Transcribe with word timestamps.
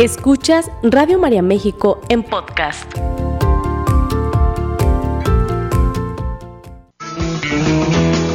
Escuchas 0.00 0.70
Radio 0.82 1.18
María 1.18 1.42
México 1.42 2.00
en 2.08 2.22
podcast. 2.22 2.90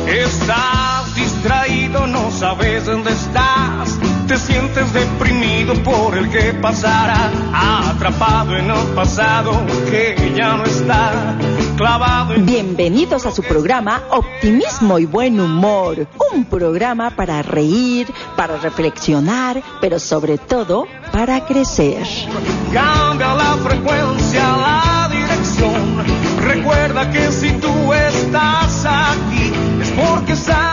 Estás 0.07 1.15
distraído, 1.15 2.05
no 2.05 2.29
sabes 2.29 2.85
dónde. 2.85 3.14
Te 4.35 4.41
sientes 4.41 4.91
deprimido 4.91 5.73
por 5.75 6.17
el 6.17 6.29
que 6.29 6.51
pasará, 6.55 7.31
atrapado 7.89 8.57
en 8.57 8.69
el 8.69 8.87
pasado 8.87 9.65
que 9.89 10.33
ya 10.35 10.57
no 10.57 10.65
está. 10.65 11.37
Clavado 11.77 12.33
en... 12.33 12.45
Bienvenidos 12.45 13.25
a 13.25 13.31
su 13.31 13.41
programa 13.43 14.03
Optimismo 14.09 14.99
y 14.99 15.05
Buen 15.05 15.39
Humor, 15.39 16.05
un 16.33 16.43
programa 16.43 17.11
para 17.11 17.41
reír, 17.43 18.13
para 18.35 18.57
reflexionar, 18.57 19.63
pero 19.79 19.99
sobre 19.99 20.37
todo 20.37 20.85
para 21.13 21.45
crecer. 21.45 22.05
Cambia 22.73 23.35
la 23.35 23.55
frecuencia, 23.63 24.43
la 24.57 25.09
dirección. 25.13 26.03
Recuerda 26.41 27.09
que 27.09 27.31
si 27.31 27.51
tú 27.53 27.93
estás 27.93 28.85
aquí 28.85 29.53
es 29.81 29.91
porque 29.91 30.35
para 30.35 30.64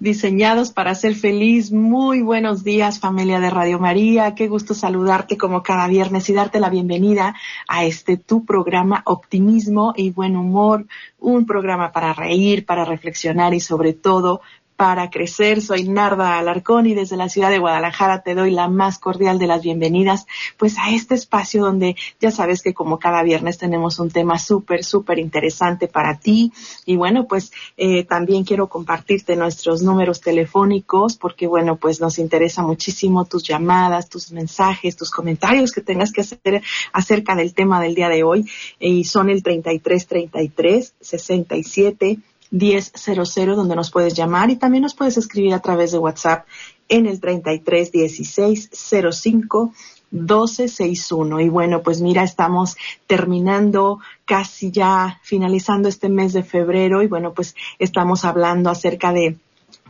diseñados 0.00 0.72
para 0.72 0.94
ser 0.94 1.14
feliz. 1.14 1.70
Muy 1.70 2.22
buenos 2.22 2.64
días 2.64 2.98
familia 2.98 3.38
de 3.38 3.50
Radio 3.50 3.78
María. 3.78 4.34
Qué 4.34 4.48
gusto 4.48 4.72
saludarte 4.72 5.36
como 5.36 5.62
cada 5.62 5.86
viernes 5.86 6.28
y 6.30 6.32
darte 6.32 6.58
la 6.58 6.70
bienvenida 6.70 7.36
a 7.68 7.84
este 7.84 8.16
tu 8.16 8.46
programa 8.46 9.02
Optimismo 9.04 9.92
y 9.94 10.10
Buen 10.10 10.36
Humor. 10.36 10.86
Un 11.18 11.44
programa 11.44 11.92
para 11.92 12.14
reír, 12.14 12.64
para 12.64 12.86
reflexionar 12.86 13.52
y 13.52 13.60
sobre 13.60 13.92
todo 13.92 14.40
para 14.80 15.10
crecer. 15.10 15.60
Soy 15.60 15.86
Narda 15.86 16.38
Alarcón 16.38 16.86
y 16.86 16.94
desde 16.94 17.18
la 17.18 17.28
ciudad 17.28 17.50
de 17.50 17.58
Guadalajara 17.58 18.22
te 18.22 18.34
doy 18.34 18.50
la 18.50 18.66
más 18.66 18.98
cordial 18.98 19.38
de 19.38 19.46
las 19.46 19.60
bienvenidas 19.60 20.26
pues 20.56 20.78
a 20.78 20.88
este 20.90 21.14
espacio 21.14 21.62
donde 21.62 21.96
ya 22.18 22.30
sabes 22.30 22.62
que 22.62 22.72
como 22.72 22.98
cada 22.98 23.22
viernes 23.22 23.58
tenemos 23.58 23.98
un 23.98 24.10
tema 24.10 24.38
súper, 24.38 24.82
súper 24.82 25.18
interesante 25.18 25.86
para 25.86 26.18
ti. 26.18 26.54
Y 26.86 26.96
bueno, 26.96 27.26
pues 27.28 27.52
eh, 27.76 28.04
también 28.04 28.44
quiero 28.44 28.70
compartirte 28.70 29.36
nuestros 29.36 29.82
números 29.82 30.22
telefónicos 30.22 31.14
porque 31.14 31.46
bueno, 31.46 31.76
pues 31.76 32.00
nos 32.00 32.18
interesa 32.18 32.62
muchísimo 32.62 33.26
tus 33.26 33.42
llamadas, 33.42 34.08
tus 34.08 34.32
mensajes, 34.32 34.96
tus 34.96 35.10
comentarios 35.10 35.72
que 35.72 35.82
tengas 35.82 36.10
que 36.10 36.22
hacer 36.22 36.62
acerca 36.94 37.36
del 37.36 37.52
tema 37.52 37.82
del 37.82 37.94
día 37.94 38.08
de 38.08 38.22
hoy. 38.22 38.48
Y 38.78 39.04
son 39.04 39.28
el 39.28 39.42
33 39.42 40.06
33 40.06 40.94
67 40.98 42.18
1000 42.50 43.56
donde 43.56 43.76
nos 43.76 43.90
puedes 43.90 44.14
llamar. 44.14 44.50
Y 44.50 44.56
también 44.56 44.82
nos 44.82 44.94
puedes 44.94 45.16
escribir 45.16 45.54
a 45.54 45.60
través 45.60 45.92
de 45.92 45.98
WhatsApp 45.98 46.46
en 46.88 47.06
el 47.06 47.20
33 47.20 47.92
16 47.92 48.70
05 48.72 49.72
1261. 50.10 51.40
Y 51.40 51.48
bueno, 51.48 51.82
pues 51.82 52.00
mira, 52.00 52.22
estamos 52.22 52.76
terminando 53.06 54.00
casi 54.24 54.70
ya 54.70 55.20
finalizando 55.22 55.88
este 55.88 56.08
mes 56.08 56.32
de 56.32 56.42
febrero. 56.42 57.02
Y 57.02 57.06
bueno, 57.06 57.32
pues 57.32 57.54
estamos 57.78 58.24
hablando 58.24 58.70
acerca 58.70 59.12
de 59.12 59.36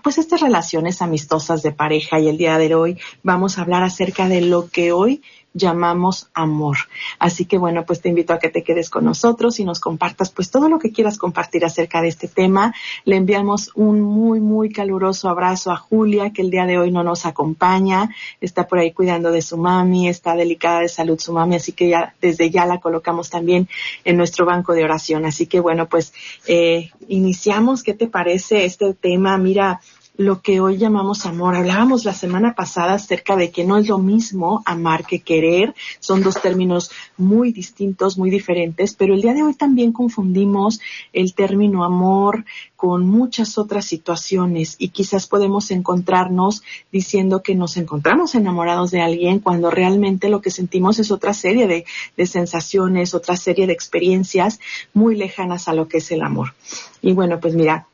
pues 0.03 0.19
estas 0.19 0.41
relaciones 0.41 1.03
amistosas 1.03 1.63
de 1.63 1.73
pareja. 1.73 2.21
Y 2.21 2.29
el 2.29 2.39
día 2.39 2.59
de 2.59 2.75
hoy 2.75 2.99
vamos 3.23 3.59
a 3.59 3.63
hablar 3.63 3.83
acerca 3.83 4.29
de 4.29 4.43
lo 4.43 4.69
que 4.69 4.93
hoy 4.93 5.23
llamamos 5.53 6.29
amor. 6.35 6.77
Así 7.19 7.45
que 7.45 7.59
bueno, 7.59 7.85
pues 7.85 8.01
te 8.01 8.09
invito 8.09 8.33
a 8.33 8.39
que 8.39 8.49
te 8.49 8.63
quedes 8.63 8.91
con 8.91 9.05
nosotros 9.05 9.59
y 9.61 9.65
nos 9.65 9.81
compartas 9.81 10.31
pues 10.31 10.51
todo 10.51 10.69
lo 10.69 10.79
que 10.79 10.93
quieras 10.93 11.19
compartir 11.19 11.65
acerca 11.65 12.01
de 12.01 12.09
este 12.09 12.29
tema. 12.29 12.75
Le 13.05 13.17
enviamos 13.17 13.71
un 13.75 14.01
muy, 14.01 14.41
muy 14.41 14.71
caluroso 14.71 15.29
abrazo 15.29 15.71
a 15.71 15.77
Julia, 15.77 16.33
que 16.33 16.43
el 16.43 16.51
día 16.51 16.67
de 16.67 16.79
hoy 16.79 16.91
no 16.91 17.03
nos 17.03 17.27
acompaña. 17.27 18.15
Está 18.41 18.67
por 18.67 18.79
ahí 18.79 18.93
cuidando 18.93 19.31
de 19.31 19.43
su 19.43 19.57
mami, 19.57 20.09
está 20.09 20.37
delicada 20.37 20.81
de 20.81 20.89
salud 20.89 21.19
su 21.19 21.33
mami, 21.33 21.57
así 21.57 21.73
que 21.73 21.89
ya 21.89 22.15
desde 22.21 22.51
ya 22.51 22.67
la 22.67 22.79
colocamos 22.79 23.31
también 23.31 23.69
en 24.05 24.17
nuestro 24.17 24.47
banco 24.47 24.73
de 24.73 24.85
oración. 24.85 25.25
Así 25.25 25.47
que 25.47 25.61
bueno, 25.61 25.89
pues 25.89 26.13
eh, 26.47 26.91
iniciamos. 27.09 27.83
¿Qué 27.83 27.95
te 27.95 28.07
parece 28.07 28.65
este 28.65 28.95
tema? 28.95 29.37
Mira, 29.39 29.81
lo 30.21 30.43
que 30.43 30.61
hoy 30.61 30.77
llamamos 30.77 31.25
amor. 31.25 31.57
Hablábamos 31.57 32.05
la 32.05 32.13
semana 32.13 32.55
pasada 32.55 32.93
acerca 32.93 33.37
de 33.37 33.51
que 33.51 33.65
no 33.65 33.79
es 33.79 33.89
lo 33.89 33.97
mismo 33.97 34.63
amar 34.67 35.07
que 35.07 35.21
querer, 35.21 35.75
son 35.99 36.23
dos 36.23 36.43
términos 36.43 36.91
muy 37.17 37.53
distintos, 37.53 38.19
muy 38.19 38.29
diferentes, 38.29 38.95
pero 38.95 39.15
el 39.15 39.23
día 39.23 39.33
de 39.33 39.43
hoy 39.43 39.55
también 39.55 39.93
confundimos 39.93 40.79
el 41.15 41.33
término 41.33 41.85
amor 41.85 42.45
con 42.77 43.07
muchas 43.07 43.57
otras 43.57 43.87
situaciones 43.87 44.77
y 44.79 44.91
quizás 44.91 45.27
podemos 45.27 45.71
encontrarnos 45.71 46.63
diciendo 46.93 47.43
que 47.43 47.55
nos 47.55 47.79
encontramos 47.79 48.35
enamorados 48.35 48.91
de 48.91 49.01
alguien 49.01 49.39
cuando 49.39 49.71
realmente 49.71 50.29
lo 50.29 50.43
que 50.43 50.51
sentimos 50.51 50.99
es 50.99 51.11
otra 51.11 51.33
serie 51.33 51.67
de, 51.67 51.87
de 52.19 52.27
sensaciones, 52.27 53.15
otra 53.15 53.37
serie 53.37 53.67
de 53.67 53.73
experiencias 53.73 54.61
muy 54.93 55.17
lejanas 55.17 55.67
a 55.67 55.73
lo 55.73 55.89
que 55.89 55.97
es 55.97 56.11
el 56.11 56.21
amor. 56.21 56.53
Y 57.01 57.15
bueno, 57.15 57.41
pues 57.41 57.55
mira, 57.55 57.87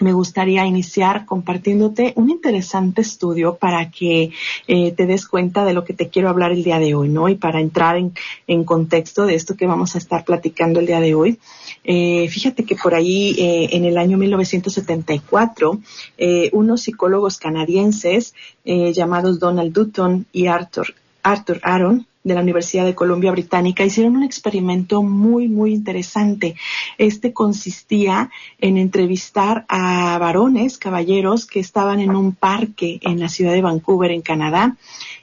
me 0.00 0.12
gustaría 0.12 0.66
iniciar 0.66 1.26
compartiéndote 1.26 2.12
un 2.16 2.30
interesante 2.30 3.00
estudio 3.00 3.56
para 3.56 3.90
que 3.90 4.30
eh, 4.66 4.92
te 4.92 5.06
des 5.06 5.26
cuenta 5.26 5.64
de 5.64 5.72
lo 5.72 5.84
que 5.84 5.94
te 5.94 6.08
quiero 6.08 6.28
hablar 6.28 6.52
el 6.52 6.64
día 6.64 6.78
de 6.78 6.94
hoy, 6.94 7.08
¿no? 7.08 7.28
Y 7.28 7.36
para 7.36 7.60
entrar 7.60 7.96
en, 7.96 8.64
contexto 8.64 9.26
de 9.26 9.34
esto 9.34 9.56
que 9.56 9.66
vamos 9.66 9.94
a 9.94 9.98
estar 9.98 10.24
platicando 10.24 10.80
el 10.80 10.86
día 10.86 11.00
de 11.00 11.14
hoy. 11.14 11.38
Eh, 11.84 12.28
fíjate 12.28 12.64
que 12.64 12.76
por 12.76 12.94
ahí, 12.94 13.34
eh, 13.38 13.68
en 13.72 13.84
el 13.84 13.98
año 13.98 14.16
1974, 14.16 15.80
eh, 16.16 16.50
unos 16.52 16.82
psicólogos 16.82 17.38
canadienses 17.38 18.34
llamados 18.64 19.38
Donald 19.38 19.74
Dutton 19.74 20.26
y 20.32 20.46
Arthur, 20.46 20.94
Arthur 21.22 21.60
Aaron 21.62 22.06
de 22.24 22.34
la 22.34 22.40
Universidad 22.40 22.86
de 22.86 22.94
Columbia 22.94 23.30
Británica 23.30 23.84
hicieron 23.84 24.16
un 24.16 24.22
experimento 24.22 25.02
muy, 25.02 25.46
muy 25.46 25.74
interesante. 25.74 26.56
Este 26.96 27.34
consistía 27.34 28.30
en 28.58 28.78
entrevistar 28.78 29.66
a 29.68 30.16
varones, 30.18 30.78
caballeros, 30.78 31.44
que 31.44 31.60
estaban 31.60 32.00
en 32.00 32.16
un 32.16 32.34
parque 32.34 32.98
en 33.02 33.20
la 33.20 33.28
ciudad 33.28 33.52
de 33.52 33.60
Vancouver, 33.60 34.10
en 34.10 34.22
Canadá. 34.22 34.78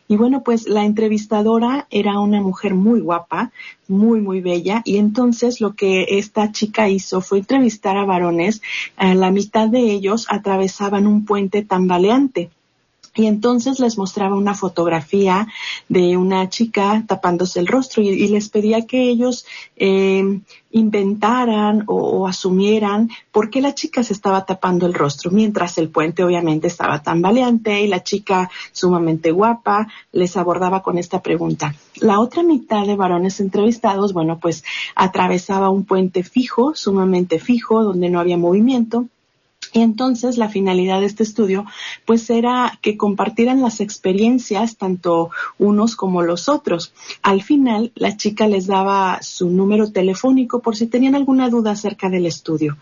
Y 0.07 0.16
bueno, 0.16 0.44
pues 0.44 0.67
la 0.67 0.85
entrevistadora 0.85 1.88
era 1.90 2.19
una 2.19 2.40
mujer 2.40 2.75
muy 2.75 3.00
guapa, 3.00 3.51
muy, 3.88 4.22
muy 4.22 4.41
bella. 4.41 4.84
Y 4.85 4.97
entonces 4.97 5.59
lo 5.59 5.73
que 5.73 6.06
esta 6.19 6.51
chica 6.51 6.88
hizo 6.88 7.22
fue 7.22 7.40
entrevistar 7.40 7.97
a 7.97 8.06
varones. 8.06 8.61
A 8.95 9.16
la 9.16 9.31
mitad 9.31 9.67
de 9.69 9.79
ellos 9.79 10.28
atravesaban 10.29 11.07
un 11.07 11.25
puente 11.25 11.63
tambaleante 11.63 12.51
y 13.16 13.25
entonces 13.25 13.79
les 13.79 13.97
mostraba 13.97 14.35
una 14.35 14.53
fotografía 14.53 15.47
de 15.89 16.16
una 16.17 16.49
chica 16.49 17.03
tapándose 17.07 17.59
el 17.59 17.67
rostro 17.67 18.01
y, 18.01 18.27
les 18.27 18.49
pedía 18.49 18.85
que 18.85 19.09
ellos 19.09 19.45
eh, 19.75 20.39
inventaran 20.72 21.83
o, 21.88 22.27
asumieran 22.27 23.09
por 23.31 23.49
qué 23.49 23.59
la 23.59 23.75
chica 23.75 24.03
se 24.03 24.13
estaba 24.13 24.45
tapando 24.45 24.85
el 24.85 24.94
rostro, 24.94 25.31
mientras 25.31 25.77
el 25.77 25.89
puente 25.89 26.23
obviamente 26.23 26.67
estaba 26.67 27.01
tambaleante 27.03 27.81
y 27.81 27.88
la 27.88 28.03
chica 28.03 28.49
sumamente 28.72 29.31
guapa 29.31 29.88
les 30.13 30.38
abordaba 30.38 30.81
con 30.81 30.97
esta 30.97 31.22
pregunta. 31.22 31.75
La 31.95 32.19
otra 32.19 32.43
mitad 32.43 32.85
de 32.85 32.95
varones 32.95 33.41
entrevistados, 33.41 34.13
bueno, 34.13 34.39
pues 34.39 34.63
atravesaba 34.95 35.69
un 35.69 35.83
puente 35.83 36.23
fijo, 36.23 36.73
sumamente 36.75 37.39
fijo, 37.39 37.83
donde 37.83 38.09
no 38.09 38.19
había 38.19 38.38
movimiento 38.38 39.07
y 39.73 39.81
entonces 39.81 40.37
la 40.37 40.49
finalidad 40.49 40.99
de 40.99 41.05
este 41.05 41.23
estudio 41.23 41.65
pues 42.05 42.29
era 42.29 42.77
que 42.81 42.97
compartieran 42.97 43.61
las 43.61 43.79
experiencias 43.79 44.77
tanto 44.77 45.29
unos 45.57 45.95
como 45.95 46.21
los 46.21 46.49
otros. 46.49 46.93
Al 47.21 47.41
final 47.41 47.91
la 47.95 48.17
chica 48.17 48.47
les 48.47 48.67
daba 48.67 49.19
su 49.21 49.49
número 49.49 49.91
telefónico 49.91 50.59
por 50.59 50.75
si 50.75 50.87
tenían 50.87 51.15
alguna 51.15 51.49
duda 51.49 51.71
acerca 51.71 52.09
del 52.09 52.25
estudio. 52.25 52.77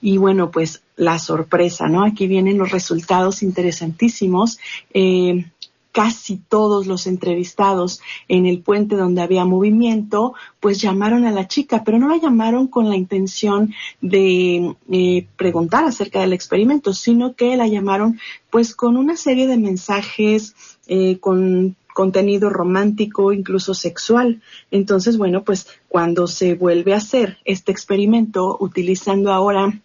Y 0.00 0.18
bueno, 0.18 0.50
pues 0.50 0.82
la 0.96 1.18
sorpresa, 1.18 1.88
¿no? 1.88 2.04
Aquí 2.04 2.26
vienen 2.26 2.58
los 2.58 2.70
resultados 2.70 3.42
interesantísimos. 3.42 4.58
Eh, 4.92 5.46
casi 5.94 6.38
todos 6.48 6.88
los 6.88 7.06
entrevistados 7.06 8.00
en 8.26 8.46
el 8.46 8.60
puente 8.62 8.96
donde 8.96 9.22
había 9.22 9.44
movimiento, 9.44 10.34
pues 10.58 10.80
llamaron 10.80 11.24
a 11.24 11.30
la 11.30 11.46
chica, 11.46 11.84
pero 11.84 12.00
no 12.00 12.08
la 12.08 12.16
llamaron 12.16 12.66
con 12.66 12.88
la 12.88 12.96
intención 12.96 13.72
de 14.00 14.74
eh, 14.90 15.26
preguntar 15.36 15.84
acerca 15.84 16.20
del 16.20 16.32
experimento, 16.32 16.92
sino 16.92 17.36
que 17.36 17.56
la 17.56 17.68
llamaron 17.68 18.18
pues 18.50 18.74
con 18.74 18.96
una 18.96 19.16
serie 19.16 19.46
de 19.46 19.56
mensajes, 19.56 20.56
eh, 20.88 21.18
con 21.20 21.76
contenido 21.94 22.50
romántico, 22.50 23.32
incluso 23.32 23.72
sexual. 23.72 24.42
Entonces, 24.72 25.16
bueno, 25.16 25.44
pues 25.44 25.68
cuando 25.86 26.26
se 26.26 26.54
vuelve 26.54 26.92
a 26.92 26.96
hacer 26.96 27.38
este 27.44 27.70
experimento 27.70 28.56
utilizando 28.58 29.32
ahora 29.32 29.80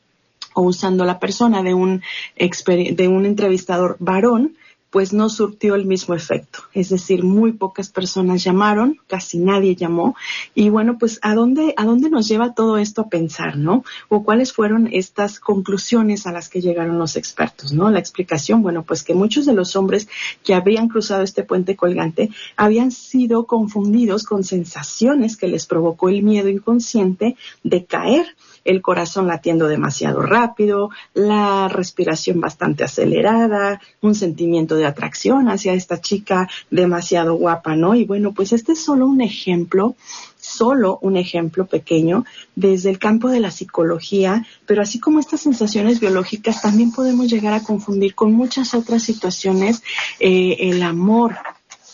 o 0.56 0.64
usando 0.64 1.06
la 1.06 1.20
persona 1.20 1.62
de 1.62 1.76
un, 1.76 2.02
de 2.36 3.08
un 3.08 3.28
entrevistador 3.28 3.96
varón, 4.00 4.58
pues 4.90 5.14
no 5.14 5.30
surtió 5.30 5.76
el 5.76 5.86
mismo 5.86 6.16
efecto. 6.16 6.60
Es 6.74 6.90
decir, 6.90 7.24
muy 7.24 7.52
pocas 7.52 7.90
personas 7.90 8.44
llamaron, 8.44 9.00
casi 9.08 9.38
nadie 9.38 9.76
llamó. 9.76 10.16
Y 10.56 10.70
bueno, 10.70 10.98
pues 10.98 11.20
¿a 11.22 11.36
dónde, 11.36 11.74
a 11.78 11.86
dónde 11.86 12.10
nos 12.10 12.28
lleva 12.28 12.54
todo 12.54 12.78
esto 12.78 13.02
a 13.02 13.10
pensar, 13.10 13.58
no? 13.58 13.84
O 14.08 14.24
cuáles 14.24 14.52
fueron 14.52 14.90
estas 14.92 15.40
conclusiones 15.40 16.26
a 16.26 16.32
las 16.32 16.50
que 16.50 16.62
llegaron 16.62 16.98
los 16.98 17.16
expertos, 17.16 17.72
¿no? 17.72 17.90
La 17.90 18.00
explicación, 18.00 18.64
bueno, 18.64 18.84
pues 18.84 19.04
que 19.04 19.14
muchos 19.14 19.46
de 19.46 19.54
los 19.54 19.76
hombres 19.76 20.08
que 20.44 20.54
habían 20.54 20.88
cruzado 20.88 21.24
este 21.24 21.44
puente 21.44 21.76
colgante 21.76 22.30
habían 22.56 22.92
sido 22.92 23.46
confundidos 23.46 24.24
con 24.24 24.44
sensaciones 24.44 25.38
que 25.38 25.48
les 25.48 25.66
provocó 25.66 26.10
el 26.10 26.24
miedo 26.24 26.50
inconsciente 26.50 27.36
de 27.64 27.86
caer 27.86 28.36
el 28.70 28.82
corazón 28.82 29.28
latiendo 29.28 29.68
demasiado 29.68 30.22
rápido, 30.22 30.92
la 31.14 31.68
respiración 31.68 32.40
bastante 32.40 32.84
acelerada, 32.84 33.82
un 34.02 34.14
sentimiento 34.14 34.76
de 34.76 34.86
atracción 34.86 35.50
hacia 35.50 35.74
esta 35.74 36.00
chica 36.00 36.48
demasiado 36.70 37.34
guapa, 37.34 37.76
¿no? 37.76 37.96
Y 37.96 38.06
bueno, 38.06 38.32
pues 38.34 38.54
este 38.54 38.74
es 38.74 38.84
solo 38.84 39.08
un 39.08 39.22
ejemplo 39.22 39.96
solo 40.40 41.00
un 41.02 41.18
ejemplo 41.18 41.66
pequeño 41.66 42.26
desde 42.56 42.90
el 42.90 42.98
campo 42.98 43.30
de 43.30 43.42
la 43.42 43.52
psicología, 43.52 44.46
pero 44.66 44.82
así 44.82 45.00
como 45.00 45.20
estas 45.20 45.42
sensaciones 45.42 46.00
biológicas, 46.00 46.62
también 46.62 46.92
podemos 46.92 47.28
llegar 47.28 47.54
a 47.54 47.62
confundir 47.62 48.16
con 48.16 48.32
muchas 48.32 48.74
otras 48.74 49.04
situaciones 49.04 49.84
eh, 50.20 50.56
el 50.60 50.82
amor, 50.82 51.36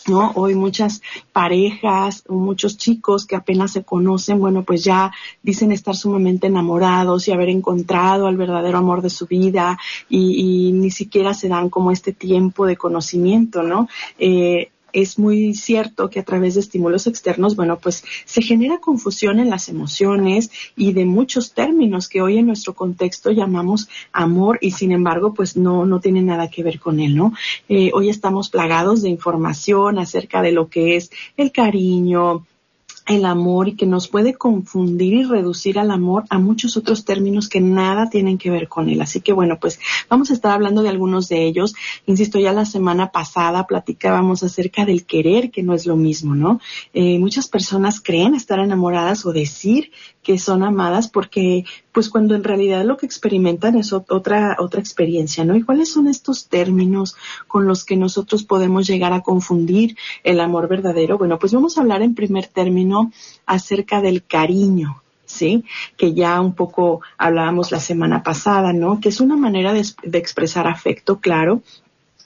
¿no? 0.08 0.32
Hoy 0.34 0.54
muchas 0.54 1.02
parejas 1.32 2.24
muchos 2.28 2.76
chicos 2.76 3.26
que 3.26 3.36
apenas 3.36 3.72
se 3.72 3.84
conocen, 3.84 4.38
bueno, 4.38 4.62
pues 4.62 4.84
ya 4.84 5.12
dicen 5.42 5.72
estar 5.72 5.96
sumamente 5.96 6.46
enamorados 6.46 7.28
y 7.28 7.32
haber 7.32 7.48
encontrado 7.48 8.26
al 8.26 8.36
verdadero 8.36 8.78
amor 8.78 9.02
de 9.02 9.10
su 9.10 9.26
vida 9.26 9.78
y, 10.08 10.68
y 10.68 10.72
ni 10.72 10.90
siquiera 10.90 11.34
se 11.34 11.48
dan 11.48 11.70
como 11.70 11.90
este 11.90 12.12
tiempo 12.12 12.66
de 12.66 12.76
conocimiento, 12.76 13.62
¿no? 13.62 13.88
Eh, 14.18 14.70
es 14.96 15.18
muy 15.18 15.52
cierto 15.52 16.08
que 16.08 16.20
a 16.20 16.24
través 16.24 16.54
de 16.54 16.60
estímulos 16.60 17.06
externos, 17.06 17.54
bueno, 17.54 17.78
pues 17.78 18.02
se 18.24 18.40
genera 18.40 18.78
confusión 18.78 19.38
en 19.38 19.50
las 19.50 19.68
emociones 19.68 20.50
y 20.74 20.94
de 20.94 21.04
muchos 21.04 21.52
términos 21.52 22.08
que 22.08 22.22
hoy 22.22 22.38
en 22.38 22.46
nuestro 22.46 22.72
contexto 22.72 23.30
llamamos 23.30 23.90
amor 24.10 24.58
y 24.62 24.70
sin 24.70 24.92
embargo, 24.92 25.34
pues 25.34 25.54
no, 25.54 25.84
no 25.84 26.00
tiene 26.00 26.22
nada 26.22 26.48
que 26.48 26.62
ver 26.62 26.80
con 26.80 26.98
él, 26.98 27.14
¿no? 27.14 27.34
Eh, 27.68 27.90
hoy 27.92 28.08
estamos 28.08 28.48
plagados 28.48 29.02
de 29.02 29.10
información 29.10 29.98
acerca 29.98 30.40
de 30.40 30.52
lo 30.52 30.70
que 30.70 30.96
es 30.96 31.10
el 31.36 31.52
cariño, 31.52 32.46
el 33.06 33.24
amor 33.24 33.68
y 33.68 33.76
que 33.76 33.86
nos 33.86 34.08
puede 34.08 34.34
confundir 34.34 35.14
y 35.14 35.24
reducir 35.24 35.78
al 35.78 35.90
amor 35.90 36.24
a 36.28 36.38
muchos 36.38 36.76
otros 36.76 37.04
términos 37.04 37.48
que 37.48 37.60
nada 37.60 38.10
tienen 38.10 38.36
que 38.36 38.50
ver 38.50 38.68
con 38.68 38.88
él. 38.88 39.00
Así 39.00 39.20
que 39.20 39.32
bueno, 39.32 39.58
pues 39.60 39.78
vamos 40.08 40.30
a 40.30 40.34
estar 40.34 40.52
hablando 40.52 40.82
de 40.82 40.88
algunos 40.88 41.28
de 41.28 41.44
ellos. 41.44 41.74
Insisto, 42.06 42.38
ya 42.38 42.52
la 42.52 42.64
semana 42.64 43.12
pasada 43.12 43.66
platicábamos 43.66 44.42
acerca 44.42 44.84
del 44.84 45.06
querer, 45.06 45.50
que 45.50 45.62
no 45.62 45.74
es 45.74 45.86
lo 45.86 45.96
mismo, 45.96 46.34
¿no? 46.34 46.60
Eh, 46.92 47.18
muchas 47.18 47.48
personas 47.48 48.00
creen 48.00 48.34
estar 48.34 48.58
enamoradas 48.58 49.24
o 49.24 49.32
decir 49.32 49.92
que 50.22 50.38
son 50.38 50.64
amadas 50.64 51.08
porque 51.08 51.64
pues 51.96 52.10
cuando 52.10 52.34
en 52.34 52.44
realidad 52.44 52.84
lo 52.84 52.98
que 52.98 53.06
experimentan 53.06 53.74
es 53.74 53.94
otra 53.94 54.54
otra 54.58 54.80
experiencia, 54.80 55.46
¿no? 55.46 55.56
¿Y 55.56 55.62
cuáles 55.62 55.90
son 55.90 56.08
estos 56.08 56.46
términos 56.46 57.16
con 57.48 57.66
los 57.66 57.86
que 57.86 57.96
nosotros 57.96 58.44
podemos 58.44 58.86
llegar 58.86 59.14
a 59.14 59.22
confundir 59.22 59.96
el 60.22 60.40
amor 60.40 60.68
verdadero? 60.68 61.16
Bueno, 61.16 61.38
pues 61.38 61.54
vamos 61.54 61.78
a 61.78 61.80
hablar 61.80 62.02
en 62.02 62.14
primer 62.14 62.48
término 62.48 63.12
acerca 63.46 64.02
del 64.02 64.22
cariño, 64.22 65.02
¿sí? 65.24 65.64
Que 65.96 66.12
ya 66.12 66.38
un 66.42 66.52
poco 66.52 67.00
hablábamos 67.16 67.72
la 67.72 67.80
semana 67.80 68.22
pasada, 68.22 68.74
¿no? 68.74 69.00
Que 69.00 69.08
es 69.08 69.22
una 69.22 69.38
manera 69.38 69.72
de, 69.72 69.82
de, 70.02 70.18
expresar 70.18 70.66
afecto, 70.66 71.18
claro, 71.20 71.62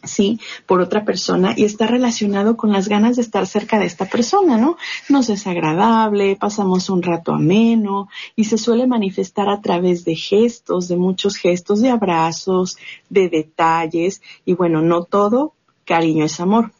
sí, 0.02 0.40
por 0.66 0.80
otra 0.80 1.04
persona 1.04 1.54
y 1.56 1.64
está 1.64 1.86
relacionado 1.86 2.56
con 2.56 2.72
las 2.72 2.88
ganas 2.88 3.16
de 3.16 3.22
estar 3.22 3.46
cerca 3.46 3.78
de 3.78 3.86
esta 3.86 4.06
persona, 4.06 4.56
¿no? 4.56 4.76
Nos 5.08 5.28
es 5.28 5.46
agradable, 5.46 6.36
pasamos 6.36 6.90
un 6.90 7.02
rato 7.02 7.32
ameno 7.32 8.08
y 8.36 8.44
se 8.44 8.58
suele 8.58 8.86
manifestar 8.86 9.48
a 9.48 9.60
través 9.60 10.04
de 10.04 10.14
gestos, 10.14 10.88
de 10.88 10.96
muchos 10.96 11.36
gestos, 11.36 11.80
de 11.80 11.90
abrazos, 11.90 12.76
de 13.08 13.28
detalles 13.28 14.22
y 14.44 14.54
bueno, 14.54 14.82
no 14.82 15.04
todo 15.04 15.54
cariño 15.84 16.24
es 16.24 16.40
amor. 16.40 16.72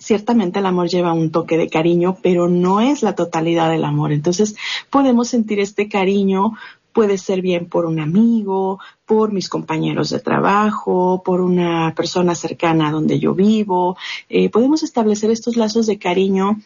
Ciertamente 0.00 0.60
el 0.60 0.66
amor 0.66 0.88
lleva 0.88 1.12
un 1.12 1.32
toque 1.32 1.58
de 1.58 1.68
cariño, 1.68 2.18
pero 2.22 2.48
no 2.48 2.80
es 2.80 3.02
la 3.02 3.16
totalidad 3.16 3.68
del 3.68 3.84
amor. 3.84 4.12
Entonces 4.12 4.54
podemos 4.90 5.28
sentir 5.28 5.58
este 5.58 5.88
cariño 5.88 6.52
Puede 6.98 7.16
ser 7.16 7.42
bien 7.42 7.68
por 7.68 7.86
un 7.86 8.00
amigo, 8.00 8.80
por 9.08 9.32
mis 9.32 9.48
compañeros 9.48 10.10
de 10.10 10.20
trabajo, 10.20 11.22
por 11.24 11.40
una 11.40 11.94
persona 11.96 12.34
cercana 12.34 12.88
a 12.88 12.92
donde 12.92 13.18
yo 13.18 13.34
vivo. 13.34 13.96
Eh, 14.28 14.50
podemos 14.50 14.82
establecer 14.82 15.30
estos 15.30 15.56
lazos 15.56 15.86
de 15.86 15.98
cariño 15.98 16.58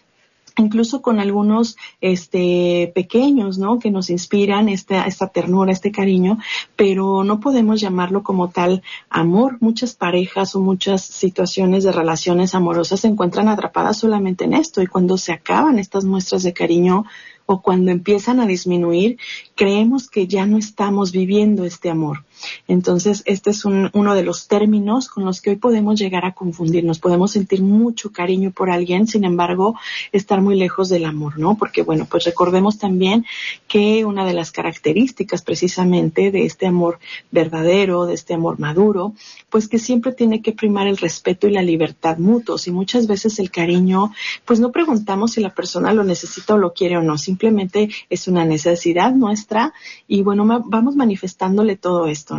incluso 0.59 1.01
con 1.01 1.19
algunos 1.19 1.77
este 2.01 2.93
pequeños, 2.95 3.59
¿no? 3.59 3.79
que 3.79 3.91
nos 3.91 4.11
inspiran 4.11 4.69
esta 4.69 5.05
esta 5.05 5.29
ternura, 5.29 5.73
este 5.73 5.93
cariño, 5.93 6.39
pero 6.77 7.25
no 7.25 7.41
podemos 7.41 7.81
llamarlo 7.81 8.23
como 8.23 8.51
tal 8.51 8.83
amor. 9.09 9.57
Muchas 9.61 9.95
parejas 9.95 10.55
o 10.55 10.61
muchas 10.61 11.03
situaciones 11.05 11.85
de 11.85 11.93
relaciones 11.93 12.55
amorosas 12.55 13.01
se 13.01 13.09
encuentran 13.09 13.49
atrapadas 13.49 13.99
solamente 13.99 14.45
en 14.45 14.53
esto 14.53 14.83
y 14.83 14.87
cuando 14.87 15.17
se 15.17 15.33
acaban 15.33 15.79
estas 15.79 16.05
muestras 16.05 16.43
de 16.43 16.53
cariño 16.53 17.05
o 17.47 17.63
cuando 17.63 17.91
empiezan 17.91 18.41
a 18.41 18.47
disminuir, 18.47 19.19
creemos 19.55 20.09
que 20.09 20.27
ya 20.27 20.47
no 20.47 20.59
estamos 20.59 21.13
viviendo 21.13 21.65
este 21.65 21.91
amor. 21.91 22.25
Entonces, 22.69 23.23
este 23.27 23.51
es 23.51 23.65
un, 23.65 23.91
uno 23.93 24.15
de 24.15 24.23
los 24.23 24.49
términos 24.49 25.09
con 25.09 25.25
los 25.25 25.41
que 25.41 25.51
hoy 25.51 25.57
podemos 25.57 25.99
llegar 25.99 26.25
a 26.25 26.33
confundirnos. 26.33 26.99
Podemos 26.99 27.33
sentir 27.33 27.63
mucho 27.63 28.13
cariño 28.13 28.51
por 28.51 28.71
alguien, 28.71 29.07
sin 29.07 29.25
embargo, 29.25 29.77
estar 30.13 30.41
muy 30.41 30.57
lejos 30.57 30.89
del 30.89 31.05
amor, 31.05 31.39
¿no? 31.39 31.57
Porque, 31.57 31.83
bueno, 31.83 32.07
pues 32.11 32.25
recordemos 32.25 32.79
también 32.79 33.25
que 33.69 34.05
una 34.05 34.25
de 34.25 34.35
las 34.35 34.53
características 34.53 35.43
precisamente 35.43 36.31
de 36.31 36.45
este 36.45 36.67
amor 36.67 36.99
verdadero, 37.31 38.07
de 38.07 38.15
este 38.15 38.35
amor 38.35 38.59
maduro, 38.59 39.15
pues 39.51 39.69
que 39.69 39.79
siempre 39.79 40.13
tiene 40.13 40.43
que 40.43 40.53
primar 40.53 40.87
el 40.87 40.97
respeto 40.97 41.47
y 41.47 41.53
la 41.53 41.63
libertad 41.63 42.19
mutuos. 42.19 42.67
Y 42.67 42.73
muchas 42.73 43.07
veces 43.07 43.39
el 43.39 43.51
cariño, 43.51 44.13
pues 44.45 44.61
no 44.61 44.73
preguntamos 44.73 45.33
si 45.33 45.41
la 45.41 45.55
persona 45.55 45.93
lo 45.93 46.05
necesita 46.05 46.55
o 46.55 46.59
lo 46.59 46.73
quiere 46.73 46.97
o 46.97 47.03
no, 47.03 47.19
simplemente 47.19 47.91
es 48.09 48.29
una 48.29 48.45
necesidad 48.45 49.13
nuestra 49.13 49.73
y 50.09 50.23
bueno, 50.23 50.45
vamos 50.67 50.97
manifestándole 50.97 51.77
todo 51.77 52.07
esto, 52.07 52.32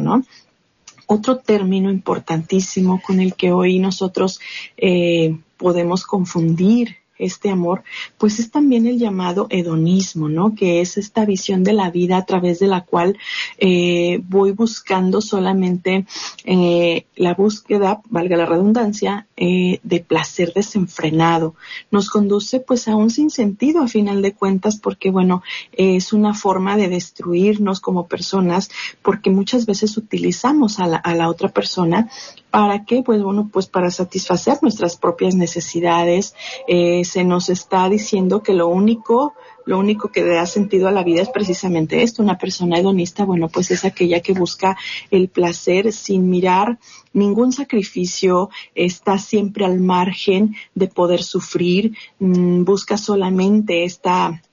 Otro 1.07 1.37
término 1.37 1.91
importantísimo 1.91 3.01
con 3.01 3.19
el 3.19 3.35
que 3.35 3.51
hoy 3.51 3.79
nosotros 3.79 4.39
eh, 4.77 5.37
podemos 5.57 6.05
confundir 6.05 6.97
este 7.17 7.49
amor, 7.49 7.83
pues 8.17 8.39
es 8.39 8.51
también 8.51 8.87
el 8.87 8.97
llamado 8.97 9.47
hedonismo, 9.49 10.29
¿no? 10.29 10.55
Que 10.55 10.81
es 10.81 10.97
esta 10.97 11.25
visión 11.25 11.63
de 11.63 11.73
la 11.73 11.91
vida 11.91 12.17
a 12.17 12.25
través 12.25 12.59
de 12.59 12.67
la 12.67 12.81
cual 12.81 13.17
eh, 13.57 14.19
voy 14.27 14.51
buscando 14.51 15.21
solamente 15.21 16.05
eh, 16.43 17.05
la 17.15 17.33
búsqueda, 17.33 18.01
valga 18.09 18.37
la 18.37 18.45
redundancia, 18.45 19.27
eh, 19.37 19.79
de 19.83 19.99
placer 19.99 20.53
desenfrenado. 20.53 21.55
Nos 21.91 22.09
conduce 22.09 22.59
pues 22.59 22.87
a 22.87 22.95
un 22.95 23.09
sinsentido 23.09 23.83
a 23.83 23.87
final 23.87 24.21
de 24.21 24.33
cuentas 24.33 24.77
porque 24.77 25.11
bueno, 25.11 25.43
es 25.71 26.13
una 26.13 26.33
forma 26.33 26.77
de 26.77 26.87
destruirnos 26.87 27.79
como 27.79 28.07
personas 28.07 28.69
porque 29.01 29.29
muchas 29.29 29.65
veces 29.65 29.97
utilizamos 29.97 30.79
a 30.79 30.87
la, 30.87 30.97
a 30.97 31.15
la 31.15 31.29
otra 31.29 31.49
persona 31.49 32.09
¿Para 32.53 32.85
qué? 32.85 33.01
Pues 33.01 33.23
bueno, 33.23 33.49
pues 33.51 33.65
para 33.65 33.89
satisfacer 33.89 34.59
nuestras 34.61 34.95
propias 34.95 35.33
necesidades. 35.33 36.35
Eh, 36.67 37.03
se 37.03 37.23
nos 37.23 37.49
está 37.49 37.89
diciendo 37.89 38.43
que 38.43 38.53
lo 38.53 38.67
único, 38.67 39.33
lo 39.65 39.79
único 39.79 40.09
que 40.09 40.23
da 40.23 40.45
sentido 40.45 40.87
a 40.87 40.91
la 40.91 41.03
vida 41.03 41.23
es 41.23 41.29
precisamente 41.29 42.03
esto. 42.03 42.21
Una 42.21 42.37
persona 42.37 42.77
hedonista, 42.77 43.25
bueno, 43.25 43.49
pues 43.49 43.71
es 43.71 43.85
aquella 43.85 44.19
que 44.19 44.33
busca 44.33 44.77
el 45.09 45.29
placer 45.29 45.91
sin 45.91 46.29
mirar 46.29 46.77
ningún 47.11 47.53
sacrificio, 47.53 48.51
está 48.75 49.17
siempre 49.17 49.65
al 49.65 49.79
margen 49.79 50.55
de 50.75 50.87
poder 50.89 51.23
sufrir, 51.23 51.97
mmm, 52.19 52.65
busca 52.65 52.97
solamente 52.97 53.83
esta 53.83 54.43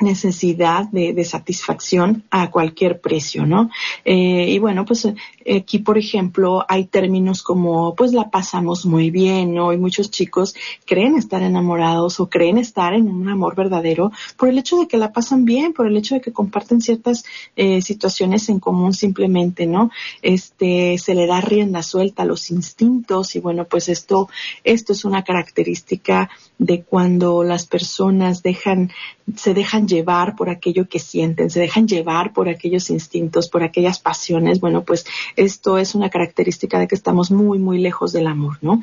necesidad 0.00 0.88
de, 0.90 1.24
satisfacción 1.24 2.24
a 2.30 2.50
cualquier 2.50 3.00
precio, 3.00 3.44
¿no? 3.44 3.70
Eh, 4.04 4.46
y 4.48 4.58
bueno, 4.58 4.84
pues 4.84 5.08
aquí, 5.56 5.78
por 5.78 5.98
ejemplo, 5.98 6.64
hay 6.68 6.86
términos 6.86 7.42
como, 7.42 7.94
pues 7.94 8.12
la 8.12 8.30
pasamos 8.30 8.86
muy 8.86 9.10
bien, 9.10 9.54
¿no? 9.54 9.72
Y 9.72 9.78
muchos 9.78 10.10
chicos 10.10 10.54
creen 10.86 11.16
estar 11.16 11.42
enamorados 11.42 12.20
o 12.20 12.28
creen 12.28 12.58
estar 12.58 12.94
en 12.94 13.08
un 13.08 13.28
amor 13.28 13.54
verdadero 13.56 14.12
por 14.36 14.48
el 14.48 14.58
hecho 14.58 14.78
de 14.78 14.88
que 14.88 14.96
la 14.96 15.12
pasan 15.12 15.44
bien, 15.44 15.72
por 15.72 15.86
el 15.86 15.96
hecho 15.96 16.14
de 16.14 16.20
que 16.20 16.32
comparten 16.32 16.80
ciertas 16.80 17.24
eh, 17.56 17.82
situaciones 17.82 18.48
en 18.48 18.60
común 18.60 18.92
simplemente, 18.92 19.66
¿no? 19.66 19.90
Este, 20.22 20.96
se 20.98 21.14
le 21.14 21.26
da 21.26 21.40
rienda 21.40 21.82
suelta 21.82 22.22
a 22.22 22.26
los 22.26 22.50
instintos 22.50 23.34
y 23.34 23.40
bueno, 23.40 23.64
pues 23.64 23.88
esto, 23.88 24.28
esto 24.64 24.92
es 24.92 25.04
una 25.04 25.24
característica 25.24 26.30
de 26.58 26.82
cuando 26.82 27.44
las 27.44 27.66
personas 27.66 28.42
dejan, 28.42 28.90
se 29.36 29.54
dejan 29.54 29.86
llevar 29.88 30.36
por 30.36 30.50
aquello 30.50 30.88
que 30.88 31.00
sienten, 31.00 31.50
se 31.50 31.60
dejan 31.60 31.88
llevar 31.88 32.32
por 32.32 32.48
aquellos 32.48 32.90
instintos, 32.90 33.48
por 33.48 33.64
aquellas 33.64 33.98
pasiones, 33.98 34.60
bueno, 34.60 34.84
pues 34.84 35.04
esto 35.34 35.78
es 35.78 35.96
una 35.96 36.10
característica 36.10 36.78
de 36.78 36.86
que 36.86 36.94
estamos 36.94 37.32
muy, 37.32 37.58
muy 37.58 37.78
lejos 37.78 38.12
del 38.12 38.28
amor, 38.28 38.58
¿no? 38.60 38.82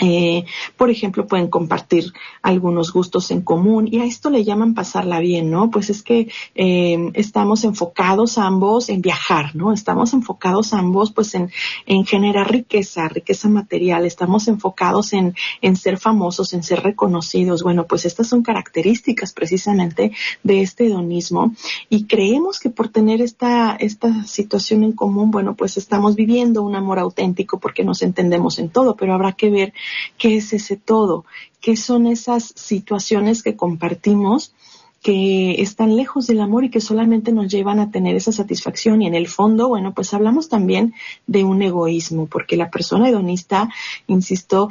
Eh, 0.00 0.44
por 0.76 0.90
ejemplo, 0.90 1.26
pueden 1.26 1.48
compartir 1.48 2.12
algunos 2.42 2.92
gustos 2.92 3.30
en 3.30 3.42
común 3.42 3.88
y 3.90 3.98
a 3.98 4.04
esto 4.04 4.30
le 4.30 4.44
llaman 4.44 4.74
pasarla 4.74 5.18
bien, 5.18 5.50
¿no? 5.50 5.70
Pues 5.70 5.90
es 5.90 6.02
que 6.02 6.28
eh, 6.54 7.10
estamos 7.14 7.64
enfocados 7.64 8.38
ambos 8.38 8.88
en 8.90 9.02
viajar, 9.02 9.56
¿no? 9.56 9.72
Estamos 9.72 10.12
enfocados 10.12 10.72
ambos 10.72 11.10
pues 11.12 11.34
en, 11.34 11.50
en 11.86 12.06
generar 12.06 12.50
riqueza, 12.50 13.08
riqueza 13.08 13.48
material, 13.48 14.06
estamos 14.06 14.46
enfocados 14.46 15.12
en, 15.12 15.34
en 15.62 15.76
ser 15.76 15.98
famosos, 15.98 16.52
en 16.52 16.62
ser 16.62 16.82
reconocidos. 16.82 17.62
Bueno, 17.62 17.86
pues 17.86 18.04
estas 18.04 18.28
son 18.28 18.42
características 18.42 19.32
precisamente 19.32 20.12
de 20.42 20.62
este 20.62 20.86
hedonismo 20.86 21.54
y 21.88 22.04
creemos 22.04 22.60
que 22.60 22.70
por 22.70 22.88
tener 22.88 23.20
esta, 23.20 23.74
esta 23.76 24.24
situación 24.24 24.84
en 24.84 24.92
común, 24.92 25.30
bueno, 25.30 25.54
pues 25.56 25.76
estamos 25.76 26.14
viviendo 26.14 26.62
un 26.62 26.76
amor 26.76 26.98
auténtico 26.98 27.58
porque 27.58 27.84
nos 27.84 28.02
entendemos 28.02 28.58
en 28.58 28.68
todo, 28.68 28.94
pero 28.94 29.14
habrá 29.14 29.32
que 29.32 29.50
ver 29.50 29.72
qué 30.16 30.36
es 30.36 30.52
ese 30.52 30.76
todo, 30.76 31.24
qué 31.60 31.76
son 31.76 32.06
esas 32.06 32.52
situaciones 32.56 33.42
que 33.42 33.56
compartimos 33.56 34.54
que 35.02 35.62
están 35.62 35.96
lejos 35.96 36.26
del 36.26 36.40
amor 36.40 36.64
y 36.64 36.70
que 36.70 36.80
solamente 36.80 37.32
nos 37.32 37.48
llevan 37.48 37.78
a 37.78 37.90
tener 37.90 38.16
esa 38.16 38.32
satisfacción. 38.32 39.00
Y 39.00 39.06
en 39.06 39.14
el 39.14 39.28
fondo, 39.28 39.68
bueno, 39.68 39.94
pues 39.94 40.12
hablamos 40.12 40.48
también 40.48 40.94
de 41.26 41.44
un 41.44 41.62
egoísmo, 41.62 42.26
porque 42.26 42.56
la 42.56 42.70
persona 42.70 43.08
hedonista, 43.08 43.68
insisto, 44.06 44.70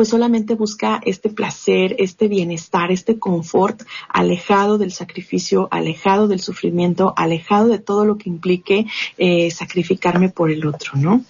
pues 0.00 0.08
solamente 0.08 0.54
busca 0.54 0.98
este 1.04 1.28
placer, 1.28 1.94
este 1.98 2.26
bienestar, 2.26 2.90
este 2.90 3.18
confort, 3.18 3.82
alejado 4.08 4.78
del 4.78 4.92
sacrificio, 4.92 5.68
alejado 5.70 6.26
del 6.26 6.40
sufrimiento, 6.40 7.12
alejado 7.18 7.68
de 7.68 7.80
todo 7.80 8.06
lo 8.06 8.16
que 8.16 8.30
implique 8.30 8.86
eh, 9.18 9.50
sacrificarme 9.50 10.30
por 10.30 10.50
el 10.50 10.66
otro, 10.66 10.92
¿no? 10.94 11.22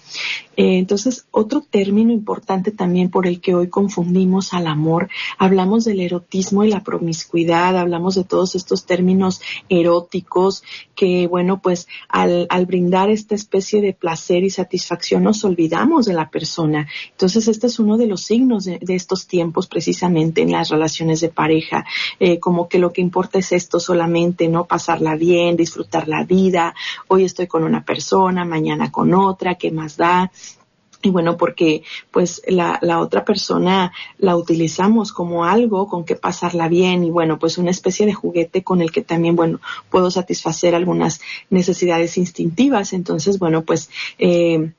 Eh, 0.55 0.77
entonces, 0.77 1.25
otro 1.31 1.61
término 1.61 2.13
importante 2.13 2.71
también 2.71 3.09
por 3.09 3.27
el 3.27 3.41
que 3.41 3.55
hoy 3.55 3.67
confundimos 3.67 4.53
al 4.53 4.67
amor, 4.67 5.09
hablamos 5.37 5.83
del 5.83 5.99
erotismo 5.99 6.63
y 6.63 6.69
la 6.69 6.83
promiscuidad, 6.83 7.75
hablamos 7.77 8.15
de 8.15 8.23
todos 8.23 8.55
estos 8.55 8.85
términos 8.85 9.41
eróticos 9.67 10.63
que, 10.95 11.27
bueno, 11.27 11.61
pues 11.61 11.87
al, 12.07 12.47
al 12.49 12.65
brindar 12.65 13.09
esta 13.09 13.35
especie 13.35 13.81
de 13.81 13.93
placer 13.93 14.43
y 14.43 14.49
satisfacción 14.49 15.23
nos 15.23 15.43
olvidamos 15.43 16.05
de 16.05 16.13
la 16.13 16.29
persona. 16.29 16.87
Entonces, 17.11 17.47
este 17.47 17.67
es 17.67 17.79
uno 17.79 17.97
de 17.97 18.07
los 18.07 18.21
signos 18.21 18.60
de, 18.65 18.79
estos 18.87 19.27
tiempos 19.27 19.67
precisamente 19.67 20.41
en 20.41 20.51
las 20.51 20.69
relaciones 20.69 21.21
de 21.21 21.29
pareja, 21.29 21.85
eh, 22.19 22.39
como 22.39 22.67
que 22.67 22.79
lo 22.79 22.91
que 22.93 23.01
importa 23.01 23.39
es 23.39 23.51
esto 23.51 23.79
solamente, 23.79 24.47
¿no? 24.47 24.65
Pasarla 24.65 25.15
bien, 25.15 25.55
disfrutar 25.57 26.07
la 26.07 26.23
vida, 26.23 26.73
hoy 27.07 27.25
estoy 27.25 27.47
con 27.47 27.63
una 27.63 27.83
persona, 27.83 28.45
mañana 28.45 28.91
con 28.91 29.13
otra, 29.13 29.55
¿qué 29.55 29.71
más 29.71 29.97
da? 29.97 30.31
y 31.01 31.09
bueno, 31.09 31.37
porque 31.37 31.83
pues 32.11 32.41
la, 32.47 32.79
otra 32.99 33.25
persona 33.25 33.91
la 34.17 34.35
utilizamos 34.35 35.11
como 35.11 35.45
algo 35.45 35.87
con 35.87 36.05
que 36.05 36.15
pasarla 36.15 36.67
bien 36.67 37.03
y 37.03 37.09
bueno, 37.09 37.39
pues 37.39 37.57
una 37.57 37.71
especie 37.71 38.05
de 38.05 38.13
juguete 38.13 38.63
con 38.63 38.81
el 38.81 38.91
que 38.91 39.01
también, 39.01 39.35
bueno, 39.35 39.59
puedo 39.89 40.11
satisfacer 40.11 40.75
algunas 40.75 41.21
necesidades 41.49 42.17
instintivas. 42.17 42.93
Entonces, 42.93 43.39
bueno, 43.39 43.63
pues 43.63 43.89
eh, 44.19 44.73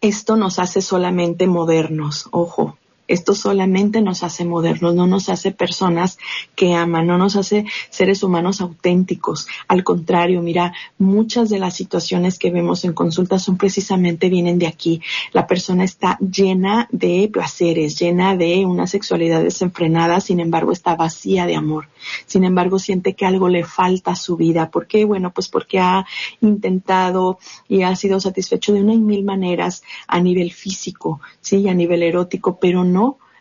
esto 0.00 0.36
nos 0.36 0.58
hace 0.58 0.82
solamente 0.82 1.46
modernos, 1.46 2.28
ojo, 2.32 2.76
esto 3.08 3.34
solamente 3.34 4.00
nos 4.00 4.22
hace 4.22 4.44
modernos, 4.44 4.94
no 4.94 5.06
nos 5.06 5.28
hace 5.28 5.52
personas 5.52 6.18
que 6.54 6.74
aman, 6.74 7.06
no 7.06 7.18
nos 7.18 7.36
hace 7.36 7.64
seres 7.90 8.22
humanos 8.22 8.60
auténticos. 8.60 9.46
Al 9.68 9.84
contrario, 9.84 10.42
mira, 10.42 10.72
muchas 10.98 11.50
de 11.50 11.58
las 11.58 11.74
situaciones 11.74 12.38
que 12.38 12.50
vemos 12.50 12.84
en 12.84 12.92
consulta 12.92 13.38
son 13.38 13.56
precisamente 13.56 14.28
vienen 14.28 14.58
de 14.58 14.66
aquí. 14.66 15.00
La 15.32 15.46
persona 15.46 15.84
está 15.84 16.18
llena 16.18 16.88
de 16.90 17.28
placeres, 17.32 17.98
llena 17.98 18.36
de 18.36 18.64
una 18.64 18.86
sexualidad 18.86 19.42
desenfrenada, 19.42 20.20
sin 20.20 20.40
embargo 20.40 20.72
está 20.72 20.96
vacía 20.96 21.46
de 21.46 21.56
amor. 21.56 21.88
Sin 22.26 22.44
embargo, 22.44 22.78
siente 22.78 23.14
que 23.14 23.26
algo 23.26 23.48
le 23.48 23.64
falta 23.64 24.12
a 24.12 24.16
su 24.16 24.36
vida. 24.36 24.70
¿Por 24.70 24.86
qué? 24.86 25.04
Bueno, 25.04 25.32
pues 25.32 25.48
porque 25.48 25.78
ha 25.78 26.04
intentado 26.40 27.38
y 27.68 27.82
ha 27.82 27.94
sido 27.96 28.20
satisfecho 28.20 28.72
de 28.72 28.82
una 28.82 28.94
y 28.94 28.98
mil 28.98 29.24
maneras 29.24 29.82
a 30.06 30.20
nivel 30.20 30.52
físico, 30.52 31.20
sí, 31.40 31.68
a 31.68 31.74
nivel 31.74 32.02
erótico, 32.02 32.58
pero 32.60 32.84
no 32.84 32.91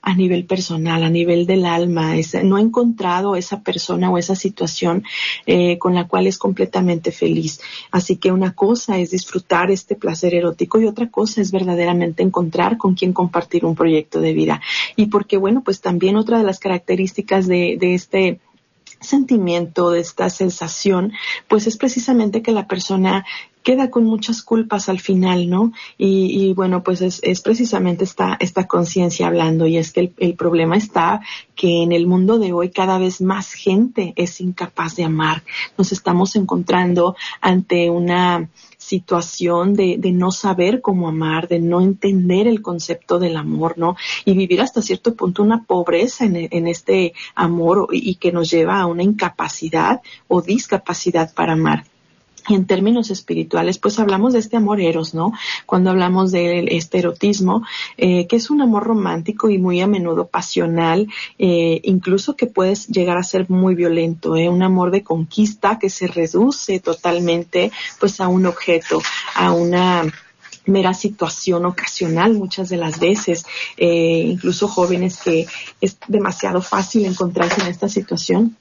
a 0.01 0.15
nivel 0.15 0.45
personal, 0.45 1.03
a 1.03 1.09
nivel 1.09 1.45
del 1.45 1.65
alma. 1.65 2.15
no 2.43 2.55
ha 2.55 2.61
encontrado 2.61 3.35
esa 3.35 3.61
persona 3.61 4.09
o 4.09 4.17
esa 4.17 4.35
situación 4.35 5.03
eh, 5.45 5.77
con 5.77 5.93
la 5.93 6.07
cual 6.07 6.27
es 6.27 6.37
completamente 6.37 7.11
feliz. 7.11 7.61
Así 7.91 8.17
que 8.17 8.31
una 8.31 8.53
cosa 8.53 8.97
es 8.97 9.11
disfrutar 9.11 9.69
este 9.69 9.95
placer 9.95 10.33
erótico 10.33 10.81
y 10.81 10.87
otra 10.87 11.09
cosa 11.09 11.41
es 11.41 11.51
verdaderamente 11.51 12.23
encontrar 12.23 12.77
con 12.77 12.95
quien 12.95 13.13
compartir 13.13 13.65
un 13.65 13.75
proyecto 13.75 14.19
de 14.19 14.33
vida. 14.33 14.61
Y 14.95 15.07
porque, 15.07 15.37
bueno, 15.37 15.61
pues 15.63 15.81
también 15.81 16.15
otra 16.15 16.39
de 16.39 16.43
las 16.43 16.59
características 16.59 17.47
de, 17.47 17.77
de 17.79 17.93
este 17.93 18.39
sentimiento, 18.99 19.89
de 19.89 19.99
esta 19.99 20.29
sensación, 20.29 21.13
pues 21.47 21.67
es 21.67 21.75
precisamente 21.75 22.41
que 22.41 22.51
la 22.51 22.67
persona 22.67 23.25
queda 23.63 23.89
con 23.89 24.05
muchas 24.05 24.41
culpas 24.41 24.89
al 24.89 24.99
final, 24.99 25.49
¿no? 25.49 25.71
Y, 25.97 26.53
bueno, 26.53 26.83
pues 26.83 27.01
es, 27.01 27.19
es, 27.23 27.41
precisamente 27.41 28.03
esta, 28.03 28.37
esta 28.39 28.67
conciencia 28.67 29.27
hablando 29.27 29.67
y 29.67 29.77
es 29.77 29.91
que 29.91 29.99
el, 30.01 30.13
el, 30.17 30.35
problema 30.35 30.77
está 30.77 31.21
que 31.55 31.83
en 31.83 31.91
el 31.91 32.07
mundo 32.07 32.39
de 32.39 32.53
hoy 32.53 32.69
cada 32.71 32.97
vez 32.97 33.21
más 33.21 33.53
gente 33.53 34.13
es 34.15 34.41
incapaz 34.41 34.95
de 34.95 35.03
amar. 35.03 35.43
Nos 35.77 35.91
estamos 35.91 36.35
encontrando 36.35 37.15
ante 37.39 37.89
una 37.89 38.49
situación 38.77 39.75
de, 39.75 39.97
de, 39.99 40.11
no 40.11 40.31
saber 40.31 40.81
cómo 40.81 41.07
amar, 41.07 41.47
de 41.47 41.59
no 41.59 41.81
entender 41.81 42.47
el 42.47 42.63
concepto 42.63 43.19
del 43.19 43.37
amor, 43.37 43.77
¿no? 43.77 43.95
Y 44.25 44.33
vivir 44.33 44.59
hasta 44.59 44.81
cierto 44.81 45.13
punto 45.13 45.43
una 45.43 45.63
pobreza 45.65 46.25
en, 46.25 46.47
en 46.49 46.67
este 46.67 47.13
amor 47.35 47.87
y 47.91 48.15
que 48.15 48.31
nos 48.31 48.49
lleva 48.49 48.79
a 48.79 48.87
una 48.87 49.03
incapacidad 49.03 50.01
o 50.27 50.41
discapacidad 50.41 51.31
para 51.33 51.53
amar. 51.53 51.90
Y 52.47 52.55
en 52.55 52.65
términos 52.65 53.11
espirituales, 53.11 53.77
pues 53.77 53.99
hablamos 53.99 54.33
de 54.33 54.39
este 54.39 54.57
amor 54.57 54.81
eros, 54.81 55.13
¿no? 55.13 55.31
Cuando 55.65 55.91
hablamos 55.91 56.31
del 56.31 56.69
este 56.69 56.99
erotismo, 56.99 57.63
eh, 57.97 58.25
que 58.27 58.35
es 58.35 58.49
un 58.49 58.61
amor 58.61 58.83
romántico 58.83 59.49
y 59.49 59.57
muy 59.57 59.79
a 59.81 59.87
menudo 59.87 60.27
pasional, 60.27 61.07
eh, 61.37 61.81
incluso 61.83 62.35
que 62.35 62.47
puede 62.47 62.73
llegar 62.87 63.17
a 63.17 63.23
ser 63.23 63.49
muy 63.49 63.75
violento, 63.75 64.35
¿eh? 64.35 64.49
Un 64.49 64.63
amor 64.63 64.91
de 64.91 65.03
conquista 65.03 65.77
que 65.77 65.89
se 65.89 66.07
reduce 66.07 66.79
totalmente, 66.79 67.71
pues, 67.99 68.19
a 68.19 68.27
un 68.27 68.45
objeto, 68.47 69.01
a 69.35 69.51
una 69.51 70.11
mera 70.65 70.93
situación 70.93 71.65
ocasional 71.65 72.33
muchas 72.33 72.69
de 72.69 72.77
las 72.77 72.99
veces, 72.99 73.45
eh, 73.77 74.23
incluso 74.27 74.67
jóvenes 74.67 75.19
que 75.23 75.47
es 75.79 75.97
demasiado 76.07 76.61
fácil 76.61 77.05
encontrarse 77.05 77.61
en 77.61 77.67
esta 77.67 77.89
situación 77.89 78.57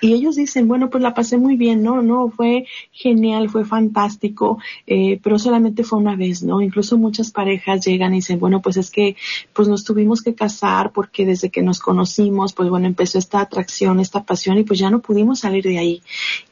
y 0.00 0.12
ellos 0.12 0.36
dicen, 0.36 0.68
bueno, 0.68 0.90
pues 0.90 1.02
la 1.02 1.14
pasé 1.14 1.38
muy 1.38 1.56
bien, 1.56 1.82
no, 1.82 2.02
no, 2.02 2.28
fue 2.28 2.66
genial, 2.92 3.48
fue 3.48 3.64
fantástico, 3.64 4.58
eh, 4.86 5.20
pero 5.22 5.38
solamente 5.38 5.84
fue 5.84 5.98
una 5.98 6.16
vez, 6.16 6.42
¿no? 6.42 6.60
Incluso 6.60 6.98
muchas 6.98 7.30
parejas 7.30 7.84
llegan 7.84 8.12
y 8.12 8.16
dicen, 8.16 8.38
bueno, 8.38 8.60
pues 8.62 8.76
es 8.76 8.90
que 8.90 9.16
pues 9.52 9.68
nos 9.68 9.84
tuvimos 9.84 10.22
que 10.22 10.34
casar 10.34 10.92
porque 10.92 11.24
desde 11.24 11.50
que 11.50 11.62
nos 11.62 11.80
conocimos, 11.80 12.52
pues 12.52 12.68
bueno, 12.68 12.86
empezó 12.86 13.18
esta 13.18 13.40
atracción, 13.40 14.00
esta 14.00 14.24
pasión 14.24 14.58
y 14.58 14.64
pues 14.64 14.78
ya 14.78 14.90
no 14.90 15.00
pudimos 15.00 15.40
salir 15.40 15.64
de 15.64 15.78
ahí. 15.78 16.02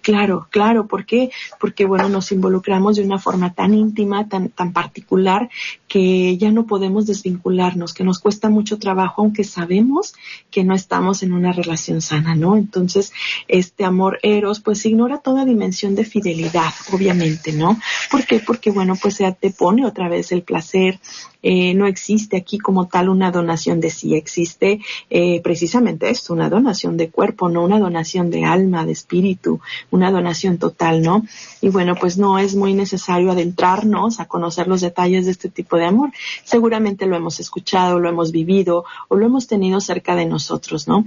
Claro, 0.01 0.47
claro, 0.51 0.87
¿por 0.87 1.07
qué? 1.07 1.31
Porque 1.59 1.87
bueno, 1.87 2.09
nos 2.09 2.31
involucramos 2.33 2.97
de 2.97 3.03
una 3.03 3.19
forma 3.19 3.55
tan 3.55 3.75
íntima, 3.75 4.29
tan, 4.29 4.51
tan 4.51 4.73
particular, 4.73 5.49
que 5.89 6.37
ya 6.37 6.51
no 6.51 6.67
podemos 6.67 7.07
desvincularnos, 7.07 7.95
que 7.95 8.05
nos 8.05 8.19
cuesta 8.19 8.51
mucho 8.51 8.79
trabajo, 8.79 9.23
aunque 9.23 9.45
sabemos 9.45 10.15
que 10.51 10.65
no 10.65 10.75
estamos 10.75 11.23
en 11.23 11.33
una 11.33 11.53
relación 11.53 12.01
sana, 12.01 12.35
¿no? 12.35 12.57
Entonces, 12.57 13.13
este 13.49 13.85
amor 13.85 14.19
eros, 14.23 14.61
pues 14.61 14.85
ignora 14.87 15.19
toda 15.19 15.45
dimensión 15.45 15.95
de 15.95 16.05
fidelidad, 16.05 16.73
obviamente, 16.93 17.53
¿no? 17.53 17.79
¿Por 18.11 18.26
qué? 18.26 18.41
Porque, 18.41 18.71
bueno, 18.71 18.97
pues 19.00 19.14
se 19.14 19.31
te 19.33 19.50
pone 19.50 19.87
otra 19.87 20.09
vez 20.09 20.33
el 20.33 20.43
placer, 20.43 20.99
eh, 21.47 21.75
no 21.75 21.87
existe 21.87 22.38
aquí 22.38 22.59
como 22.59 22.88
tal 22.88 23.11
una 23.11 23.31
donación 23.31 23.79
de 23.79 23.91
sí, 23.91 24.14
existe 24.14 24.81
eh, 25.11 25.43
precisamente 25.43 26.09
esto, 26.09 26.33
una 26.33 26.49
donación 26.49 26.97
de 26.97 27.11
cuerpo, 27.11 27.50
no 27.50 27.62
una 27.62 27.79
donación 27.79 28.31
de 28.31 28.47
alma, 28.47 28.87
de 28.87 28.93
espíritu, 28.93 29.61
una 29.91 30.11
donación 30.11 30.57
total, 30.57 31.03
¿no? 31.03 31.23
Y 31.61 31.69
bueno, 31.69 31.97
pues 31.97 32.17
no 32.17 32.38
es 32.38 32.57
muy 32.57 32.73
necesario 32.73 33.31
adentrarnos 33.31 34.21
a 34.21 34.25
conocer 34.26 34.69
los 34.69 34.81
detalles 34.81 35.26
de 35.26 35.33
este 35.33 35.50
tipo 35.50 35.76
de 35.76 35.85
amor. 35.85 36.12
Seguramente 36.45 37.05
lo 37.05 37.14
hemos 37.14 37.38
escuchado, 37.41 38.00
lo 38.00 38.09
hemos 38.09 38.33
vivido 38.33 38.87
o 39.09 39.17
lo 39.17 39.26
hemos 39.26 39.47
tenido 39.47 39.83
cerca 39.83 40.17
de 40.17 40.25
nosotros, 40.25 40.88
¿no? 40.88 41.05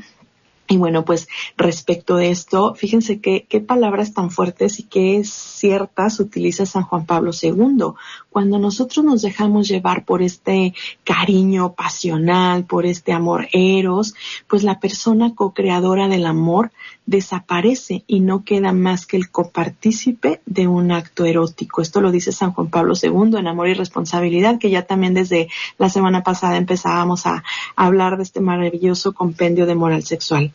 Y 0.70 0.76
bueno, 0.76 1.06
pues 1.06 1.30
respecto 1.56 2.18
de 2.18 2.30
esto, 2.30 2.76
fíjense 2.76 3.22
qué, 3.22 3.46
qué 3.48 3.62
palabras 3.62 4.14
tan 4.14 4.32
fuertes 4.32 4.80
y 4.80 4.84
qué 4.84 5.24
ciertas 5.24 6.20
utiliza 6.20 6.66
San 6.66 6.84
Juan 6.84 7.06
Pablo 7.06 7.32
II. 7.42 7.94
Cuando 8.30 8.60
nosotros 8.60 9.06
nos 9.06 9.22
dejamos 9.22 9.70
llevar 9.70 10.04
por 10.04 10.22
este 10.22 10.74
cariño 11.06 11.74
pasional, 11.74 12.66
por 12.66 12.86
este 12.86 13.14
amor 13.14 13.48
eros, 13.54 14.14
pues 14.48 14.64
la 14.64 14.82
persona 14.82 15.34
co-creadora 15.36 16.10
del 16.10 16.26
amor 16.26 16.72
desaparece 17.08 18.04
y 18.06 18.20
no 18.20 18.44
queda 18.44 18.74
más 18.74 19.08
que 19.08 19.18
el 19.18 19.32
copartícipe 19.32 20.42
de 20.46 20.68
un 20.68 20.92
acto 20.92 21.26
erótico. 21.26 21.82
Esto 21.82 22.02
lo 22.02 22.12
dice 22.12 22.34
San 22.34 22.52
Juan 22.52 22.70
Pablo 22.70 22.94
II 23.02 23.38
en 23.40 23.48
Amor 23.48 23.70
y 23.70 23.74
Responsabilidad, 23.74 24.60
que 24.60 24.70
ya 24.70 24.84
también 24.86 25.14
desde 25.14 25.48
la 25.78 25.90
semana 25.90 26.22
pasada 26.22 26.58
empezábamos 26.58 27.26
a, 27.26 27.44
hablar 27.76 28.18
de 28.18 28.24
este 28.24 28.42
maravilloso 28.42 29.14
compendio 29.14 29.66
de 29.66 29.76
moral 29.76 30.04
sexual. 30.04 30.52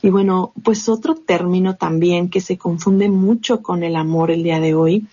Y 0.00 0.10
bueno, 0.10 0.52
pues 0.62 0.88
otro 0.88 1.16
término 1.16 1.74
también 1.74 2.30
que 2.30 2.40
se 2.40 2.56
confunde 2.56 3.08
mucho 3.08 3.60
con 3.60 3.82
el 3.82 3.96
amor 3.96 4.30
el 4.30 4.44
día 4.44 4.60
de 4.60 4.74
hoy 4.74 5.06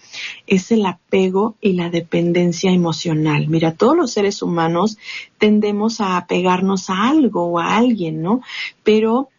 es 0.45 0.71
el 0.71 0.85
apego 0.85 1.55
y 1.59 1.73
la 1.73 1.89
dependencia 1.89 2.71
emocional. 2.71 3.47
Mira, 3.47 3.73
todos 3.73 3.97
los 3.97 4.12
seres 4.12 4.43
humanos 4.43 4.97
tendemos 5.39 6.01
a 6.01 6.17
apegarnos 6.17 6.91
a 6.91 7.09
algo 7.09 7.45
o 7.45 7.59
a 7.59 7.77
alguien, 7.77 8.21
¿no? 8.21 8.41
Pero 8.83 9.29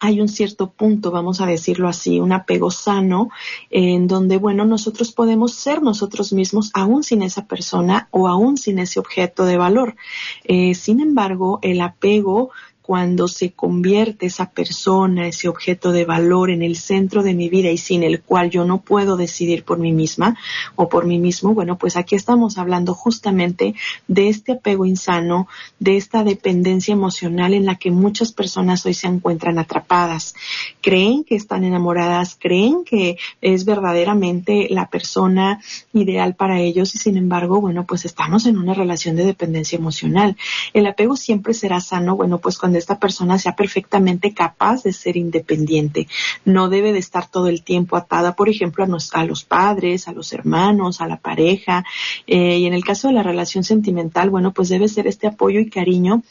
hay 0.00 0.20
un 0.20 0.28
cierto 0.28 0.70
punto, 0.70 1.10
vamos 1.10 1.40
a 1.40 1.46
decirlo 1.46 1.86
así, 1.88 2.18
un 2.18 2.32
apego 2.32 2.70
sano, 2.70 3.28
en 3.68 4.08
donde, 4.08 4.38
bueno, 4.38 4.64
nosotros 4.64 5.12
podemos 5.12 5.52
ser 5.52 5.82
nosotros 5.82 6.32
mismos 6.32 6.70
aún 6.74 7.02
sin 7.02 7.22
esa 7.22 7.46
persona 7.46 8.08
o 8.10 8.26
aún 8.26 8.56
sin 8.56 8.78
ese 8.78 8.98
objeto 8.98 9.44
de 9.44 9.58
valor. 9.58 9.96
Eh, 10.44 10.74
sin 10.74 11.00
embargo, 11.00 11.58
el 11.62 11.82
apego 11.82 12.50
cuando 12.90 13.28
se 13.28 13.52
convierte 13.52 14.26
esa 14.26 14.50
persona, 14.50 15.28
ese 15.28 15.46
objeto 15.46 15.92
de 15.92 16.04
valor 16.04 16.50
en 16.50 16.60
el 16.60 16.74
centro 16.74 17.22
de 17.22 17.34
mi 17.34 17.48
vida 17.48 17.70
y 17.70 17.78
sin 17.78 18.02
el 18.02 18.20
cual 18.20 18.50
yo 18.50 18.64
no 18.64 18.80
puedo 18.80 19.16
decidir 19.16 19.62
por 19.62 19.78
mí 19.78 19.92
misma 19.92 20.36
o 20.74 20.88
por 20.88 21.06
mí 21.06 21.20
mismo, 21.20 21.54
bueno, 21.54 21.78
pues 21.78 21.96
aquí 21.96 22.16
estamos 22.16 22.58
hablando 22.58 22.92
justamente 22.92 23.76
de 24.08 24.28
este 24.28 24.54
apego 24.54 24.86
insano, 24.86 25.46
de 25.78 25.96
esta 25.96 26.24
dependencia 26.24 26.92
emocional 26.92 27.54
en 27.54 27.64
la 27.64 27.76
que 27.76 27.92
muchas 27.92 28.32
personas 28.32 28.84
hoy 28.84 28.94
se 28.94 29.06
encuentran 29.06 29.60
atrapadas. 29.60 30.34
Creen 30.80 31.22
que 31.22 31.36
están 31.36 31.62
enamoradas, 31.62 32.36
creen 32.40 32.82
que 32.84 33.18
es 33.40 33.66
verdaderamente 33.66 34.66
la 34.68 34.88
persona 34.88 35.60
ideal 35.92 36.34
para 36.34 36.58
ellos 36.58 36.96
y 36.96 36.98
sin 36.98 37.16
embargo, 37.16 37.60
bueno, 37.60 37.86
pues 37.86 38.04
estamos 38.04 38.46
en 38.46 38.58
una 38.58 38.74
relación 38.74 39.14
de 39.14 39.26
dependencia 39.26 39.78
emocional. 39.78 40.36
El 40.72 40.86
apego 40.86 41.14
siempre 41.14 41.54
será 41.54 41.80
sano, 41.80 42.16
bueno, 42.16 42.38
pues 42.38 42.58
cuando 42.58 42.79
esta 42.80 42.98
persona 42.98 43.38
sea 43.38 43.54
perfectamente 43.54 44.34
capaz 44.34 44.82
de 44.82 44.92
ser 44.92 45.16
independiente. 45.16 46.08
No 46.44 46.68
debe 46.68 46.92
de 46.92 46.98
estar 46.98 47.30
todo 47.30 47.46
el 47.46 47.62
tiempo 47.62 47.96
atada, 47.96 48.34
por 48.34 48.48
ejemplo, 48.48 48.84
a, 48.84 49.24
los 49.24 49.44
padres, 49.44 50.08
a 50.08 50.12
los 50.12 50.32
hermanos, 50.32 51.00
a 51.00 51.06
la 51.06 51.18
pareja. 51.18 51.84
Eh, 52.26 52.58
y 52.58 52.66
en 52.66 52.74
el 52.74 52.84
caso 52.84 53.08
de 53.08 53.14
la 53.14 53.22
relación 53.22 53.64
sentimental, 53.64 54.30
bueno, 54.30 54.52
pues 54.52 54.68
debe 54.68 54.88
ser 54.88 55.06
este 55.06 55.26
apoyo 55.26 55.60
y 55.60 55.70
cariño 55.70 56.22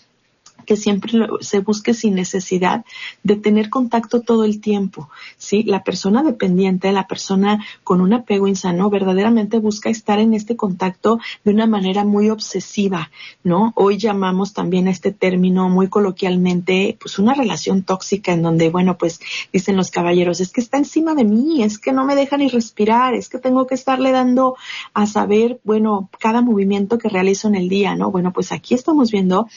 que 0.66 0.76
siempre 0.76 1.14
se 1.42 1.60
busque 1.60 1.94
sin 1.94 2.16
necesidad 2.16 2.86
de 3.24 3.36
tener 3.36 3.70
contacto 3.70 4.22
todo 4.22 4.44
el 4.44 4.62
tiempo. 4.62 5.10
¿sí? 5.38 5.64
La 5.64 5.84
persona 5.84 6.24
dependiente, 6.24 6.92
la 6.92 7.08
persona 7.08 7.66
con 7.84 8.02
un 8.02 8.14
apego 8.14 8.48
insano, 8.48 8.90
verdaderamente 8.90 9.60
busca 9.60 9.90
estar 9.90 10.20
en 10.20 10.34
este 10.34 10.56
contacto 10.56 11.20
de 11.44 11.52
una 11.52 11.68
manera 11.68 12.04
muy 12.04 12.30
obsesiva, 12.30 13.12
¿no? 13.44 13.74
Hoy 13.76 13.98
llamamos 13.98 14.54
también 14.54 14.88
a 14.88 14.92
este 14.92 15.12
término 15.12 15.70
muy 15.70 15.88
coloquialmente, 15.88 16.98
pues 17.00 17.20
una 17.20 17.34
relación 17.34 17.84
tóxica 17.84 18.34
en 18.34 18.42
donde, 18.42 18.70
bueno, 18.70 18.98
pues 18.98 19.20
dicen 19.52 19.78
los 19.78 19.92
caballeros, 19.92 20.40
es 20.40 20.52
que 20.52 20.62
está 20.62 20.78
encima 20.78 21.16
de 21.16 21.24
mí, 21.24 21.64
es 21.64 21.80
que 21.80 21.92
no 21.92 22.06
me 22.06 22.16
deja 22.16 22.38
ni 22.38 22.50
respirar, 22.50 23.14
es 23.14 23.30
que 23.30 23.40
tengo 23.40 23.68
que 23.68 23.76
estarle 23.76 24.12
dando 24.12 24.56
a 24.94 25.06
saber, 25.06 25.60
bueno, 25.64 26.10
cada 26.20 26.42
movimiento 26.42 26.98
que 26.98 27.10
realizo 27.10 27.48
en 27.48 27.56
el 27.56 27.70
día, 27.70 27.96
¿no? 27.96 28.12
Bueno, 28.12 28.34
pues 28.34 28.52
aquí 28.52 28.74
estamos 28.74 29.12
viendo 29.12 29.48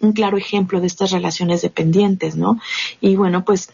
un 0.00 0.12
claro 0.12 0.36
ejemplo 0.36 0.80
de 0.80 0.86
estas 0.86 1.10
relaciones 1.10 1.62
dependientes, 1.62 2.36
¿no? 2.36 2.58
Y 3.00 3.16
bueno, 3.16 3.44
pues 3.44 3.70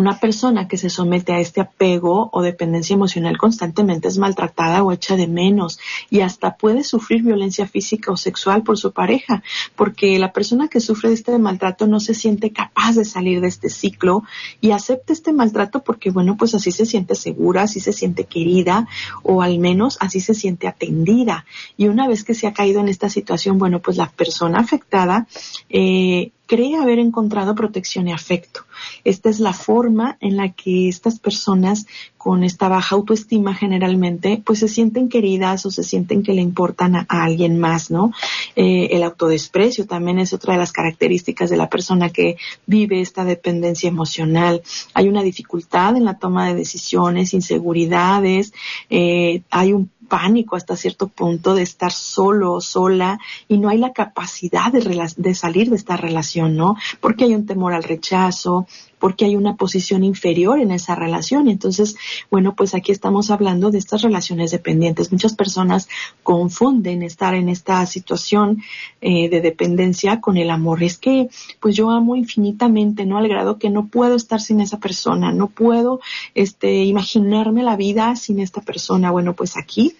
una 0.00 0.18
persona 0.18 0.66
que 0.66 0.78
se 0.78 0.88
somete 0.88 1.32
a 1.34 1.40
este 1.40 1.60
apego 1.60 2.30
o 2.32 2.40
dependencia 2.40 2.94
emocional 2.94 3.36
constantemente 3.36 4.08
es 4.08 4.16
maltratada 4.16 4.82
o 4.82 4.92
hecha 4.92 5.14
de 5.14 5.26
menos 5.26 5.78
y 6.08 6.20
hasta 6.20 6.56
puede 6.56 6.84
sufrir 6.84 7.22
violencia 7.22 7.66
física 7.66 8.10
o 8.10 8.16
sexual 8.16 8.62
por 8.62 8.78
su 8.78 8.92
pareja, 8.92 9.42
porque 9.76 10.18
la 10.18 10.32
persona 10.32 10.68
que 10.68 10.80
sufre 10.80 11.10
de 11.10 11.16
este 11.16 11.38
maltrato 11.38 11.86
no 11.86 12.00
se 12.00 12.14
siente 12.14 12.50
capaz 12.50 12.96
de 12.96 13.04
salir 13.04 13.42
de 13.42 13.48
este 13.48 13.68
ciclo 13.68 14.24
y 14.62 14.70
acepta 14.70 15.12
este 15.12 15.34
maltrato 15.34 15.82
porque, 15.84 16.10
bueno, 16.10 16.36
pues 16.38 16.54
así 16.54 16.72
se 16.72 16.86
siente 16.86 17.14
segura, 17.14 17.62
así 17.62 17.78
se 17.78 17.92
siente 17.92 18.24
querida 18.24 18.88
o 19.22 19.42
al 19.42 19.58
menos 19.58 19.98
así 20.00 20.20
se 20.20 20.32
siente 20.32 20.66
atendida. 20.66 21.44
Y 21.76 21.88
una 21.88 22.08
vez 22.08 22.24
que 22.24 22.34
se 22.34 22.46
ha 22.46 22.54
caído 22.54 22.80
en 22.80 22.88
esta 22.88 23.10
situación, 23.10 23.58
bueno, 23.58 23.80
pues 23.80 23.98
la 23.98 24.08
persona 24.08 24.60
afectada 24.60 25.26
eh, 25.68 26.32
cree 26.50 26.74
haber 26.74 26.98
encontrado 26.98 27.54
protección 27.54 28.08
y 28.08 28.12
afecto. 28.12 28.62
Esta 29.04 29.30
es 29.30 29.38
la 29.38 29.52
forma 29.52 30.16
en 30.20 30.36
la 30.36 30.48
que 30.48 30.88
estas 30.88 31.20
personas 31.20 31.86
con 32.18 32.42
esta 32.42 32.68
baja 32.68 32.96
autoestima 32.96 33.54
generalmente 33.54 34.42
pues 34.44 34.58
se 34.58 34.66
sienten 34.66 35.08
queridas 35.08 35.64
o 35.64 35.70
se 35.70 35.84
sienten 35.84 36.24
que 36.24 36.34
le 36.34 36.42
importan 36.42 36.96
a, 36.96 37.06
alguien 37.08 37.60
más, 37.60 37.92
¿no? 37.92 38.12
Eh, 38.56 38.88
el 38.90 39.04
autodesprecio 39.04 39.86
también 39.86 40.18
es 40.18 40.32
otra 40.32 40.54
de 40.54 40.58
las 40.58 40.72
características 40.72 41.50
de 41.50 41.56
la 41.56 41.68
persona 41.68 42.10
que 42.10 42.36
vive 42.66 43.00
esta 43.00 43.24
dependencia 43.24 43.88
emocional. 43.88 44.60
Hay 44.92 45.06
una 45.06 45.22
dificultad 45.22 45.96
en 45.96 46.04
la 46.04 46.18
toma 46.18 46.48
de 46.48 46.56
decisiones, 46.56 47.32
inseguridades, 47.32 48.52
eh, 48.90 49.42
hay 49.50 49.72
un 49.72 49.88
pánico 50.10 50.56
hasta 50.56 50.76
cierto 50.76 51.08
punto 51.08 51.54
de 51.54 51.62
estar 51.62 51.92
solo 51.92 52.52
o 52.52 52.60
sola 52.60 53.18
y 53.48 53.56
no 53.56 53.70
hay 53.70 53.78
la 53.78 53.94
capacidad 53.94 54.70
de, 54.70 54.80
de 55.16 55.34
salir 55.34 55.70
de 55.70 55.76
esta 55.76 55.96
relación, 55.96 56.56
¿no? 56.56 56.76
Porque 57.00 57.24
hay 57.24 57.34
un 57.34 57.46
temor 57.46 57.72
al 57.72 57.84
rechazo, 57.84 58.66
porque 59.00 59.24
hay 59.24 59.34
una 59.34 59.56
posición 59.56 60.04
inferior 60.04 60.60
en 60.60 60.70
esa 60.70 60.94
relación. 60.94 61.48
Y 61.48 61.52
entonces, 61.52 61.96
bueno, 62.30 62.54
pues 62.54 62.74
aquí 62.74 62.92
estamos 62.92 63.30
hablando 63.30 63.70
de 63.70 63.78
estas 63.78 64.02
relaciones 64.02 64.52
dependientes. 64.52 65.10
Muchas 65.10 65.34
personas 65.34 65.88
confunden 66.22 67.02
estar 67.02 67.34
en 67.34 67.48
esta 67.48 67.84
situación 67.86 68.62
eh, 69.00 69.28
de 69.30 69.40
dependencia 69.40 70.20
con 70.20 70.36
el 70.36 70.50
amor. 70.50 70.82
Es 70.82 70.98
que, 70.98 71.28
pues 71.60 71.74
yo 71.74 71.90
amo 71.90 72.14
infinitamente, 72.14 73.06
¿no? 73.06 73.16
Al 73.16 73.28
grado 73.28 73.58
que 73.58 73.70
no 73.70 73.88
puedo 73.88 74.14
estar 74.14 74.40
sin 74.40 74.60
esa 74.60 74.78
persona, 74.78 75.32
no 75.32 75.48
puedo, 75.48 76.00
este, 76.34 76.84
imaginarme 76.84 77.62
la 77.62 77.76
vida 77.76 78.14
sin 78.16 78.38
esta 78.38 78.60
persona. 78.60 79.10
Bueno, 79.10 79.34
pues 79.34 79.56
aquí 79.56 79.96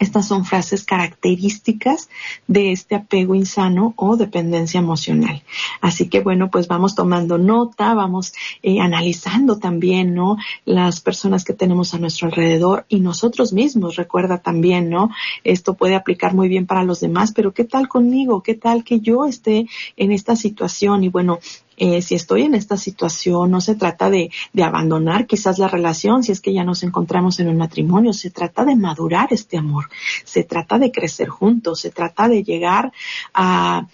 estas 0.00 0.26
son 0.26 0.46
frases 0.46 0.84
características 0.84 2.08
de 2.48 2.72
este 2.72 2.94
apego 2.94 3.34
insano 3.34 3.92
o 3.96 4.16
dependencia 4.16 4.80
emocional. 4.80 5.42
Así 5.82 6.08
que 6.08 6.20
bueno, 6.20 6.50
pues 6.50 6.66
vamos 6.68 6.94
tomando 6.94 7.36
nota, 7.36 7.92
vamos 7.94 8.32
eh, 8.62 8.80
analizando 8.80 9.58
también, 9.58 10.14
¿no? 10.14 10.38
Las 10.64 11.02
personas 11.02 11.44
que 11.44 11.52
tenemos 11.52 11.92
a 11.92 11.98
nuestro 11.98 12.28
alrededor 12.28 12.86
y 12.88 13.00
nosotros 13.00 13.52
mismos. 13.52 13.96
Recuerda 13.96 14.38
también, 14.38 14.88
¿no? 14.88 15.10
Esto 15.44 15.74
puede 15.74 15.94
aplicar 15.94 16.34
muy 16.34 16.48
bien 16.48 16.66
para 16.66 16.82
los 16.82 17.00
demás, 17.00 17.32
pero 17.32 17.52
¿qué 17.52 17.64
tal 17.64 17.86
conmigo? 17.86 18.42
¿Qué 18.42 18.54
tal 18.54 18.84
que 18.84 19.00
yo 19.00 19.26
esté 19.26 19.66
en 19.98 20.12
esta 20.12 20.34
situación? 20.34 21.04
Y 21.04 21.08
bueno, 21.08 21.40
eh, 21.80 22.02
si 22.02 22.14
estoy 22.14 22.42
en 22.42 22.54
esta 22.54 22.76
situación, 22.76 23.50
no 23.50 23.62
se 23.62 23.74
trata 23.74 24.10
de, 24.10 24.30
de 24.52 24.62
abandonar 24.62 25.26
quizás 25.26 25.58
la 25.58 25.66
relación 25.66 26.22
si 26.22 26.30
es 26.30 26.42
que 26.42 26.52
ya 26.52 26.62
nos 26.62 26.82
encontramos 26.82 27.40
en 27.40 27.48
un 27.48 27.56
matrimonio, 27.56 28.12
se 28.12 28.28
trata 28.28 28.66
de 28.66 28.76
madurar 28.76 29.32
este 29.32 29.56
amor, 29.56 29.88
se 30.24 30.44
trata 30.44 30.78
de 30.78 30.92
crecer 30.92 31.28
juntos, 31.28 31.80
se 31.80 31.90
trata 31.90 32.28
de 32.28 32.44
llegar 32.44 32.92
a 33.32 33.86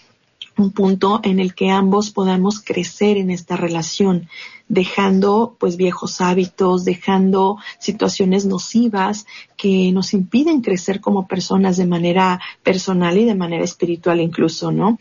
un 0.56 0.72
punto 0.72 1.20
en 1.22 1.38
el 1.38 1.54
que 1.54 1.70
ambos 1.70 2.10
podamos 2.10 2.60
crecer 2.60 3.18
en 3.18 3.30
esta 3.30 3.56
relación 3.56 4.28
dejando 4.68 5.56
pues 5.58 5.76
viejos 5.76 6.20
hábitos, 6.20 6.84
dejando 6.84 7.58
situaciones 7.78 8.46
nocivas 8.46 9.26
que 9.56 9.90
nos 9.92 10.12
impiden 10.12 10.60
crecer 10.60 11.00
como 11.00 11.26
personas 11.26 11.76
de 11.76 11.86
manera 11.86 12.40
personal 12.62 13.16
y 13.16 13.24
de 13.24 13.34
manera 13.34 13.64
espiritual 13.64 14.20
incluso, 14.20 14.72
¿no? 14.72 14.98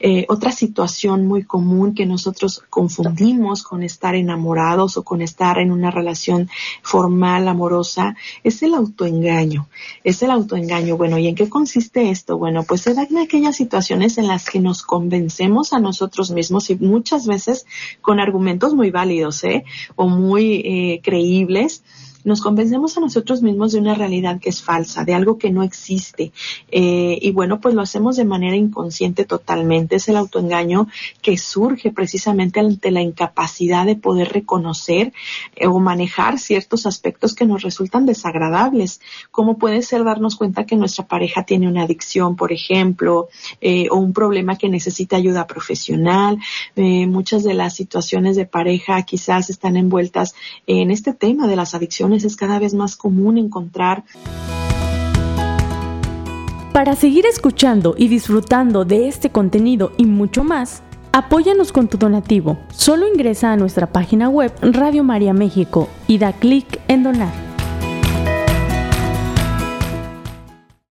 Eh, 0.00 0.24
otra 0.28 0.52
situación 0.52 1.26
muy 1.26 1.44
común 1.44 1.94
que 1.94 2.06
nosotros 2.06 2.62
confundimos 2.70 3.62
con 3.62 3.82
estar 3.82 4.14
enamorados 4.14 4.96
o 4.96 5.02
con 5.02 5.20
estar 5.20 5.58
en 5.58 5.72
una 5.72 5.90
relación 5.90 6.48
formal, 6.82 7.48
amorosa, 7.48 8.16
es 8.44 8.62
el 8.62 8.74
autoengaño. 8.74 9.68
Es 10.04 10.22
el 10.22 10.30
autoengaño. 10.30 10.96
Bueno, 10.96 11.18
¿y 11.18 11.26
en 11.26 11.34
qué 11.34 11.48
consiste 11.48 12.10
esto? 12.10 12.38
Bueno, 12.38 12.64
pues 12.64 12.82
se 12.82 12.94
dan 12.94 13.16
aquellas 13.18 13.56
situaciones 13.56 14.16
en 14.18 14.26
las 14.26 14.48
que 14.48 14.60
nos 14.60 14.82
convencemos 14.82 15.72
a 15.72 15.80
nosotros 15.80 16.30
mismos 16.30 16.70
y 16.70 16.76
muchas 16.76 17.26
veces 17.26 17.66
con 18.00 18.20
argumentos 18.20 18.74
muy 18.74 18.90
válidos 19.08 19.42
¿eh? 19.44 19.64
o 19.96 20.08
muy 20.08 20.62
eh, 20.64 21.00
creíbles 21.02 21.82
nos 22.24 22.40
convencemos 22.40 22.96
a 22.96 23.00
nosotros 23.00 23.42
mismos 23.42 23.72
de 23.72 23.78
una 23.78 23.94
realidad 23.94 24.40
que 24.40 24.50
es 24.50 24.62
falsa, 24.62 25.04
de 25.04 25.14
algo 25.14 25.38
que 25.38 25.50
no 25.50 25.62
existe. 25.62 26.32
Eh, 26.70 27.18
y 27.20 27.30
bueno, 27.30 27.60
pues 27.60 27.74
lo 27.74 27.82
hacemos 27.82 28.16
de 28.16 28.24
manera 28.24 28.56
inconsciente 28.56 29.24
totalmente. 29.24 29.96
Es 29.96 30.08
el 30.08 30.16
autoengaño 30.16 30.88
que 31.22 31.38
surge 31.38 31.90
precisamente 31.90 32.60
ante 32.60 32.90
la 32.90 33.02
incapacidad 33.02 33.86
de 33.86 33.96
poder 33.96 34.32
reconocer 34.32 35.12
eh, 35.56 35.66
o 35.66 35.78
manejar 35.78 36.38
ciertos 36.38 36.86
aspectos 36.86 37.34
que 37.34 37.46
nos 37.46 37.62
resultan 37.62 38.06
desagradables, 38.06 39.00
como 39.30 39.58
puede 39.58 39.82
ser 39.82 40.04
darnos 40.04 40.36
cuenta 40.36 40.66
que 40.66 40.76
nuestra 40.76 41.06
pareja 41.06 41.44
tiene 41.44 41.68
una 41.68 41.82
adicción, 41.82 42.36
por 42.36 42.52
ejemplo, 42.52 43.28
eh, 43.60 43.88
o 43.90 43.96
un 43.96 44.12
problema 44.12 44.56
que 44.56 44.68
necesita 44.68 45.16
ayuda 45.16 45.46
profesional. 45.46 46.38
muchas 46.76 47.42
de 47.44 47.54
las 47.54 47.74
situaciones 47.74 48.36
de 48.36 48.46
pareja 48.46 49.02
quizás 49.02 49.50
están 49.50 49.76
envueltas 49.76 50.34
en 50.66 50.90
este 50.90 51.12
tema 51.12 51.46
de 51.46 51.56
las 51.56 51.74
adicciones. 51.74 52.07
Es 52.12 52.36
cada 52.36 52.58
vez 52.58 52.74
más 52.74 52.96
común 52.96 53.38
encontrar. 53.38 54.04
Para 56.72 56.94
seguir 56.94 57.26
escuchando 57.26 57.94
y 57.98 58.08
disfrutando 58.08 58.84
de 58.84 59.08
este 59.08 59.30
contenido 59.30 59.92
y 59.96 60.06
mucho 60.06 60.44
más, 60.44 60.82
apóyanos 61.12 61.72
con 61.72 61.88
tu 61.88 61.98
donativo. 61.98 62.58
Solo 62.70 63.06
ingresa 63.08 63.52
a 63.52 63.56
nuestra 63.56 63.88
página 63.88 64.28
web 64.28 64.52
Radio 64.62 65.04
María 65.04 65.32
México 65.32 65.88
y 66.06 66.18
da 66.18 66.32
clic 66.32 66.80
en 66.88 67.02
donar. 67.02 67.47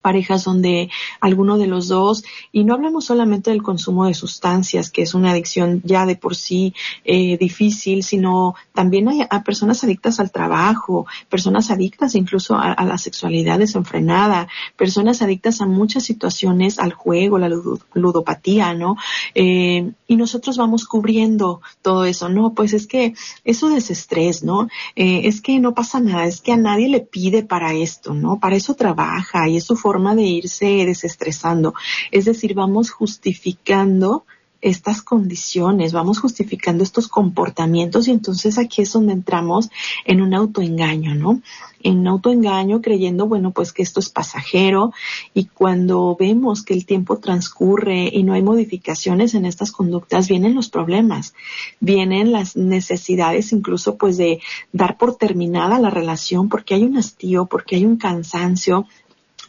Parejas 0.07 0.45
donde 0.45 0.89
alguno 1.21 1.59
de 1.59 1.67
los 1.67 1.89
dos, 1.89 2.23
y 2.53 2.63
no 2.63 2.75
hablamos 2.75 3.07
solamente 3.07 3.51
del 3.51 3.65
consumo 3.65 4.07
de 4.07 4.15
sustancias, 4.15 4.89
que 4.89 5.03
es 5.03 5.15
una 5.15 5.33
adicción 5.33 5.83
ya 5.85 6.07
de 6.07 6.15
por 6.15 6.37
sí 6.37 6.75
eh, 7.05 7.37
difícil, 7.39 8.05
sino 8.05 8.55
también 8.73 9.09
hay 9.09 9.23
a 9.29 9.43
personas 9.43 9.83
adictas 9.83 10.21
al 10.21 10.31
trabajo, 10.31 11.07
personas 11.29 11.73
adictas 11.73 12.15
incluso 12.15 12.55
a, 12.57 12.85
la 12.85 12.99
sexualidad 12.99 13.59
desenfrenada, 13.59 14.47
personas 14.77 15.23
adictas 15.23 15.61
a 15.61 15.67
muchas 15.67 16.05
situaciones, 16.05 16.79
al 16.79 16.93
juego, 16.93 17.41
la 17.41 17.51
ludopatía, 17.95 18.75
¿no? 18.75 18.95
Eh, 19.35 19.91
y 20.07 20.15
nosotros 20.15 20.57
vamos 20.57 20.87
cubriendo 20.87 21.63
todo 21.83 22.05
eso, 22.05 22.29
¿no? 22.29 22.55
Pues 22.55 22.75
es 22.75 22.87
que 22.87 23.15
eso 23.45 23.75
es 23.75 23.91
estrés, 23.91 24.45
¿no? 24.45 24.69
Eh, 24.95 25.23
es 25.25 25.41
que 25.41 25.59
no 25.59 25.75
pasa 25.75 25.99
nada, 25.99 26.27
es 26.27 26.41
que 26.41 26.53
a 26.53 26.57
nadie 26.57 26.89
le 26.89 27.01
pide 27.01 27.43
para 27.43 27.75
esto, 27.75 28.15
¿no? 28.15 28.39
Para 28.39 28.55
eso 28.55 28.75
trabaja 28.75 29.49
y 29.49 29.57
es 29.57 29.65
su 29.65 29.75
forma 29.75 29.96
de 29.97 30.23
irse 30.23 30.67
desestresando. 30.85 31.75
Es 32.11 32.25
decir, 32.25 32.55
vamos 32.55 32.91
justificando 32.91 34.25
estas 34.61 35.03
condiciones, 35.03 35.93
vamos 35.93 36.19
justificando 36.19 36.83
estos 36.83 37.09
comportamientos 37.09 38.09
y 38.09 38.11
entonces 38.11 38.59
aquí 38.59 38.83
es 38.83 38.93
donde 38.93 39.13
entramos 39.13 39.71
en 40.05 40.23
un 40.23 40.35
autoengaño, 40.35 41.15
¿no? 41.15 41.41
En 41.83 41.99
un 41.99 42.09
autoengaño 42.09 42.81
creyendo, 42.81 43.27
bueno, 43.27 43.53
pues 43.53 43.73
que 43.73 43.83
esto 43.83 44.01
es 44.01 44.09
pasajero 44.09 44.93
y 45.35 45.45
cuando 45.45 46.17
vemos 46.19 46.65
que 46.65 46.75
el 46.75 46.87
tiempo 46.87 47.19
transcurre 47.19 48.11
y 48.13 48.23
no 48.23 48.33
hay 48.33 48.43
modificaciones 48.43 49.35
en 49.35 49.45
estas 49.45 49.73
conductas, 49.73 50.29
vienen 50.29 50.55
los 50.55 50.69
problemas, 50.69 51.35
vienen 51.79 52.33
las 52.33 52.57
necesidades 52.57 53.53
incluso 53.53 53.97
pues 53.97 54.17
de 54.17 54.41
dar 54.73 54.97
por 54.97 55.17
terminada 55.17 55.79
la 55.79 55.91
relación 55.91 56.49
porque 56.49 56.75
hay 56.75 56.83
un 56.83 56.97
hastío, 56.97 57.47
porque 57.47 57.77
hay 57.77 57.85
un 57.85 57.99
cansancio, 57.99 58.87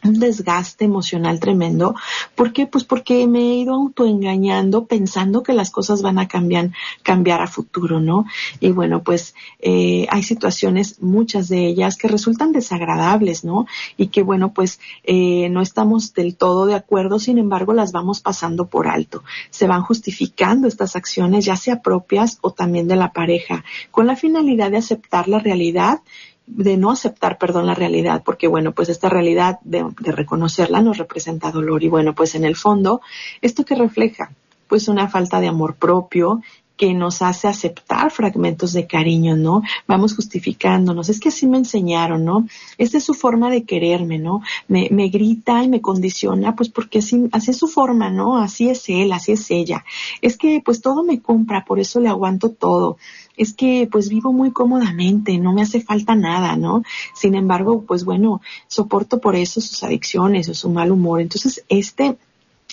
un 0.04 0.18
desgaste 0.18 0.84
emocional 0.84 1.40
tremendo. 1.40 1.94
¿Por 2.34 2.52
qué? 2.52 2.66
Pues 2.66 2.84
porque 2.84 3.26
me 3.26 3.40
he 3.40 3.54
ido 3.56 3.74
autoengañando 3.74 4.86
pensando 4.86 5.42
que 5.42 5.52
las 5.52 5.70
cosas 5.70 6.02
van 6.02 6.18
a 6.18 6.28
cambiar, 6.28 6.70
cambiar 7.02 7.40
a 7.42 7.46
futuro, 7.46 8.00
¿no? 8.00 8.24
Y 8.60 8.70
bueno, 8.70 9.02
pues 9.02 9.34
eh, 9.58 10.06
hay 10.10 10.22
situaciones, 10.22 11.02
muchas 11.02 11.48
de 11.48 11.66
ellas, 11.66 11.96
que 11.96 12.08
resultan 12.08 12.52
desagradables, 12.52 13.44
¿no? 13.44 13.66
Y 13.96 14.08
que 14.08 14.22
bueno, 14.22 14.52
pues 14.52 14.80
eh, 15.04 15.48
no 15.50 15.60
estamos 15.62 16.14
del 16.14 16.36
todo 16.36 16.66
de 16.66 16.74
acuerdo, 16.74 17.18
sin 17.18 17.38
embargo, 17.38 17.72
las 17.72 17.92
vamos 17.92 18.20
pasando 18.20 18.66
por 18.66 18.88
alto. 18.88 19.24
Se 19.50 19.66
van 19.66 19.82
justificando 19.82 20.68
estas 20.68 20.96
acciones, 20.96 21.44
ya 21.44 21.56
sea 21.56 21.82
propias 21.82 22.38
o 22.40 22.52
también 22.52 22.88
de 22.88 22.96
la 22.96 23.12
pareja, 23.12 23.64
con 23.90 24.06
la 24.06 24.16
finalidad 24.16 24.70
de 24.70 24.78
aceptar 24.78 25.28
la 25.28 25.38
realidad 25.38 26.00
de 26.48 26.76
no 26.76 26.90
aceptar, 26.90 27.38
perdón, 27.38 27.66
la 27.66 27.74
realidad, 27.74 28.22
porque 28.24 28.48
bueno, 28.48 28.72
pues 28.72 28.88
esta 28.88 29.08
realidad 29.08 29.58
de, 29.62 29.84
reconocerla 29.98 30.80
nos 30.80 30.98
representa 30.98 31.52
dolor 31.52 31.84
y 31.84 31.88
bueno, 31.88 32.14
pues 32.14 32.34
en 32.34 32.44
el 32.44 32.56
fondo, 32.56 33.00
¿esto 33.42 33.64
que 33.64 33.74
refleja? 33.74 34.32
Pues 34.66 34.88
una 34.88 35.08
falta 35.08 35.40
de 35.40 35.48
amor 35.48 35.76
propio 35.76 36.40
que 36.76 36.94
nos 36.94 37.22
hace 37.22 37.48
aceptar 37.48 38.10
fragmentos 38.12 38.72
de 38.72 38.86
cariño, 38.86 39.36
¿no? 39.36 39.62
Vamos 39.88 40.14
justificándonos. 40.14 41.08
Es 41.08 41.18
que 41.18 41.30
así 41.30 41.46
me 41.48 41.58
enseñaron, 41.58 42.24
¿no? 42.24 42.46
Esta 42.78 42.98
es 42.98 43.04
su 43.04 43.14
forma 43.14 43.50
de 43.50 43.64
quererme, 43.64 44.18
¿no? 44.18 44.42
Me, 44.68 44.88
me 44.92 45.08
grita 45.08 45.64
y 45.64 45.68
me 45.68 45.80
condiciona, 45.80 46.54
pues 46.54 46.68
porque 46.68 47.00
así 47.00 47.50
es 47.50 47.56
su 47.56 47.66
forma, 47.66 48.10
¿no? 48.10 48.38
Así 48.38 48.70
es 48.70 48.88
él, 48.88 49.12
así 49.12 49.32
es 49.32 49.50
ella. 49.50 49.84
Es 50.22 50.38
que 50.38 50.62
pues 50.64 50.80
todo 50.80 51.02
me 51.02 51.20
compra, 51.20 51.64
por 51.64 51.80
eso 51.80 51.98
le 51.98 52.08
aguanto 52.08 52.50
todo 52.50 52.96
es 53.38 53.54
que 53.54 53.88
pues 53.90 54.08
vivo 54.08 54.32
muy 54.32 54.50
cómodamente, 54.50 55.38
no 55.38 55.52
me 55.52 55.62
hace 55.62 55.80
falta 55.80 56.14
nada, 56.14 56.56
¿no? 56.56 56.82
Sin 57.14 57.34
embargo, 57.34 57.84
pues 57.86 58.04
bueno, 58.04 58.42
soporto 58.66 59.20
por 59.20 59.36
eso 59.36 59.60
sus 59.60 59.82
adicciones 59.82 60.48
o 60.48 60.54
su 60.54 60.68
mal 60.70 60.92
humor. 60.92 61.20
Entonces, 61.20 61.64
este 61.68 62.18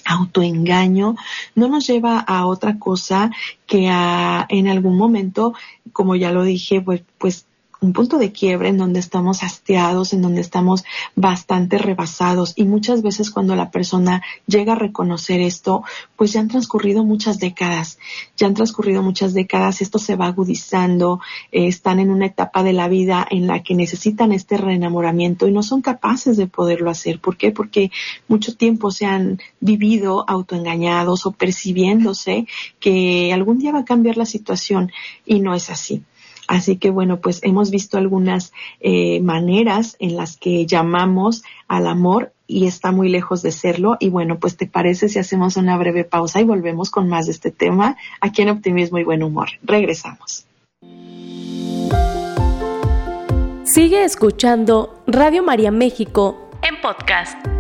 autoengaño 0.04 1.16
no 1.56 1.68
nos 1.68 1.88
lleva 1.88 2.20
a 2.20 2.46
otra 2.46 2.78
cosa 2.78 3.32
que 3.66 3.88
a 3.90 4.46
en 4.50 4.68
algún 4.68 4.98
momento, 4.98 5.54
como 5.94 6.16
ya 6.16 6.32
lo 6.32 6.44
dije, 6.44 6.82
pues, 6.82 7.02
pues 7.18 7.46
un 7.86 7.94
punto 7.94 8.18
de 8.18 8.32
quiebre 8.32 8.70
en 8.70 8.78
donde 8.78 9.00
estamos 9.00 9.44
hastiados, 9.44 10.12
en 10.14 10.24
donde 10.24 10.42
estamos 10.42 10.84
bastante 11.16 11.78
rebasados 11.78 12.54
y 12.56 12.66
muchas 12.66 13.04
veces 13.04 13.30
cuando 13.30 13.56
la 13.56 13.70
persona 13.70 14.24
llega 14.48 14.74
a 14.74 14.76
reconocer 14.76 15.40
esto, 15.40 15.84
pues 16.16 16.34
ya 16.34 16.40
han 16.40 16.48
transcurrido 16.48 17.04
muchas 17.04 17.38
décadas, 17.38 18.00
ya 18.36 18.48
han 18.48 18.56
transcurrido 18.56 19.04
muchas 19.04 19.36
décadas, 19.36 19.82
esto 19.82 20.00
se 20.00 20.16
va 20.16 20.26
agudizando, 20.26 21.20
eh, 21.52 21.68
están 21.68 22.00
en 22.00 22.10
una 22.10 22.26
etapa 22.26 22.64
de 22.64 22.74
la 22.74 22.88
vida 22.88 23.26
en 23.30 23.46
la 23.46 23.62
que 23.62 23.76
necesitan 23.76 24.32
este 24.32 24.58
reenamoramiento 24.58 25.48
y 25.48 25.52
no 25.52 25.62
son 25.62 25.82
capaces 25.82 26.38
de 26.38 26.48
poderlo 26.48 26.90
hacer. 26.90 27.20
¿Por 27.20 27.38
qué? 27.38 27.52
Porque 27.52 27.92
mucho 28.28 28.56
tiempo 28.56 28.90
se 28.90 29.06
han 29.06 29.40
vivido 29.60 30.26
autoengañados 30.28 31.28
o 31.28 31.32
percibiéndose 31.32 32.48
que 32.80 33.32
algún 33.32 33.60
día 33.60 33.74
va 33.74 33.80
a 33.80 33.86
cambiar 33.86 34.18
la 34.18 34.26
situación 34.26 34.92
y 35.24 35.40
no 35.40 35.54
es 35.54 35.70
así. 35.70 36.04
Así 36.48 36.78
que 36.78 36.90
bueno, 36.90 37.20
pues 37.20 37.40
hemos 37.44 37.72
visto 37.72 37.98
algunas 37.98 38.54
eh, 38.80 39.20
maneras 39.22 39.96
en 40.00 40.16
las 40.16 40.38
que 40.38 40.66
llamamos 40.66 41.44
al 41.68 41.88
amor 41.88 42.32
y 42.48 42.68
está 42.68 42.92
muy 42.92 43.10
lejos 43.10 43.42
de 43.42 43.52
serlo. 43.52 43.98
Y 44.00 44.10
bueno, 44.10 44.38
pues 44.40 44.58
te 44.58 44.68
parece 44.68 45.10
si 45.10 45.20
hacemos 45.20 45.58
una 45.58 45.78
breve 45.78 46.04
pausa 46.04 46.42
y 46.42 46.44
volvemos 46.44 46.92
con 46.92 47.10
más 47.10 47.26
de 47.26 47.32
este 47.32 47.52
tema 47.52 47.98
aquí 48.22 48.42
en 48.44 48.50
Optimismo 48.50 49.00
y 49.00 49.04
Buen 49.04 49.24
Humor. 49.24 49.50
Regresamos. 49.64 50.46
Sigue 53.64 54.04
escuchando 54.04 55.04
Radio 55.08 55.44
María 55.44 55.72
México 55.72 56.46
en 56.62 56.82
podcast. 56.82 57.55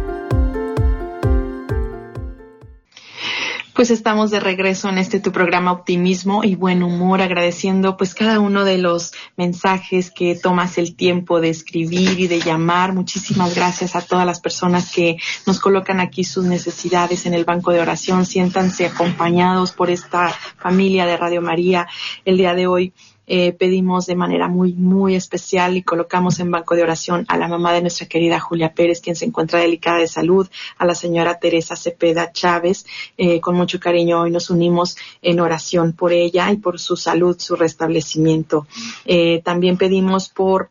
Pues 3.76 3.92
estamos 3.92 4.32
de 4.32 4.40
regreso 4.40 4.88
en 4.88 4.98
este 4.98 5.20
tu 5.20 5.34
programa 5.34 5.74
Optimismo 5.74 6.46
y 6.46 6.56
Buen 6.56 6.82
Humor, 6.82 7.22
agradeciendo 7.22 7.98
pues 7.98 8.16
cada 8.16 8.40
uno 8.40 8.64
de 8.64 8.78
los 8.78 9.12
mensajes 9.36 10.12
que 10.12 10.34
tomas 10.34 10.78
el 10.78 10.96
tiempo 10.96 11.42
de 11.42 11.50
escribir 11.50 12.18
y 12.18 12.28
de 12.28 12.40
llamar. 12.40 12.94
Muchísimas 12.94 13.54
gracias 13.54 13.98
a 13.98 14.02
todas 14.02 14.26
las 14.26 14.40
personas 14.40 14.94
que 14.94 15.18
nos 15.46 15.60
colocan 15.60 16.00
aquí 16.00 16.24
sus 16.24 16.46
necesidades 16.46 17.26
en 17.26 17.34
el 17.34 17.44
banco 17.44 17.74
de 17.74 17.82
oración. 17.82 18.26
Siéntanse 18.26 18.86
acompañados 18.86 19.74
por 19.74 19.90
esta 19.90 20.30
familia 20.58 21.06
de 21.06 21.18
Radio 21.18 21.42
María 21.42 21.86
el 22.24 22.38
día 22.38 22.54
de 22.54 22.68
hoy. 22.68 22.94
Eh, 23.28 23.54
pedimos 23.54 24.06
de 24.06 24.16
manera 24.16 24.48
muy, 24.48 24.74
muy 24.74 25.16
especial 25.16 25.78
y 25.78 25.84
colocamos 25.84 26.40
en 26.40 26.52
banco 26.52 26.76
de 26.76 26.84
oración 26.84 27.26
a 27.28 27.38
la 27.38 27.48
mamá 27.48 27.74
de 27.74 27.82
nuestra 27.82 28.08
querida 28.08 28.40
Julia 28.40 28.74
Pérez, 28.74 29.02
quien 29.02 29.16
se 29.16 29.26
encuentra 29.26 29.60
delicada 29.60 30.00
de 30.00 30.08
salud, 30.08 30.48
a 30.78 30.86
la 30.86 30.96
señora 30.96 31.40
Teresa 31.40 31.76
Cepeda 31.76 32.32
Chávez. 32.32 32.86
Eh, 33.18 33.40
con 33.40 33.56
mucho 33.56 33.80
cariño 33.80 34.22
hoy 34.22 34.32
nos 34.32 34.50
unimos 34.50 34.98
en 35.22 35.40
oración 35.40 35.94
por 35.94 36.14
ella 36.14 36.52
y 36.52 36.58
por 36.58 36.80
su 36.80 36.96
salud, 36.96 37.38
su 37.40 37.56
restablecimiento. 37.56 38.68
Eh, 39.06 39.42
también 39.44 39.78
pedimos 39.78 40.30
por 40.30 40.70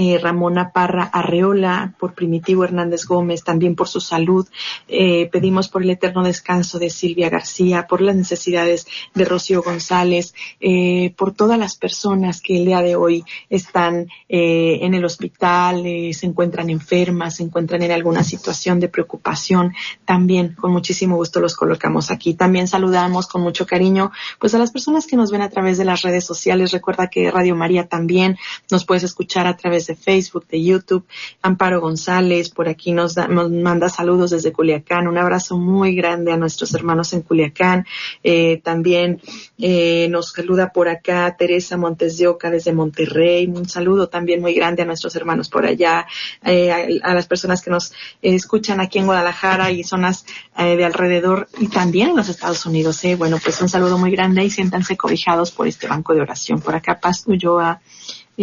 eh, 0.00 0.18
Ramona 0.18 0.72
Parra 0.72 1.04
Arreola, 1.04 1.92
por 1.98 2.14
Primitivo 2.14 2.64
Hernández 2.64 3.04
Gómez, 3.04 3.44
también 3.44 3.74
por 3.76 3.86
su 3.86 4.00
salud. 4.00 4.48
Eh, 4.88 5.28
pedimos 5.30 5.68
por 5.68 5.82
el 5.82 5.90
eterno 5.90 6.22
descanso 6.22 6.78
de 6.78 6.88
Silvia 6.88 7.28
García, 7.28 7.86
por 7.86 8.00
las 8.00 8.16
necesidades 8.16 8.86
de 9.14 9.26
Rocío 9.26 9.62
González, 9.62 10.34
eh, 10.58 11.12
por 11.18 11.34
todas 11.34 11.58
las 11.58 11.76
personas 11.76 12.40
que 12.40 12.56
el 12.56 12.64
día 12.64 12.80
de 12.80 12.96
hoy 12.96 13.24
están 13.50 14.08
en 14.32 14.94
el 14.94 15.04
hospital, 15.04 15.82
se 16.12 16.26
encuentran 16.26 16.70
enfermas, 16.70 17.36
se 17.36 17.42
encuentran 17.42 17.82
en 17.82 17.92
alguna 17.92 18.24
situación 18.24 18.80
de 18.80 18.88
preocupación. 18.88 19.74
También 20.06 20.54
con 20.58 20.72
muchísimo 20.72 21.16
gusto 21.16 21.40
los 21.40 21.56
colocamos 21.56 22.10
aquí. 22.10 22.32
También 22.34 22.68
saludamos 22.68 23.26
con 23.26 23.42
mucho 23.42 23.66
cariño 23.66 24.12
pues 24.38 24.54
a 24.54 24.58
las 24.58 24.70
personas 24.70 25.06
que 25.06 25.16
nos 25.16 25.30
ven 25.30 25.42
a 25.42 25.50
través 25.50 25.76
de 25.76 25.84
las 25.84 26.02
redes 26.02 26.24
sociales. 26.24 26.72
Recuerda 26.72 27.08
que 27.08 27.30
Radio 27.30 27.54
María 27.54 27.86
también 27.86 28.38
nos 28.70 28.86
puedes 28.86 29.02
escuchar 29.02 29.46
a 29.46 29.56
través 29.56 29.86
de 29.86 29.89
de 29.90 29.96
Facebook, 29.96 30.46
de 30.48 30.62
YouTube. 30.62 31.04
Amparo 31.42 31.80
González, 31.80 32.50
por 32.50 32.68
aquí 32.68 32.92
nos, 32.92 33.16
manda 33.28 33.88
saludos 33.88 34.30
desde 34.30 34.52
Culiacán. 34.52 35.08
Un 35.08 35.18
abrazo 35.18 35.58
muy 35.58 35.94
grande 35.94 36.32
a 36.32 36.36
nuestros 36.36 36.72
hermanos 36.74 37.12
en 37.12 37.22
Culiacán. 37.22 37.86
Eh, 38.22 38.60
también 38.62 39.20
eh, 39.58 40.08
nos 40.08 40.30
saluda 40.32 40.72
por 40.72 40.88
acá 40.88 41.34
Teresa 41.36 41.76
Montes 41.76 42.18
de 42.18 42.28
Oca 42.28 42.50
desde 42.50 42.72
Monterrey. 42.72 43.46
Un 43.46 43.68
saludo 43.68 44.08
también 44.08 44.40
muy 44.40 44.54
grande 44.54 44.82
a 44.82 44.86
nuestros 44.86 45.16
hermanos 45.16 45.48
por 45.48 45.66
allá, 45.66 46.06
eh, 46.44 47.00
a, 47.02 47.14
las 47.14 47.26
personas 47.26 47.62
que 47.62 47.70
nos 47.70 47.92
escuchan 48.22 48.80
aquí 48.80 48.98
en 48.98 49.06
Guadalajara 49.06 49.70
y 49.72 49.82
zonas 49.82 50.24
de 50.56 50.84
alrededor 50.84 51.48
y 51.58 51.68
también 51.68 52.10
en 52.10 52.16
los 52.16 52.28
Estados 52.28 52.64
Unidos. 52.66 53.00
Bueno, 53.16 53.38
pues 53.42 53.60
un 53.62 53.68
saludo 53.68 53.98
muy 53.98 54.10
grande 54.10 54.44
y 54.44 54.50
siéntanse 54.50 54.96
cobijados 54.96 55.50
por 55.50 55.66
este 55.66 55.88
banco 55.88 56.14
de 56.14 56.20
oración. 56.20 56.60
Por 56.60 56.74
acá 56.74 57.00
Paz 57.00 57.24
Ulloa 57.26 57.80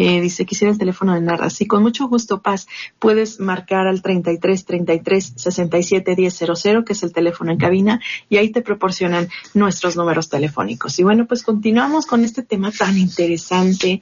eh, 0.04 0.22
dice, 0.22 0.46
quisiera 0.46 0.72
el 0.72 0.78
teléfono 0.78 1.14
de 1.14 1.22
Narra. 1.22 1.50
Sí, 1.50 1.66
con 1.66 1.82
mucho 1.82 2.08
gusto, 2.08 2.42
Paz. 2.42 2.68
Puedes 3.00 3.40
marcar 3.40 3.88
al 3.88 4.02
33 4.02 4.66
33 4.66 5.34
67 5.36 6.16
1000, 6.16 6.84
que 6.86 6.94
es 6.94 7.04
el 7.04 7.14
teléfono 7.14 7.52
en 7.52 7.58
cabina, 7.58 8.00
y 8.30 8.38
ahí 8.38 8.52
te 8.52 8.62
proporcionan 8.62 9.30
nuestros 9.54 9.96
números 9.96 10.30
telefónicos. 10.30 11.00
Y 11.00 11.04
bueno, 11.04 11.26
pues 11.26 11.42
continuamos 11.42 12.06
con 12.06 12.24
este 12.24 12.44
tema 12.44 12.72
tan 12.72 12.98
interesante 12.98 14.02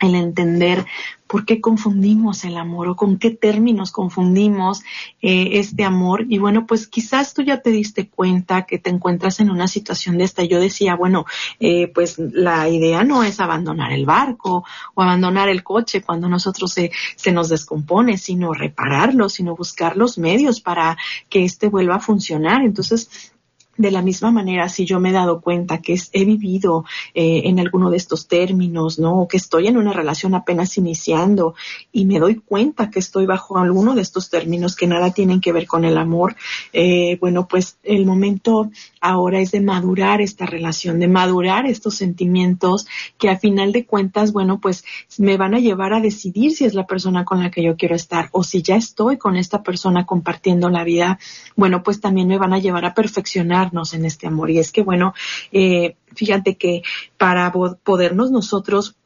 el 0.00 0.14
entender 0.14 0.86
por 1.28 1.44
qué 1.44 1.60
confundimos 1.60 2.44
el 2.44 2.56
amor 2.56 2.88
o 2.88 2.96
con 2.96 3.18
qué 3.18 3.30
términos 3.30 3.92
confundimos 3.92 4.80
eh, 5.20 5.50
este 5.52 5.84
amor. 5.84 6.24
Y 6.28 6.38
bueno, 6.38 6.66
pues 6.66 6.88
quizás 6.88 7.34
tú 7.34 7.42
ya 7.42 7.60
te 7.60 7.70
diste 7.70 8.08
cuenta 8.08 8.64
que 8.64 8.78
te 8.78 8.90
encuentras 8.90 9.38
en 9.40 9.50
una 9.50 9.68
situación 9.68 10.18
de 10.18 10.24
esta. 10.24 10.42
Yo 10.42 10.58
decía, 10.58 10.96
bueno, 10.96 11.26
eh, 11.60 11.88
pues 11.88 12.18
la 12.18 12.68
idea 12.68 13.04
no 13.04 13.22
es 13.22 13.40
abandonar 13.40 13.92
el 13.92 14.06
barco 14.06 14.64
o 14.94 15.02
abandonar 15.02 15.48
el 15.50 15.62
coche 15.62 16.00
cuando 16.00 16.28
nosotros 16.28 16.72
se, 16.72 16.90
se 17.14 17.30
nos 17.30 17.50
descompone, 17.50 18.16
sino 18.16 18.54
repararlo, 18.54 19.28
sino 19.28 19.54
buscar 19.54 19.96
los 19.96 20.16
medios 20.16 20.60
para 20.60 20.96
que 21.28 21.44
éste 21.44 21.68
vuelva 21.68 21.96
a 21.96 22.00
funcionar. 22.00 22.62
Entonces, 22.62 23.32
de 23.78 23.92
la 23.92 24.02
misma 24.02 24.32
manera, 24.32 24.68
si 24.68 24.84
yo 24.84 24.98
me 24.98 25.10
he 25.10 25.12
dado 25.12 25.40
cuenta 25.40 25.78
que 25.78 25.96
he 26.12 26.24
vivido 26.24 26.84
eh, 27.14 27.42
en 27.44 27.60
alguno 27.60 27.90
de 27.90 27.96
estos 27.96 28.26
términos, 28.26 28.98
¿no? 28.98 29.22
O 29.22 29.28
que 29.28 29.36
estoy 29.36 29.68
en 29.68 29.76
una 29.76 29.92
relación 29.92 30.34
apenas 30.34 30.76
iniciando 30.76 31.54
y 31.92 32.04
me 32.04 32.18
doy 32.18 32.34
cuenta 32.34 32.90
que 32.90 32.98
estoy 32.98 33.24
bajo 33.24 33.56
alguno 33.56 33.94
de 33.94 34.02
estos 34.02 34.30
términos 34.30 34.74
que 34.74 34.88
nada 34.88 35.12
tienen 35.12 35.40
que 35.40 35.52
ver 35.52 35.68
con 35.68 35.84
el 35.84 35.96
amor, 35.96 36.34
eh, 36.72 37.18
bueno, 37.20 37.46
pues 37.46 37.78
el 37.84 38.04
momento 38.04 38.68
ahora 39.00 39.38
es 39.38 39.52
de 39.52 39.60
madurar 39.60 40.20
esta 40.20 40.44
relación, 40.44 40.98
de 40.98 41.06
madurar 41.06 41.66
estos 41.66 41.94
sentimientos 41.94 42.86
que 43.16 43.30
a 43.30 43.38
final 43.38 43.70
de 43.70 43.86
cuentas, 43.86 44.32
bueno, 44.32 44.58
pues 44.60 44.84
me 45.18 45.36
van 45.36 45.54
a 45.54 45.60
llevar 45.60 45.92
a 45.92 46.00
decidir 46.00 46.50
si 46.52 46.64
es 46.64 46.74
la 46.74 46.86
persona 46.86 47.24
con 47.24 47.40
la 47.40 47.52
que 47.52 47.62
yo 47.62 47.76
quiero 47.76 47.94
estar 47.94 48.28
o 48.32 48.42
si 48.42 48.60
ya 48.60 48.74
estoy 48.74 49.18
con 49.18 49.36
esta 49.36 49.62
persona 49.62 50.04
compartiendo 50.04 50.68
la 50.68 50.82
vida, 50.82 51.20
bueno, 51.54 51.84
pues 51.84 52.00
también 52.00 52.26
me 52.26 52.38
van 52.38 52.52
a 52.52 52.58
llevar 52.58 52.84
a 52.84 52.94
perfeccionar 52.94 53.67
en 53.92 54.04
este 54.04 54.26
amor. 54.26 54.50
Y 54.50 54.58
es 54.58 54.72
que, 54.72 54.82
bueno, 54.82 55.14
eh, 55.52 55.96
fíjate 56.14 56.56
que 56.56 56.82
para 57.16 57.52
podernos 57.52 58.30
nosotros 58.30 58.96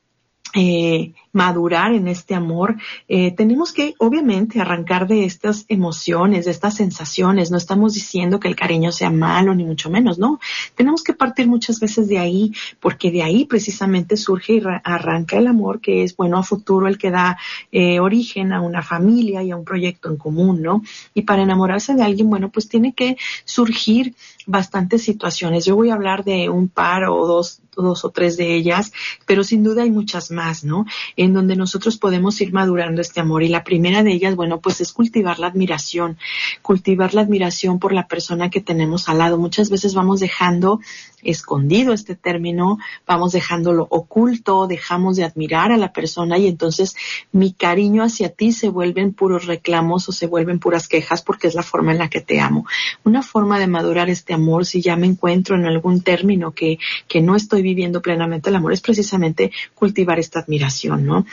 eh, 0.55 1.15
madurar 1.33 1.95
en 1.95 2.09
este 2.09 2.35
amor, 2.35 2.77
eh, 3.09 3.31
tenemos 3.31 3.73
que 3.73 3.95
obviamente 3.99 4.61
arrancar 4.61 5.09
de 5.09 5.25
estas 5.25 5.65
emociones, 5.69 6.45
de 6.45 6.51
estas 6.51 6.75
sensaciones. 6.75 7.51
No 7.51 7.57
estamos 7.57 7.95
diciendo 7.95 8.39
que 8.39 8.49
el 8.49 8.57
cariño 8.57 8.93
sea 8.93 9.09
malo, 9.09 9.55
ni 9.55 9.65
mucho 9.65 9.89
menos, 9.89 10.19
¿no? 10.19 10.41
Tenemos 10.75 11.03
que 11.03 11.15
partir 11.15 11.47
muchas 11.47 11.81
veces 11.81 12.07
de 12.07 12.19
ahí, 12.19 12.53
porque 12.81 13.11
de 13.11 13.23
ahí 13.23 13.47
precisamente 13.47 14.19
surge 14.19 14.57
y 14.57 14.63
arranca 14.85 15.39
el 15.39 15.47
amor, 15.47 15.81
que 15.81 16.03
es, 16.03 16.15
bueno, 16.15 16.37
a 16.37 16.43
futuro 16.43 16.87
el 16.87 16.99
que 16.99 17.11
da 17.11 17.39
eh, 17.71 17.99
origen 17.99 18.53
a 18.53 18.61
una 18.61 18.83
familia 18.83 19.43
y 19.43 19.53
a 19.53 19.57
un 19.57 19.65
proyecto 19.65 20.11
en 20.11 20.19
común, 20.19 20.61
¿no? 20.61 20.83
Y 21.15 21.23
para 21.23 21.43
enamorarse 21.43 21.95
de 21.95 22.03
alguien, 22.03 22.29
bueno, 22.29 22.51
pues 22.51 22.69
tiene 22.69 22.93
que 22.93 23.17
surgir 23.47 24.15
bastantes 24.47 25.03
situaciones. 25.03 25.65
Yo 25.65 25.77
voy 25.77 25.91
a 25.91 25.95
hablar 25.95 26.25
de 26.25 26.49
un 26.49 26.69
par 26.69 27.05
o 27.05 27.27
dos, 27.27 27.61
dos 27.77 28.05
o 28.05 28.11
tres 28.11 28.37
de 28.37 28.55
ellas, 28.55 28.93
pero 29.27 29.45
sin 29.45 29.63
duda 29.63 29.83
hay 29.83 29.91
muchas 29.91 30.31
más, 30.31 30.65
¿no? 30.65 30.87
en 31.17 31.33
donde 31.33 31.57
nosotros 31.57 31.99
podemos 31.99 32.41
ir 32.41 32.53
madurando 32.53 33.01
este 33.01 33.21
amor. 33.21 33.43
Y 33.43 33.49
la 33.49 33.65
primera 33.65 34.03
de 34.03 34.13
ellas, 34.13 34.37
bueno, 34.37 34.61
pues 34.61 34.81
es 34.81 34.93
cultivar 34.93 35.39
la 35.39 35.49
admiración, 35.49 36.19
cultivar 36.63 37.15
la 37.15 37.23
admiración 37.23 37.79
por 37.79 37.93
la 37.93 38.07
persona 38.07 38.51
que 38.51 38.61
tenemos 38.61 39.09
al 39.09 39.19
lado. 39.19 39.39
Muchas 39.39 39.71
veces 39.71 39.95
vamos 39.95 40.21
dejando 40.21 40.81
escondido 41.23 41.93
este 41.93 42.17
término, 42.17 42.79
vamos 43.07 43.33
dejándolo 43.33 43.87
oculto, 43.91 44.67
dejamos 44.67 45.17
de 45.17 45.25
admirar 45.25 45.71
a 45.71 45.77
la 45.77 45.93
persona 45.93 46.37
y 46.37 46.49
entonces 46.49 46.97
mi 47.31 47.53
cariño 47.53 48.03
hacia 48.03 48.31
ti 48.31 48.53
se 48.53 48.69
vuelven 48.69 49.15
puros 49.15 49.47
reclamos 49.47 50.09
o 50.09 50.13
se 50.13 50.27
vuelven 50.27 50.59
puras 50.59 50.89
quejas 50.89 51.23
porque 51.23 51.47
es 51.47 51.55
la 51.55 51.63
forma 51.63 51.93
en 51.93 51.99
la 51.99 52.11
que 52.11 52.21
te 52.21 52.41
amo. 52.41 52.67
Una 53.05 53.23
forma 53.23 53.61
de 53.61 53.69
madurar 53.69 54.11
este 54.11 54.32
amor, 54.33 54.67
si 54.67 54.81
ya 54.81 54.97
me 54.97 55.07
encuentro 55.07 55.57
en 55.57 55.67
algún 55.67 56.03
término 56.03 56.53
que, 56.53 56.79
que 57.09 57.21
no 57.21 57.37
estoy 57.37 57.63
viviendo 57.63 58.03
plenamente 58.03 58.51
el 58.51 58.57
amor, 58.57 58.73
es 58.73 58.81
precisamente 58.81 59.53
cultivar 59.75 60.19
esta 60.19 60.41
admiración, 60.41 61.05
¿no? 61.07 61.27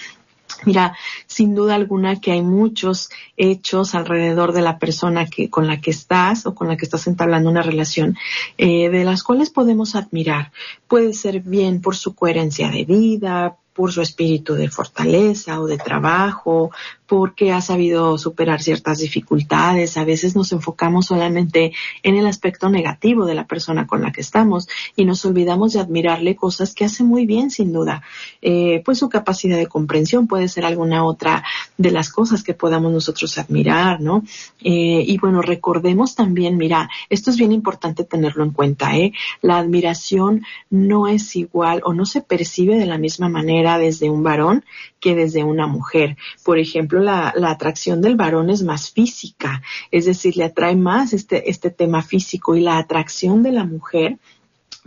Mira, 0.66 0.98
sin 1.26 1.56
duda 1.56 1.76
alguna 1.76 2.20
que 2.20 2.32
hay 2.32 2.42
muchos 2.42 3.10
hechos 3.38 3.96
alrededor 3.96 4.52
de 4.52 4.62
la 4.62 4.78
persona 4.78 5.26
que, 5.28 5.50
con 5.50 5.68
la 5.68 5.80
que 5.80 5.92
estás 5.92 6.46
o 6.46 6.54
con 6.54 6.68
la 6.68 6.76
que 6.76 6.86
estás 6.86 7.08
entablando 7.08 7.50
una 7.50 7.62
relación, 7.62 8.18
eh, 8.58 8.90
de 8.90 9.04
las 9.06 9.24
cuales 9.24 9.52
podemos 9.52 9.96
admirar. 9.96 10.52
Puede 10.88 11.14
ser 11.14 11.42
bien 11.42 11.82
por 11.82 11.96
su 11.96 12.14
coherencia 12.14 12.70
de 12.70 12.84
vida, 12.84 13.56
por 13.74 13.94
su 13.94 14.02
espíritu 14.02 14.56
de 14.56 14.70
fortaleza 14.70 15.62
o 15.62 15.68
de 15.68 15.78
trabajo, 15.78 16.72
porque 17.10 17.52
ha 17.52 17.60
sabido 17.60 18.20
superar 18.20 18.62
ciertas 18.62 19.00
dificultades. 19.00 19.98
A 19.98 20.06
veces 20.06 20.36
nos 20.36 20.52
enfocamos 20.52 21.08
solamente 21.08 21.74
en 22.04 22.16
el 22.16 22.28
aspecto 22.28 22.70
negativo 22.70 23.26
de 23.26 23.34
la 23.34 23.48
persona 23.48 23.88
con 23.88 24.04
la 24.04 24.12
que 24.12 24.22
estamos 24.22 24.70
y 24.96 25.06
nos 25.06 25.26
olvidamos 25.26 25.74
de 25.74 25.80
admirarle 25.80 26.36
cosas 26.36 26.76
que 26.76 26.86
hace 26.86 27.04
muy 27.04 27.26
bien, 27.26 27.50
sin 27.50 27.74
duda. 27.74 28.04
Eh, 28.44 28.84
pues 28.86 29.00
su 29.00 29.10
capacidad 29.10 29.58
de 29.58 29.66
comprensión 29.66 30.28
puede 30.28 30.48
ser 30.48 30.66
alguna 30.66 31.04
otra 31.04 31.44
de 31.78 31.90
las 31.90 32.12
cosas 32.12 32.44
que 32.44 32.54
podamos 32.54 32.94
nosotros 32.94 33.40
admirar, 33.40 34.00
¿no? 34.02 34.24
Eh, 34.64 35.04
y 35.08 35.18
bueno, 35.18 35.42
recordemos 35.42 36.14
también, 36.14 36.58
mira, 36.58 36.90
esto 37.10 37.32
es 37.32 37.38
bien 37.38 37.52
importante 37.52 38.04
tenerlo 38.04 38.44
en 38.44 38.52
cuenta, 38.52 38.96
¿eh? 38.96 39.14
La 39.42 39.58
admiración 39.58 40.44
no 40.70 41.08
es 41.08 41.36
igual 41.36 41.82
o 41.84 41.94
no 41.94 42.06
se 42.06 42.22
percibe 42.22 42.78
de 42.78 42.86
la 42.86 43.00
misma 43.00 43.30
manera 43.30 43.80
desde 43.80 44.12
un 44.12 44.22
varón 44.22 44.64
que 45.00 45.16
desde 45.16 45.44
una 45.44 45.68
mujer. 45.68 46.18
Por 46.44 46.60
ejemplo, 46.60 47.00
la, 47.00 47.34
la, 47.36 47.52
atracción 47.52 48.02
del 48.02 48.16
varón 48.16 48.50
es 48.50 48.64
más 48.64 48.92
física, 48.92 49.62
es 49.92 50.06
decir, 50.06 50.38
le 50.38 50.46
atrae 50.46 50.76
más 50.76 51.14
este, 51.14 51.50
este 51.50 51.72
tema 51.72 52.02
físico 52.02 52.56
y 52.56 52.62
la 52.62 52.78
atracción 52.78 53.44
de 53.44 53.52
la 53.52 53.66
mujer 53.66 54.18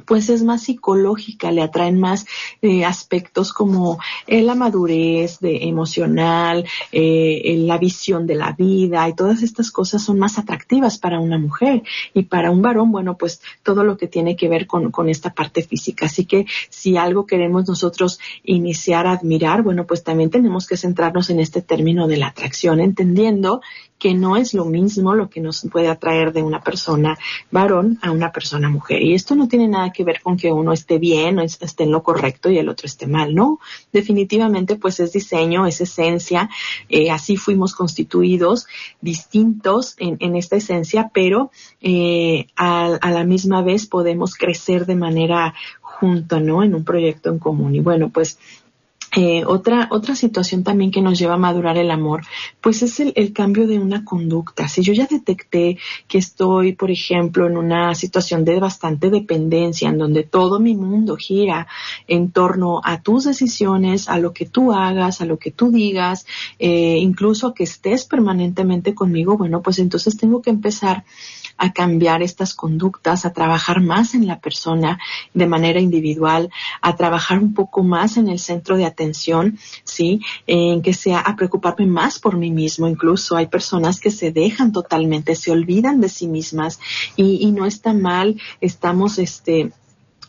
pues 0.05 0.29
es 0.29 0.43
más 0.43 0.63
psicológica, 0.63 1.53
le 1.53 1.63
atraen 1.63 1.99
más 2.01 2.27
eh, 2.61 2.85
aspectos 2.85 3.53
como 3.53 3.99
eh, 4.27 4.43
la 4.43 4.55
madurez 4.55 5.39
de, 5.41 5.65
emocional, 5.65 6.65
eh, 6.91 7.57
la 7.59 7.79
visión 7.79 8.27
de 8.27 8.35
la 8.35 8.53
vida 8.53 9.09
y 9.09 9.15
todas 9.15 9.43
estas 9.43 9.71
cosas 9.71 10.03
son 10.03 10.19
más 10.19 10.39
atractivas 10.39 10.99
para 10.99 11.21
una 11.21 11.39
mujer 11.39 11.83
y 12.15 12.25
para 12.25 12.51
un 12.51 12.63
varón, 12.63 12.93
bueno, 12.93 13.17
pues 13.17 13.41
todo 13.63 13.85
lo 13.85 13.97
que 13.97 14.09
tiene 14.09 14.37
que 14.37 14.49
ver 14.49 14.67
con, 14.67 14.91
con 14.91 15.09
esta 15.09 15.33
parte 15.35 15.63
física. 15.63 16.07
Así 16.07 16.25
que 16.25 16.47
si 16.69 16.97
algo 16.97 17.27
queremos 17.27 17.69
nosotros 17.69 18.19
iniciar 18.45 19.07
a 19.07 19.13
admirar, 19.13 19.63
bueno, 19.63 19.87
pues 19.87 20.03
también 20.03 20.31
tenemos 20.31 20.67
que 20.67 20.77
centrarnos 20.77 21.31
en 21.31 21.41
este 21.41 21.63
término 21.63 22.09
de 22.09 22.17
la 22.17 22.29
atracción, 22.29 22.81
entendiendo 22.81 23.61
que 24.03 24.15
no 24.15 24.37
es 24.37 24.53
lo 24.53 24.65
mismo 24.65 25.15
lo 25.15 25.31
que 25.31 25.41
nos 25.41 25.65
puede 25.71 25.87
atraer 25.87 26.33
de 26.33 26.43
una 26.43 26.61
persona 26.61 27.17
varón 27.53 28.01
a 28.03 28.11
una 28.11 28.33
persona 28.33 28.69
mujer. 28.69 29.01
Y 29.01 29.15
esto 29.15 29.37
no 29.37 29.47
tiene 29.47 29.69
nada 29.69 29.93
que 29.93 30.03
ver 30.03 30.21
con 30.21 30.37
que 30.37 30.51
uno 30.51 30.73
esté 30.73 30.99
bien 30.99 31.39
o 31.39 31.43
esté 31.43 31.85
en 31.85 31.93
lo 31.93 32.03
correcto 32.03 32.51
y 32.51 32.59
el 32.59 32.69
otro 32.69 32.87
esté 32.87 33.07
mal, 33.07 33.33
¿no? 33.33 33.61
Definitivamente 33.93 34.75
pues 34.75 34.99
es 34.99 35.13
diseño, 35.13 35.69
es 35.69 35.81
esencia, 35.81 36.51
eh, 36.89 37.13
así 37.13 37.37
fuimos 37.37 37.77
constituidos, 37.77 38.67
distintos 39.01 39.95
en, 39.99 40.35
esta 40.35 40.57
esencia, 40.57 41.13
pero 41.15 41.53
eh, 41.81 42.49
a, 42.57 42.99
la 43.09 43.23
misma 43.23 43.63
vez 43.63 43.87
podemos 43.87 44.35
crecer 44.35 44.85
de 44.85 44.97
manera 44.97 45.55
junta, 45.81 46.41
¿no? 46.41 46.65
En 46.65 46.75
un 46.75 46.83
proyecto 46.83 47.31
en 47.31 47.39
común. 47.39 47.77
Y 47.77 47.79
bueno, 47.79 48.11
pues 48.11 48.37
eh, 49.15 49.45
otra, 49.45 49.89
otra 49.91 50.17
situación 50.17 50.65
también 50.65 50.91
que 50.91 51.03
nos 51.03 51.19
lleva 51.19 51.35
a 51.35 51.39
madurar 51.39 51.77
el 51.77 51.91
amor, 51.91 52.23
pues 52.63 52.83
es 52.83 52.99
el, 52.99 53.13
el, 53.15 53.35
cambio 53.35 53.67
de 53.67 53.79
una 53.79 54.07
conducta. 54.07 54.69
Si 54.69 54.83
yo 54.83 54.95
ya 54.95 55.07
detecté 55.07 55.77
que 56.09 56.17
estoy, 56.17 56.73
por 56.73 56.91
ejemplo, 56.91 57.47
en 57.47 57.59
una 57.59 57.95
situación 57.95 58.45
de 58.47 58.59
bastante 58.59 59.11
dependencia, 59.11 59.91
en 59.91 59.99
donde 59.99 60.23
todo 60.23 60.61
mi 60.61 60.75
mundo 60.75 61.17
gira 61.17 61.67
en 62.09 62.31
torno 62.31 62.81
a 62.83 63.03
tus 63.03 63.25
decisiones, 63.25 64.09
a 64.09 64.19
lo 64.19 64.33
que 64.33 64.47
tú 64.47 64.73
hagas, 64.73 65.21
a 65.21 65.27
lo 65.27 65.39
que 65.39 65.51
tú 65.51 65.71
digas, 65.71 66.27
eh, 66.59 66.97
incluso 66.99 67.53
que 67.53 67.65
estés 67.65 68.07
permanentemente 68.07 68.95
conmigo, 68.95 69.37
bueno, 69.37 69.61
pues 69.61 69.79
entonces 69.79 70.17
tengo 70.17 70.41
que 70.41 70.51
empezar 70.51 71.05
a 71.57 71.73
cambiar 71.73 72.23
estas 72.23 72.55
conductas, 72.55 73.25
a 73.25 73.33
trabajar 73.33 73.81
más 73.81 74.15
en 74.15 74.27
la 74.27 74.41
persona 74.41 74.99
de 75.35 75.47
manera 75.47 75.81
individual, 75.81 76.51
a 76.81 76.97
trabajar 76.97 77.39
un 77.39 77.55
poco 77.55 77.83
más 77.83 78.17
en 78.17 78.29
el 78.29 78.39
centro 78.39 78.77
de 78.77 78.85
atención, 78.85 79.59
¿sí? 79.85 80.21
En 80.47 80.83
que 80.83 80.95
sea 80.95 81.21
a 81.21 81.37
preocuparme 81.37 81.87
más 81.87 82.19
por 82.19 82.37
mí 82.37 82.51
mismo. 82.51 82.89
Incluso 82.89 83.37
hay 83.37 83.47
personas 83.47 84.01
que 84.01 84.11
se 84.11 84.33
dejan 84.33 84.73
totalmente, 84.73 85.35
se 85.35 85.51
olvidan 85.51 86.01
de 86.01 86.09
sí 86.09 86.29
mismas 86.29 86.81
y, 87.17 87.47
y 87.47 87.53
no 87.53 87.67
está 87.67 87.93
mal, 87.93 88.41
estamos, 88.61 89.19
este, 89.19 89.73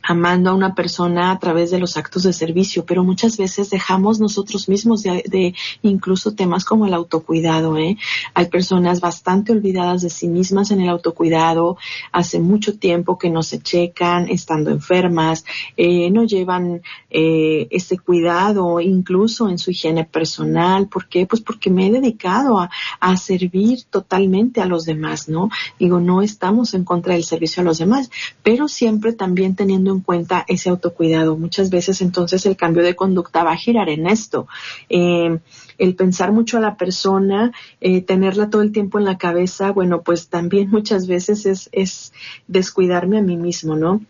amando 0.03 0.49
a 0.49 0.53
una 0.53 0.75
persona 0.75 1.31
a 1.31 1.39
través 1.39 1.71
de 1.71 1.79
los 1.79 1.95
actos 1.95 2.23
de 2.23 2.33
servicio, 2.33 2.85
pero 2.85 3.03
muchas 3.03 3.37
veces 3.37 3.69
dejamos 3.69 4.19
nosotros 4.19 4.67
mismos 4.67 5.03
de, 5.03 5.55
incluso 5.81 6.33
temas 6.33 6.65
como 6.65 6.85
el 6.85 6.93
autocuidado. 6.93 7.77
¿eh? 7.77 7.97
Hay 8.33 8.47
personas 8.47 8.99
bastante 8.99 9.53
olvidadas 9.53 10.01
de 10.01 10.09
sí 10.09 10.27
mismas 10.27 10.71
en 10.71 10.81
el 10.81 10.89
autocuidado, 10.89 11.77
hace 12.11 12.39
mucho 12.39 12.77
tiempo 12.77 13.17
que 13.17 13.29
no 13.29 13.43
se 13.43 13.61
checan, 13.61 14.27
estando 14.29 14.71
enfermas, 14.71 15.45
eh, 15.77 16.11
no 16.11 16.25
llevan 16.25 16.81
eh, 17.09 17.67
ese 17.71 17.97
cuidado 17.97 18.81
incluso 18.81 19.47
en 19.47 19.57
su 19.57 19.71
higiene 19.71 20.03
personal. 20.03 20.87
¿Por 20.87 21.07
qué? 21.07 21.25
Pues 21.25 21.41
porque 21.41 21.69
me 21.69 21.87
he 21.87 21.91
dedicado 21.91 22.59
a, 22.59 22.69
a 22.99 23.15
servir 23.15 23.83
totalmente 23.89 24.61
a 24.61 24.65
los 24.65 24.83
demás, 24.83 25.29
¿no? 25.29 25.49
Digo, 25.79 26.01
no 26.01 26.21
estamos 26.21 26.73
en 26.73 26.83
contra 26.83 27.13
del 27.13 27.23
servicio 27.23 27.61
a 27.61 27.63
los 27.63 27.77
demás, 27.77 28.11
pero 28.43 28.67
siempre 28.67 29.13
también 29.13 29.55
teniendo 29.55 29.92
en 29.93 30.01
cuenta 30.01 30.45
ese 30.47 30.69
autocuidado. 30.69 31.38
Muchas 31.38 31.69
veces 31.69 32.01
entonces 32.01 32.45
el 32.45 32.58
cambio 32.58 32.84
de 32.84 32.95
conducta 32.95 33.43
va 33.43 33.51
a 33.53 33.58
girar 33.58 33.89
en 33.89 34.08
esto. 34.08 34.47
Eh, 34.89 35.39
el 35.77 35.95
pensar 35.95 36.32
mucho 36.32 36.58
a 36.58 36.62
la 36.62 36.77
persona, 36.77 37.51
eh, 37.82 38.01
tenerla 38.01 38.49
todo 38.49 38.62
el 38.62 38.71
tiempo 38.71 38.99
en 38.99 39.06
la 39.06 39.17
cabeza, 39.17 39.71
bueno, 39.71 40.01
pues 40.01 40.29
también 40.29 40.69
muchas 40.69 41.08
veces 41.08 41.45
es, 41.45 41.69
es 41.71 42.13
descuidarme 42.47 43.17
a 43.17 43.21
mí 43.21 43.38
mismo, 43.38 43.75
¿no? 43.75 44.01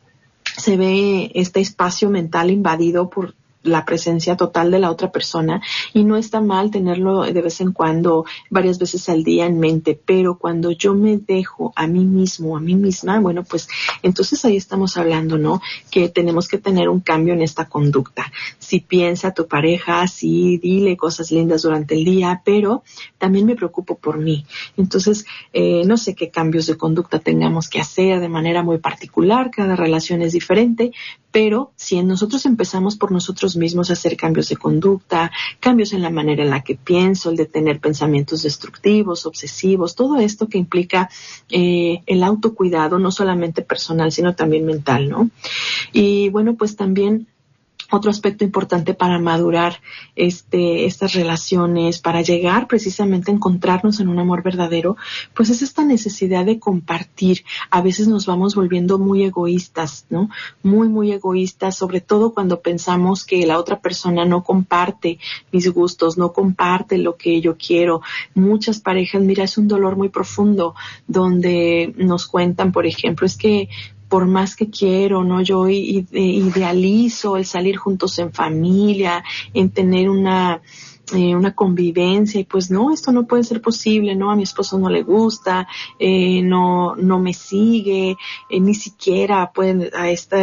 se 0.57 0.77
ve 0.77 1.31
este 1.33 1.59
espacio 1.59 2.09
mental 2.09 2.51
invadido 2.51 3.09
por 3.09 3.33
la 3.63 3.85
presencia 3.85 4.37
total 4.37 4.71
de 4.71 4.79
la 4.79 4.91
otra 4.91 5.11
persona 5.11 5.61
y 5.93 6.03
no 6.03 6.17
está 6.17 6.41
mal 6.41 6.71
tenerlo 6.71 7.23
de 7.23 7.41
vez 7.41 7.61
en 7.61 7.71
cuando, 7.71 8.25
varias 8.49 8.77
veces 8.79 9.09
al 9.09 9.23
día 9.23 9.45
en 9.45 9.59
mente, 9.59 9.99
pero 10.05 10.37
cuando 10.37 10.71
yo 10.71 10.93
me 10.93 11.17
dejo 11.17 11.73
a 11.75 11.87
mí 11.87 12.05
mismo, 12.05 12.57
a 12.57 12.59
mí 12.59 12.75
misma, 12.75 13.19
bueno, 13.19 13.43
pues 13.43 13.67
entonces 14.01 14.43
ahí 14.45 14.57
estamos 14.57 14.97
hablando, 14.97 15.37
¿no? 15.37 15.61
Que 15.89 16.09
tenemos 16.09 16.47
que 16.47 16.57
tener 16.57 16.89
un 16.89 16.99
cambio 16.99 17.33
en 17.33 17.41
esta 17.41 17.69
conducta. 17.69 18.31
Si 18.59 18.79
piensa 18.79 19.33
tu 19.33 19.47
pareja, 19.47 20.05
sí, 20.07 20.57
dile 20.57 20.97
cosas 20.97 21.31
lindas 21.31 21.63
durante 21.63 21.95
el 21.95 22.05
día, 22.05 22.41
pero 22.43 22.83
también 23.17 23.45
me 23.45 23.55
preocupo 23.55 23.97
por 23.97 24.17
mí. 24.17 24.45
Entonces, 24.77 25.25
eh, 25.53 25.83
no 25.85 25.97
sé 25.97 26.15
qué 26.15 26.29
cambios 26.29 26.67
de 26.67 26.77
conducta 26.77 27.19
tengamos 27.19 27.69
que 27.69 27.79
hacer 27.79 28.19
de 28.19 28.29
manera 28.29 28.63
muy 28.63 28.77
particular, 28.79 29.51
cada 29.51 29.75
relación 29.75 30.21
es 30.21 30.33
diferente, 30.33 30.91
pero 31.31 31.71
si 31.75 32.01
nosotros 32.03 32.45
empezamos 32.45 32.95
por 32.95 33.11
nosotros 33.11 33.52
mismos 33.57 33.91
hacer 33.91 34.17
cambios 34.17 34.49
de 34.49 34.57
conducta, 34.57 35.31
cambios 35.59 35.93
en 35.93 36.01
la 36.01 36.09
manera 36.09 36.43
en 36.43 36.49
la 36.49 36.63
que 36.63 36.75
pienso, 36.75 37.29
el 37.29 37.37
de 37.37 37.45
tener 37.45 37.79
pensamientos 37.79 38.43
destructivos, 38.43 39.25
obsesivos, 39.25 39.95
todo 39.95 40.19
esto 40.19 40.47
que 40.47 40.57
implica 40.57 41.09
eh, 41.49 42.01
el 42.05 42.23
autocuidado, 42.23 42.99
no 42.99 43.11
solamente 43.11 43.61
personal, 43.61 44.11
sino 44.11 44.35
también 44.35 44.65
mental, 44.65 45.09
¿no? 45.09 45.29
Y 45.91 46.29
bueno, 46.29 46.55
pues 46.55 46.75
también 46.75 47.27
otro 47.97 48.11
aspecto 48.11 48.43
importante 48.43 48.93
para 48.93 49.19
madurar 49.19 49.81
este, 50.15 50.85
estas 50.85 51.13
relaciones, 51.13 51.99
para 51.99 52.21
llegar 52.21 52.67
precisamente 52.67 53.31
a 53.31 53.35
encontrarnos 53.35 53.99
en 53.99 54.09
un 54.09 54.19
amor 54.19 54.43
verdadero, 54.43 54.97
pues 55.33 55.49
es 55.49 55.61
esta 55.61 55.83
necesidad 55.85 56.45
de 56.45 56.59
compartir. 56.59 57.43
A 57.69 57.81
veces 57.81 58.07
nos 58.07 58.25
vamos 58.25 58.55
volviendo 58.55 58.97
muy 58.97 59.23
egoístas, 59.23 60.05
¿no? 60.09 60.29
Muy, 60.63 60.87
muy 60.87 61.11
egoístas, 61.11 61.77
sobre 61.77 62.01
todo 62.01 62.33
cuando 62.33 62.61
pensamos 62.61 63.25
que 63.25 63.45
la 63.45 63.59
otra 63.59 63.79
persona 63.79 64.25
no 64.25 64.43
comparte 64.43 65.19
mis 65.51 65.69
gustos, 65.69 66.17
no 66.17 66.33
comparte 66.33 66.97
lo 66.97 67.15
que 67.15 67.41
yo 67.41 67.57
quiero. 67.57 68.01
Muchas 68.33 68.79
parejas, 68.79 69.21
mira, 69.21 69.43
es 69.43 69.57
un 69.57 69.67
dolor 69.67 69.95
muy 69.95 70.09
profundo 70.09 70.75
donde 71.07 71.93
nos 71.97 72.27
cuentan, 72.27 72.71
por 72.71 72.85
ejemplo, 72.85 73.25
es 73.25 73.37
que 73.37 73.69
por 74.13 74.27
más 74.27 74.55
que 74.55 74.69
quiero, 74.69 75.23
¿no? 75.23 75.41
Yo 75.41 75.67
idealizo 75.67 77.35
el 77.35 77.47
salir 77.47 77.77
juntos 77.77 78.19
en 78.19 78.31
familia, 78.31 79.23
en 79.55 79.71
tener 79.71 80.07
una, 80.07 80.61
eh, 81.15 81.35
una 81.35 81.55
convivencia 81.55 82.39
y 82.39 82.43
pues 82.43 82.69
no, 82.69 82.93
esto 82.93 83.11
no 83.11 83.25
puede 83.25 83.43
ser 83.43 83.59
posible, 83.59 84.15
¿no? 84.15 84.29
A 84.29 84.35
mi 84.35 84.43
esposo 84.43 84.77
no 84.77 84.87
le 84.87 85.01
gusta, 85.01 85.67
eh, 85.97 86.43
no, 86.43 86.95
no 86.95 87.17
me 87.17 87.33
sigue, 87.33 88.15
eh, 88.51 88.59
ni 88.59 88.75
siquiera 88.75 89.51
pueden 89.51 89.89
a 89.95 90.11
esta 90.11 90.37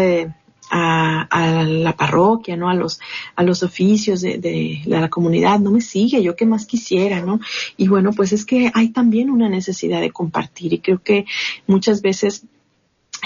a, 0.72 1.22
a, 1.30 1.62
la 1.62 1.96
parroquia, 1.96 2.56
¿no? 2.56 2.68
A 2.68 2.74
los, 2.74 2.98
a 3.36 3.44
los 3.44 3.62
oficios 3.62 4.20
de, 4.20 4.38
de, 4.38 4.82
la 4.86 5.08
comunidad, 5.08 5.60
no 5.60 5.70
me 5.70 5.80
sigue, 5.80 6.24
yo 6.24 6.34
qué 6.34 6.44
más 6.44 6.66
quisiera, 6.66 7.20
¿no? 7.20 7.38
Y 7.76 7.86
bueno, 7.86 8.10
pues 8.12 8.32
es 8.32 8.44
que 8.44 8.72
hay 8.74 8.88
también 8.88 9.30
una 9.30 9.48
necesidad 9.48 10.00
de 10.00 10.10
compartir 10.10 10.72
y 10.72 10.80
creo 10.80 11.00
que 11.04 11.24
muchas 11.68 12.02
veces 12.02 12.46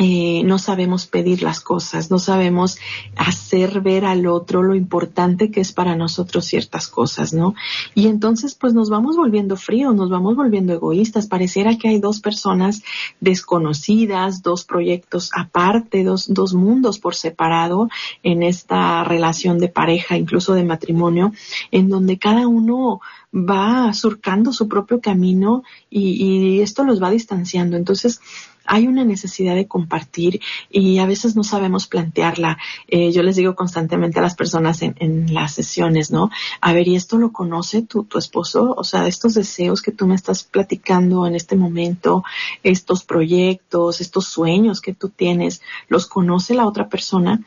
eh, 0.01 0.43
no 0.45 0.59
sabemos 0.59 1.07
pedir 1.07 1.43
las 1.43 1.61
cosas, 1.61 2.11
no 2.11 2.19
sabemos 2.19 2.79
hacer 3.15 3.81
ver 3.81 4.05
al 4.05 4.27
otro 4.27 4.63
lo 4.63 4.75
importante 4.75 5.53
que 5.53 5.61
es 5.61 5.73
para 5.73 5.95
nosotros 5.95 6.47
ciertas 6.47 6.89
cosas, 6.89 7.33
¿no? 7.33 7.55
Y 7.95 8.09
entonces 8.09 8.57
pues 8.57 8.75
nos 8.75 8.91
vamos 8.91 9.17
volviendo 9.17 9.57
fríos, 9.57 9.95
nos 9.95 10.11
vamos 10.11 10.35
volviendo 10.35 10.73
egoístas. 10.73 11.29
Pareciera 11.29 11.79
que 11.79 11.89
hay 11.89 12.01
dos 12.01 12.21
personas 12.21 12.83
desconocidas, 13.21 14.43
dos 14.43 14.65
proyectos 14.65 15.31
aparte, 15.33 16.03
dos, 16.03 16.27
dos 16.33 16.55
mundos 16.55 16.99
por 16.99 17.15
separado 17.15 17.89
en 18.25 18.43
esta 18.43 19.05
relación 19.05 19.59
de 19.59 19.69
pareja, 19.69 20.17
incluso 20.17 20.55
de 20.55 20.65
matrimonio, 20.65 21.33
en 21.71 21.89
donde 21.89 22.19
cada 22.19 22.49
uno 22.49 23.01
va 23.33 23.93
surcando 23.93 24.53
su 24.53 24.69
propio 24.69 25.01
camino 25.01 25.63
y, 25.89 26.57
y 26.57 26.61
esto 26.63 26.83
los 26.83 27.03
va 27.03 27.11
distanciando. 27.11 27.77
Entonces, 27.77 28.21
hay 28.67 28.87
una 28.87 29.05
necesidad 29.05 29.55
de 29.55 29.67
compartir 29.67 30.41
y 30.71 30.99
a 30.99 31.07
veces 31.07 31.37
no 31.37 31.45
sabemos 31.45 31.87
plantearla. 31.87 32.59
Eh, 32.89 33.13
yo 33.13 33.23
les 33.23 33.37
digo 33.37 33.55
constantemente 33.55 34.19
a 34.19 34.23
las 34.23 34.35
personas 34.35 34.83
en, 34.83 34.95
en, 34.99 35.33
las 35.33 35.55
sesiones, 35.55 36.11
¿no? 36.11 36.31
A 36.61 36.73
ver, 36.73 36.89
¿y 36.89 36.97
esto 36.97 37.19
lo 37.19 37.33
conoce 37.33 37.83
tu, 37.83 38.05
tu 38.05 38.19
esposo? 38.19 38.75
O 38.77 38.85
sea, 38.85 39.07
estos 39.07 39.35
deseos 39.35 39.83
que 39.83 39.93
tú 39.93 40.07
me 40.07 40.15
estás 40.15 40.45
platicando 40.45 41.27
en 41.27 41.35
este 41.35 41.57
momento, 41.57 42.25
estos 42.63 43.05
proyectos, 43.05 44.01
estos 44.01 44.27
sueños 44.27 44.81
que 44.81 44.95
tú 44.95 45.09
tienes, 45.09 45.63
¿los 45.89 46.07
conoce 46.07 46.55
la 46.55 46.67
otra 46.67 46.89
persona? 46.89 47.41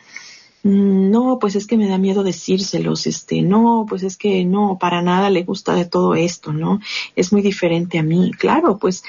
Mm, 0.63 1.11
no, 1.11 1.37
pues 1.39 1.55
es 1.55 1.67
que 1.67 1.77
me 1.77 1.87
da 1.87 1.97
miedo 1.97 2.23
decírselos, 2.23 3.07
este, 3.07 3.41
no, 3.41 3.85
pues 3.87 4.03
es 4.03 4.17
que 4.17 4.43
no, 4.43 4.77
para 4.79 5.01
nada 5.01 5.29
le 5.29 5.43
gusta 5.43 5.73
de 5.75 5.85
todo 5.85 6.15
esto, 6.15 6.51
¿no? 6.51 6.79
Es 7.15 7.31
muy 7.31 7.41
diferente 7.41 7.99
a 7.99 8.03
mí. 8.03 8.31
Claro, 8.37 8.77
pues 8.77 9.03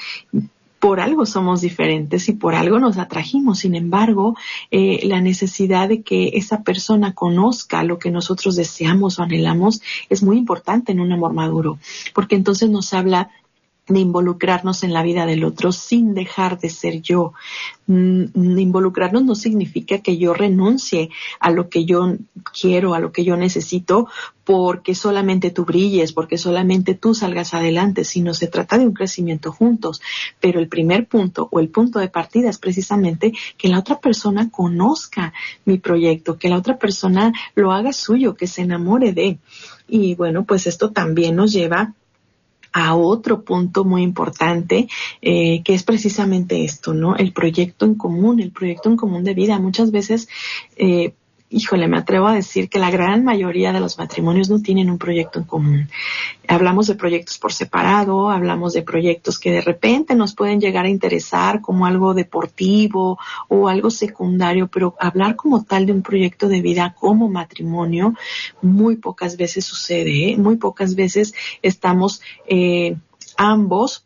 por 0.79 0.99
algo 0.99 1.25
somos 1.25 1.61
diferentes 1.61 2.29
y 2.29 2.33
por 2.33 2.55
algo 2.55 2.79
nos 2.79 2.97
atrajimos. 2.97 3.59
Sin 3.59 3.75
embargo, 3.75 4.35
eh, 4.71 5.01
la 5.03 5.21
necesidad 5.21 5.89
de 5.89 6.01
que 6.01 6.31
esa 6.35 6.63
persona 6.63 7.13
conozca 7.13 7.83
lo 7.83 7.99
que 7.99 8.11
nosotros 8.11 8.55
deseamos 8.55 9.19
o 9.19 9.23
anhelamos 9.23 9.81
es 10.09 10.23
muy 10.23 10.37
importante 10.37 10.91
en 10.91 11.01
un 11.01 11.11
amor 11.11 11.33
maduro, 11.33 11.79
porque 12.13 12.35
entonces 12.35 12.69
nos 12.69 12.93
habla 12.93 13.29
de 13.89 13.99
involucrarnos 13.99 14.83
en 14.83 14.93
la 14.93 15.03
vida 15.03 15.25
del 15.25 15.43
otro 15.43 15.71
sin 15.71 16.13
dejar 16.13 16.59
de 16.59 16.69
ser 16.69 17.01
yo. 17.01 17.33
Mm, 17.87 18.57
involucrarnos 18.59 19.23
no 19.23 19.35
significa 19.35 19.97
que 19.99 20.17
yo 20.17 20.33
renuncie 20.33 21.09
a 21.39 21.49
lo 21.49 21.69
que 21.69 21.85
yo 21.85 22.15
quiero, 22.59 22.93
a 22.93 22.99
lo 22.99 23.11
que 23.11 23.25
yo 23.25 23.35
necesito, 23.35 24.07
porque 24.43 24.95
solamente 24.95 25.49
tú 25.49 25.65
brilles, 25.65 26.13
porque 26.13 26.37
solamente 26.37 26.93
tú 26.93 27.15
salgas 27.15 27.53
adelante, 27.53 28.03
sino 28.03 28.33
se 28.33 28.47
trata 28.47 28.77
de 28.77 28.85
un 28.85 28.93
crecimiento 28.93 29.51
juntos. 29.51 30.01
Pero 30.39 30.59
el 30.59 30.67
primer 30.67 31.07
punto 31.07 31.49
o 31.51 31.59
el 31.59 31.69
punto 31.69 31.99
de 31.99 32.09
partida 32.09 32.49
es 32.49 32.59
precisamente 32.59 33.33
que 33.57 33.69
la 33.69 33.79
otra 33.79 33.99
persona 33.99 34.49
conozca 34.51 35.33
mi 35.65 35.79
proyecto, 35.79 36.37
que 36.37 36.49
la 36.49 36.57
otra 36.57 36.77
persona 36.77 37.33
lo 37.55 37.71
haga 37.71 37.91
suyo, 37.91 38.35
que 38.35 38.47
se 38.47 38.61
enamore 38.61 39.13
de. 39.13 39.39
Y 39.87 40.13
bueno, 40.13 40.45
pues 40.45 40.67
esto 40.67 40.91
también 40.91 41.35
nos 41.35 41.51
lleva 41.51 41.93
a 42.71 42.95
otro 42.95 43.43
punto 43.43 43.83
muy 43.83 44.03
importante, 44.03 44.87
eh, 45.21 45.61
que 45.63 45.73
es 45.73 45.83
precisamente 45.83 46.63
esto, 46.63 46.93
¿no? 46.93 47.15
El 47.15 47.33
proyecto 47.33 47.85
en 47.85 47.95
común, 47.95 48.39
el 48.39 48.51
proyecto 48.51 48.89
en 48.89 48.97
común 48.97 49.23
de 49.23 49.33
vida. 49.33 49.59
Muchas 49.59 49.91
veces 49.91 50.27
eh, 50.77 51.13
híjole, 51.49 51.87
me 51.87 51.97
atrevo 51.97 52.27
a 52.27 52.33
decir 52.33 52.69
que 52.69 52.79
la 52.79 52.91
gran 52.91 53.23
mayoría 53.23 53.73
de 53.73 53.79
los 53.79 53.97
matrimonios 53.97 54.49
no 54.49 54.61
tienen 54.61 54.89
un 54.89 54.99
proyecto 54.99 55.39
en 55.39 55.45
común. 55.45 55.89
Hablamos 56.47 56.87
de 56.87 56.95
proyectos 56.95 57.39
por 57.39 57.53
separado, 57.53 58.29
hablamos 58.29 58.73
de 58.73 58.83
proyectos 58.83 59.39
que 59.39 59.51
de 59.51 59.61
repente 59.61 60.15
nos 60.15 60.35
pueden 60.35 60.61
llegar 60.61 60.85
a 60.85 60.89
interesar 60.89 61.61
como 61.61 61.85
algo 61.85 62.13
deportivo 62.13 63.17
o 63.47 63.67
algo 63.67 63.89
secundario, 63.89 64.67
pero 64.67 64.95
hablar 64.99 65.35
como 65.35 65.63
tal 65.63 65.85
de 65.85 65.93
un 65.93 66.03
proyecto 66.03 66.47
de 66.47 66.61
vida 66.61 66.95
como 66.99 67.29
matrimonio 67.29 68.13
muy 68.61 68.97
pocas 68.97 69.35
veces 69.35 69.65
sucede, 69.65 70.31
¿eh? 70.31 70.37
muy 70.37 70.57
pocas 70.57 70.95
veces 70.95 71.33
estamos 71.61 72.21
eh, 72.47 72.95
ambos 73.37 74.05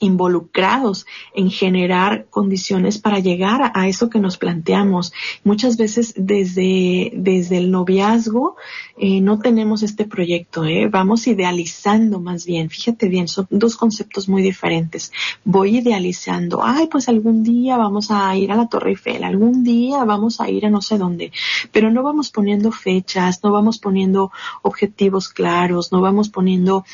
involucrados 0.00 1.06
en 1.34 1.50
generar 1.50 2.26
condiciones 2.30 2.98
para 2.98 3.18
llegar 3.18 3.72
a, 3.74 3.88
eso 3.88 4.10
que 4.10 4.18
nos 4.18 4.36
planteamos. 4.36 5.12
Muchas 5.44 5.76
veces 5.76 6.14
desde, 6.16 7.12
desde 7.14 7.58
el 7.58 7.70
noviazgo 7.70 8.56
eh, 8.96 9.20
no 9.20 9.38
tenemos 9.38 9.82
este 9.82 10.04
proyecto, 10.04 10.64
¿eh? 10.64 10.88
vamos 10.88 11.26
idealizando 11.26 12.20
más 12.20 12.46
bien. 12.46 12.70
Fíjate 12.70 13.08
bien, 13.08 13.28
son 13.28 13.46
dos 13.50 13.76
conceptos 13.76 14.28
muy 14.28 14.42
diferentes. 14.42 15.12
Voy 15.44 15.78
idealizando, 15.78 16.62
ay, 16.62 16.88
pues 16.88 17.08
algún 17.08 17.42
día 17.42 17.76
vamos 17.76 18.10
a 18.10 18.36
ir 18.36 18.52
a 18.52 18.56
la 18.56 18.68
Torre 18.68 18.90
Eiffel, 18.90 19.24
algún 19.24 19.64
día 19.64 20.04
vamos 20.04 20.40
a 20.40 20.50
ir 20.50 20.66
a 20.66 20.70
no 20.70 20.82
sé 20.82 20.98
dónde, 20.98 21.32
pero 21.72 21.90
no 21.90 22.02
vamos 22.02 22.30
poniendo 22.30 22.72
fechas, 22.72 23.40
no 23.42 23.52
vamos 23.52 23.78
poniendo 23.78 24.32
objetivos 24.62 25.28
claros, 25.28 25.92
no 25.92 26.00
vamos 26.00 26.28
poniendo 26.28 26.84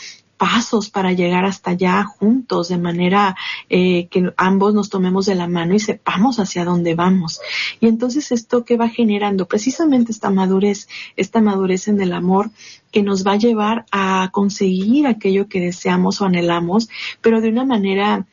pasos 0.43 0.91
para 0.91 1.13
llegar 1.13 1.45
hasta 1.45 1.71
allá 1.71 2.03
juntos, 2.03 2.69
de 2.69 2.77
manera 2.77 3.37
eh, 3.71 4.09
que 4.09 4.33
ambos 4.37 4.75
nos 4.75 4.91
tomemos 4.91 5.27
de 5.27 5.37
la 5.37 5.47
mano 5.47 5.73
y 5.73 5.79
sepamos 5.79 6.41
hacia 6.41 6.65
dónde 6.65 6.97
vamos. 6.97 7.41
Y 7.79 7.87
entonces 7.87 8.33
esto 8.33 8.65
que 8.65 8.77
va 8.77 8.89
generando 8.89 9.47
precisamente 9.47 10.11
esta 10.11 10.31
madurez, 10.31 10.89
esta 11.17 11.41
madurez 11.41 11.87
en 11.87 12.01
el 12.01 12.13
amor 12.13 12.51
que 12.91 13.05
nos 13.05 13.25
va 13.25 13.35
a 13.35 13.37
llevar 13.37 13.87
a 13.93 14.31
conseguir 14.33 15.07
aquello 15.07 15.47
que 15.47 15.61
deseamos 15.61 16.21
o 16.21 16.25
anhelamos, 16.25 16.89
pero 17.21 17.41
de 17.41 17.49
una 17.49 17.65
manera 17.65 18.27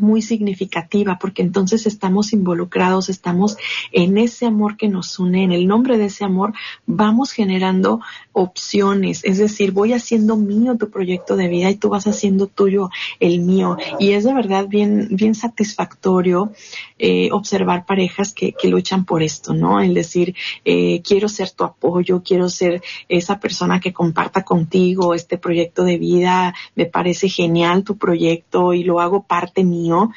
muy 0.00 0.22
significativa 0.22 1.18
porque 1.18 1.42
entonces 1.42 1.86
estamos 1.86 2.32
involucrados, 2.32 3.08
estamos 3.08 3.56
en 3.92 4.18
ese 4.18 4.46
amor 4.46 4.76
que 4.76 4.88
nos 4.88 5.18
une, 5.18 5.44
en 5.44 5.52
el 5.52 5.66
nombre 5.66 5.98
de 5.98 6.06
ese 6.06 6.24
amor 6.24 6.52
vamos 6.86 7.32
generando 7.32 8.00
opciones, 8.32 9.24
es 9.24 9.38
decir, 9.38 9.72
voy 9.72 9.92
haciendo 9.92 10.36
mío 10.36 10.76
tu 10.76 10.90
proyecto 10.90 11.36
de 11.36 11.48
vida 11.48 11.70
y 11.70 11.76
tú 11.76 11.88
vas 11.88 12.06
haciendo 12.06 12.46
tuyo 12.46 12.90
el 13.20 13.40
mío. 13.40 13.76
Y 13.98 14.12
es 14.12 14.24
de 14.24 14.34
verdad 14.34 14.68
bien, 14.68 15.08
bien 15.10 15.34
satisfactorio 15.34 16.52
eh, 16.98 17.30
observar 17.32 17.86
parejas 17.86 18.32
que, 18.32 18.52
que, 18.52 18.68
luchan 18.68 19.04
por 19.04 19.22
esto, 19.22 19.54
¿no? 19.54 19.80
El 19.80 19.94
decir, 19.94 20.34
eh, 20.64 21.00
quiero 21.02 21.28
ser 21.28 21.50
tu 21.50 21.64
apoyo, 21.64 22.22
quiero 22.24 22.48
ser 22.48 22.82
esa 23.08 23.38
persona 23.38 23.80
que 23.80 23.92
comparta 23.92 24.44
contigo 24.44 25.14
este 25.14 25.38
proyecto 25.38 25.84
de 25.84 25.98
vida, 25.98 26.54
me 26.74 26.86
parece 26.86 27.28
genial 27.28 27.84
tu 27.84 27.96
proyecto 27.96 28.74
y 28.74 28.84
lo 28.84 29.00
hago 29.00 29.22
parte 29.22 29.64
mío. 29.88 30.12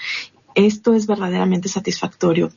Esto 0.56 0.94
es 0.94 1.08
verdaderamente 1.08 1.70
satisfactorio. 1.70 2.52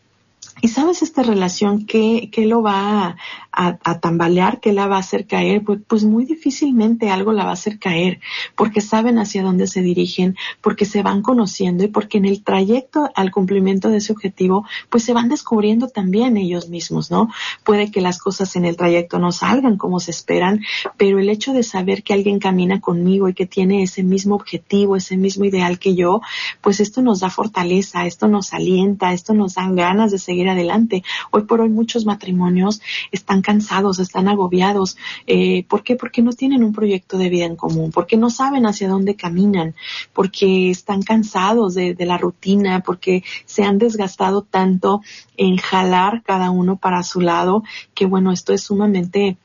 Y 0.61 0.68
sabes 0.68 1.02
esta 1.02 1.22
relación, 1.22 1.84
¿qué, 1.84 2.30
qué 2.32 2.46
lo 2.46 2.62
va 2.62 3.16
a, 3.52 4.00
tambalear? 4.00 4.61
¿Qué 4.61 4.72
la 4.72 4.86
va 4.86 4.96
a 4.96 5.00
hacer 5.00 5.26
caer? 5.26 5.62
Pues, 5.62 5.80
pues, 5.86 6.05
muy 6.05 6.24
difícilmente 6.24 7.11
algo 7.11 7.32
la 7.32 7.44
va 7.44 7.50
a 7.50 7.55
hacer 7.55 7.78
caer, 7.78 8.20
porque 8.57 8.80
saben 8.80 9.18
hacia 9.18 9.42
dónde 9.42 9.66
se 9.66 9.82
dirigen, 9.82 10.36
porque 10.61 10.84
se 10.84 11.02
van 11.02 11.22
conociendo 11.22 11.84
y 11.84 11.88
porque 11.88 12.18
en 12.18 12.24
el 12.24 12.42
trayecto 12.42 13.11
al 13.14 13.30
cumplimiento 13.30 13.88
de 13.88 13.98
ese 13.98 14.12
objetivo, 14.12 14.64
pues 14.90 15.05
se 15.05 15.12
van 15.12 15.28
descubriendo 15.28 15.88
también 15.88 16.36
ellos 16.36 16.68
mismos, 16.68 17.11
¿no? 17.11 17.28
Puede 17.64 17.90
que 17.90 18.00
las 18.00 18.18
cosas 18.18 18.57
en 18.57 18.64
el 18.64 18.76
trayecto 18.76 19.18
no 19.18 19.32
salgan 19.32 19.76
como 19.76 20.00
se 20.00 20.11
esperan, 20.11 20.62
pero 20.96 21.18
el 21.18 21.28
hecho 21.28 21.52
de 21.52 21.62
saber 21.62 22.02
que 22.02 22.14
alguien 22.14 22.38
camina 22.38 22.80
conmigo 22.80 23.28
y 23.28 23.34
que 23.34 23.46
tiene 23.46 23.82
ese 23.82 24.02
mismo 24.02 24.34
objetivo, 24.34 24.96
ese 24.96 25.16
mismo 25.16 25.44
ideal 25.44 25.78
que 25.78 25.94
yo, 25.94 26.20
pues 26.61 26.80
esto 26.80 27.02
nos 27.02 27.20
da 27.20 27.30
fortaleza, 27.30 28.07
esto 28.07 28.28
nos 28.28 28.52
alienta, 28.52 29.12
esto 29.12 29.34
nos 29.34 29.55
da 29.55 29.68
ganas 29.70 30.11
de 30.11 30.18
seguir 30.18 30.43
adelante. 30.49 31.03
Hoy 31.30 31.42
por 31.42 31.61
hoy 31.61 31.68
muchos 31.68 32.05
matrimonios 32.05 32.80
están 33.12 33.42
cansados, 33.42 33.99
están 33.99 34.28
agobiados. 34.28 34.97
Eh, 35.26 35.64
¿Por 35.68 35.82
qué? 35.82 35.97
Porque 35.97 36.22
no 36.22 36.32
tienen 36.32 36.64
un 36.64 36.72
proyecto 36.72 37.18
de 37.18 37.28
vida 37.28 37.45
en 37.45 37.57
común, 37.57 37.90
porque 37.92 38.16
no 38.16 38.30
saben 38.30 38.66
hacia 38.66 38.88
dónde 38.88 39.16
caminan, 39.16 39.74
porque 40.12 40.70
están 40.70 41.03
cansados 41.03 41.74
de, 41.74 41.95
de 41.95 42.07
la 42.07 42.18
rutina, 42.18 42.80
porque 42.80 43.24
se 43.45 43.64
han 43.64 43.78
desgastado 43.78 44.42
tanto 44.42 45.03
en 45.36 45.57
jalar 45.57 46.22
cada 46.22 46.51
uno 46.51 46.76
para 46.76 47.03
su 47.03 47.20
lado, 47.20 47.62
que 47.95 48.07
bueno, 48.07 48.32
esto 48.32 48.53
es 48.53 48.62
sumamente 48.62 49.36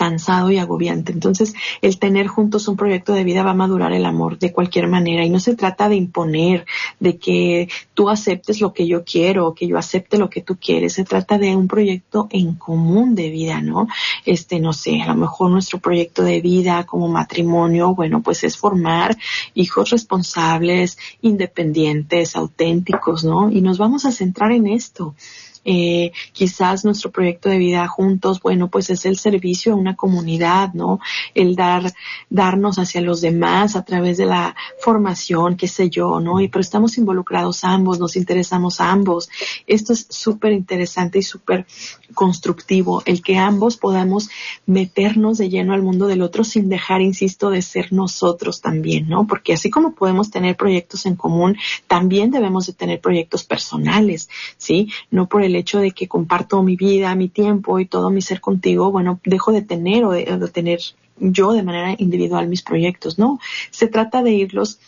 cansado 0.00 0.50
y 0.50 0.56
agobiante. 0.56 1.12
Entonces, 1.12 1.52
el 1.82 1.98
tener 1.98 2.26
juntos 2.26 2.68
un 2.68 2.76
proyecto 2.78 3.12
de 3.12 3.22
vida 3.22 3.42
va 3.42 3.50
a 3.50 3.54
madurar 3.54 3.92
el 3.92 4.06
amor 4.06 4.38
de 4.38 4.50
cualquier 4.50 4.88
manera. 4.88 5.26
Y 5.26 5.28
no 5.28 5.40
se 5.40 5.54
trata 5.54 5.90
de 5.90 5.96
imponer, 5.96 6.64
de 7.00 7.18
que 7.18 7.68
tú 7.92 8.08
aceptes 8.08 8.62
lo 8.62 8.72
que 8.72 8.86
yo 8.86 9.04
quiero 9.04 9.46
o 9.46 9.54
que 9.54 9.66
yo 9.66 9.76
acepte 9.76 10.16
lo 10.16 10.30
que 10.30 10.40
tú 10.40 10.56
quieres. 10.56 10.94
Se 10.94 11.04
trata 11.04 11.36
de 11.36 11.54
un 11.54 11.68
proyecto 11.68 12.28
en 12.30 12.54
común 12.54 13.14
de 13.14 13.28
vida, 13.28 13.60
¿no? 13.60 13.88
Este, 14.24 14.58
no 14.58 14.72
sé, 14.72 15.02
a 15.02 15.08
lo 15.08 15.16
mejor 15.16 15.50
nuestro 15.50 15.80
proyecto 15.80 16.22
de 16.22 16.40
vida 16.40 16.86
como 16.86 17.06
matrimonio, 17.06 17.94
bueno, 17.94 18.22
pues 18.22 18.42
es 18.42 18.56
formar 18.56 19.18
hijos 19.52 19.90
responsables, 19.90 20.96
independientes, 21.20 22.36
auténticos, 22.36 23.22
¿no? 23.22 23.50
Y 23.50 23.60
nos 23.60 23.76
vamos 23.76 24.06
a 24.06 24.12
centrar 24.12 24.52
en 24.52 24.66
esto 24.66 25.14
eh, 25.64 26.12
quizás 26.32 26.84
nuestro 26.84 27.10
proyecto 27.10 27.48
de 27.48 27.58
vida 27.58 27.86
juntos, 27.86 28.40
bueno, 28.40 28.68
pues 28.68 28.90
es 28.90 29.04
el 29.04 29.18
servicio 29.18 29.72
a 29.72 29.76
una 29.76 29.96
comunidad, 29.96 30.72
¿no? 30.72 31.00
El 31.34 31.54
dar, 31.54 31.92
darnos 32.30 32.78
hacia 32.78 33.00
los 33.00 33.20
demás 33.20 33.76
a 33.76 33.84
través 33.84 34.16
de 34.16 34.26
la 34.26 34.56
formación, 34.80 35.56
qué 35.56 35.68
sé 35.68 35.90
yo, 35.90 36.20
¿no? 36.20 36.40
Y 36.40 36.48
pero 36.48 36.60
estamos 36.60 36.96
involucrados 36.98 37.64
ambos, 37.64 37.98
nos 37.98 38.16
interesamos 38.16 38.80
ambos. 38.80 39.28
Esto 39.66 39.92
es 39.92 40.06
súper 40.08 40.52
interesante 40.52 41.18
y 41.18 41.22
súper 41.22 41.66
constructivo, 42.14 43.02
el 43.04 43.22
que 43.22 43.36
ambos 43.36 43.76
podamos 43.76 44.30
meternos 44.66 45.38
de 45.38 45.48
lleno 45.48 45.74
al 45.74 45.82
mundo 45.82 46.06
del 46.06 46.22
otro 46.22 46.44
sin 46.44 46.68
dejar, 46.68 47.02
insisto, 47.02 47.50
de 47.50 47.62
ser 47.62 47.92
nosotros 47.92 48.60
también, 48.60 49.08
¿no? 49.08 49.26
Porque 49.26 49.52
así 49.52 49.70
como 49.70 49.94
podemos 49.94 50.30
tener 50.30 50.56
proyectos 50.56 51.06
en 51.06 51.16
común, 51.16 51.56
también 51.86 52.30
debemos 52.30 52.66
de 52.66 52.72
tener 52.72 53.00
proyectos 53.00 53.44
personales, 53.44 54.28
¿sí? 54.56 54.90
No 55.10 55.28
por 55.28 55.42
el 55.50 55.56
hecho 55.56 55.80
de 55.80 55.90
que 55.90 56.08
comparto 56.08 56.62
mi 56.62 56.76
vida, 56.76 57.14
mi 57.14 57.28
tiempo 57.28 57.78
y 57.78 57.86
todo 57.86 58.10
mi 58.10 58.22
ser 58.22 58.40
contigo, 58.40 58.90
bueno, 58.90 59.20
dejo 59.24 59.52
de 59.52 59.62
tener 59.62 60.04
o 60.04 60.10
de, 60.10 60.24
de 60.24 60.48
tener 60.48 60.80
yo 61.18 61.52
de 61.52 61.62
manera 61.62 61.94
individual 61.98 62.48
mis 62.48 62.62
proyectos, 62.62 63.18
¿no? 63.18 63.38
Se 63.70 63.88
trata 63.88 64.22
de 64.22 64.32
irlos 64.32 64.80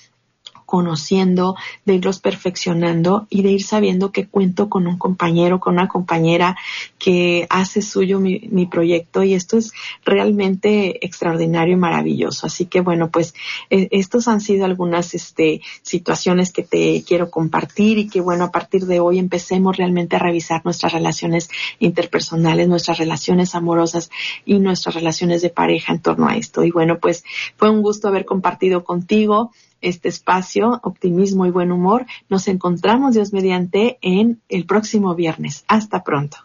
conociendo, 0.72 1.54
de 1.84 1.96
irlos 1.96 2.18
perfeccionando 2.18 3.26
y 3.28 3.42
de 3.42 3.50
ir 3.50 3.62
sabiendo 3.62 4.10
que 4.10 4.26
cuento 4.26 4.70
con 4.70 4.86
un 4.86 4.96
compañero, 4.96 5.60
con 5.60 5.74
una 5.74 5.86
compañera 5.86 6.56
que 6.98 7.46
hace 7.50 7.82
suyo 7.82 8.20
mi, 8.20 8.66
proyecto 8.70 9.22
y 9.22 9.34
esto 9.34 9.58
es 9.58 9.74
realmente 10.02 11.04
extraordinario 11.04 11.74
y 11.74 11.76
maravilloso. 11.76 12.46
Así 12.46 12.64
que 12.64 12.80
bueno, 12.80 13.10
pues 13.10 13.34
eh, 13.68 13.88
estos 13.90 14.28
han 14.28 14.40
sido 14.40 14.64
algunas 14.64 15.12
este, 15.12 15.60
situaciones 15.82 16.54
que 16.54 16.62
te 16.62 17.04
quiero 17.06 17.30
compartir 17.30 17.98
y 17.98 18.08
que 18.08 18.22
bueno, 18.22 18.44
a 18.44 18.50
partir 18.50 18.86
de 18.86 18.98
hoy 18.98 19.18
empecemos 19.18 19.76
realmente 19.76 20.16
a 20.16 20.20
revisar 20.20 20.62
nuestras 20.64 20.94
relaciones 20.94 21.50
interpersonales, 21.80 22.66
nuestras 22.66 22.96
relaciones 22.96 23.54
amorosas 23.54 24.08
y 24.46 24.58
nuestras 24.58 24.94
relaciones 24.94 25.42
de 25.42 25.50
pareja 25.50 25.92
en 25.92 26.00
torno 26.00 26.28
a 26.28 26.36
esto. 26.36 26.64
Y 26.64 26.70
bueno, 26.70 26.98
pues 26.98 27.24
fue 27.58 27.68
un 27.68 27.82
gusto 27.82 28.08
haber 28.08 28.24
compartido 28.24 28.84
contigo 28.84 29.52
este 29.82 30.08
espacio, 30.08 30.80
optimismo 30.82 31.44
y 31.46 31.50
buen 31.50 31.72
humor. 31.72 32.06
Nos 32.28 32.48
encontramos, 32.48 33.14
Dios 33.14 33.32
mediante, 33.32 33.98
en 34.00 34.40
el 34.48 34.64
próximo 34.64 35.14
viernes. 35.14 35.64
Hasta 35.68 36.02
pronto. 36.02 36.38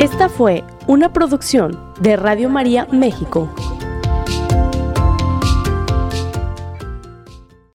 Esta 0.00 0.28
fue 0.28 0.64
una 0.86 1.12
producción 1.12 1.80
de 2.00 2.16
Radio 2.16 2.50
María 2.50 2.86
México. 2.92 3.48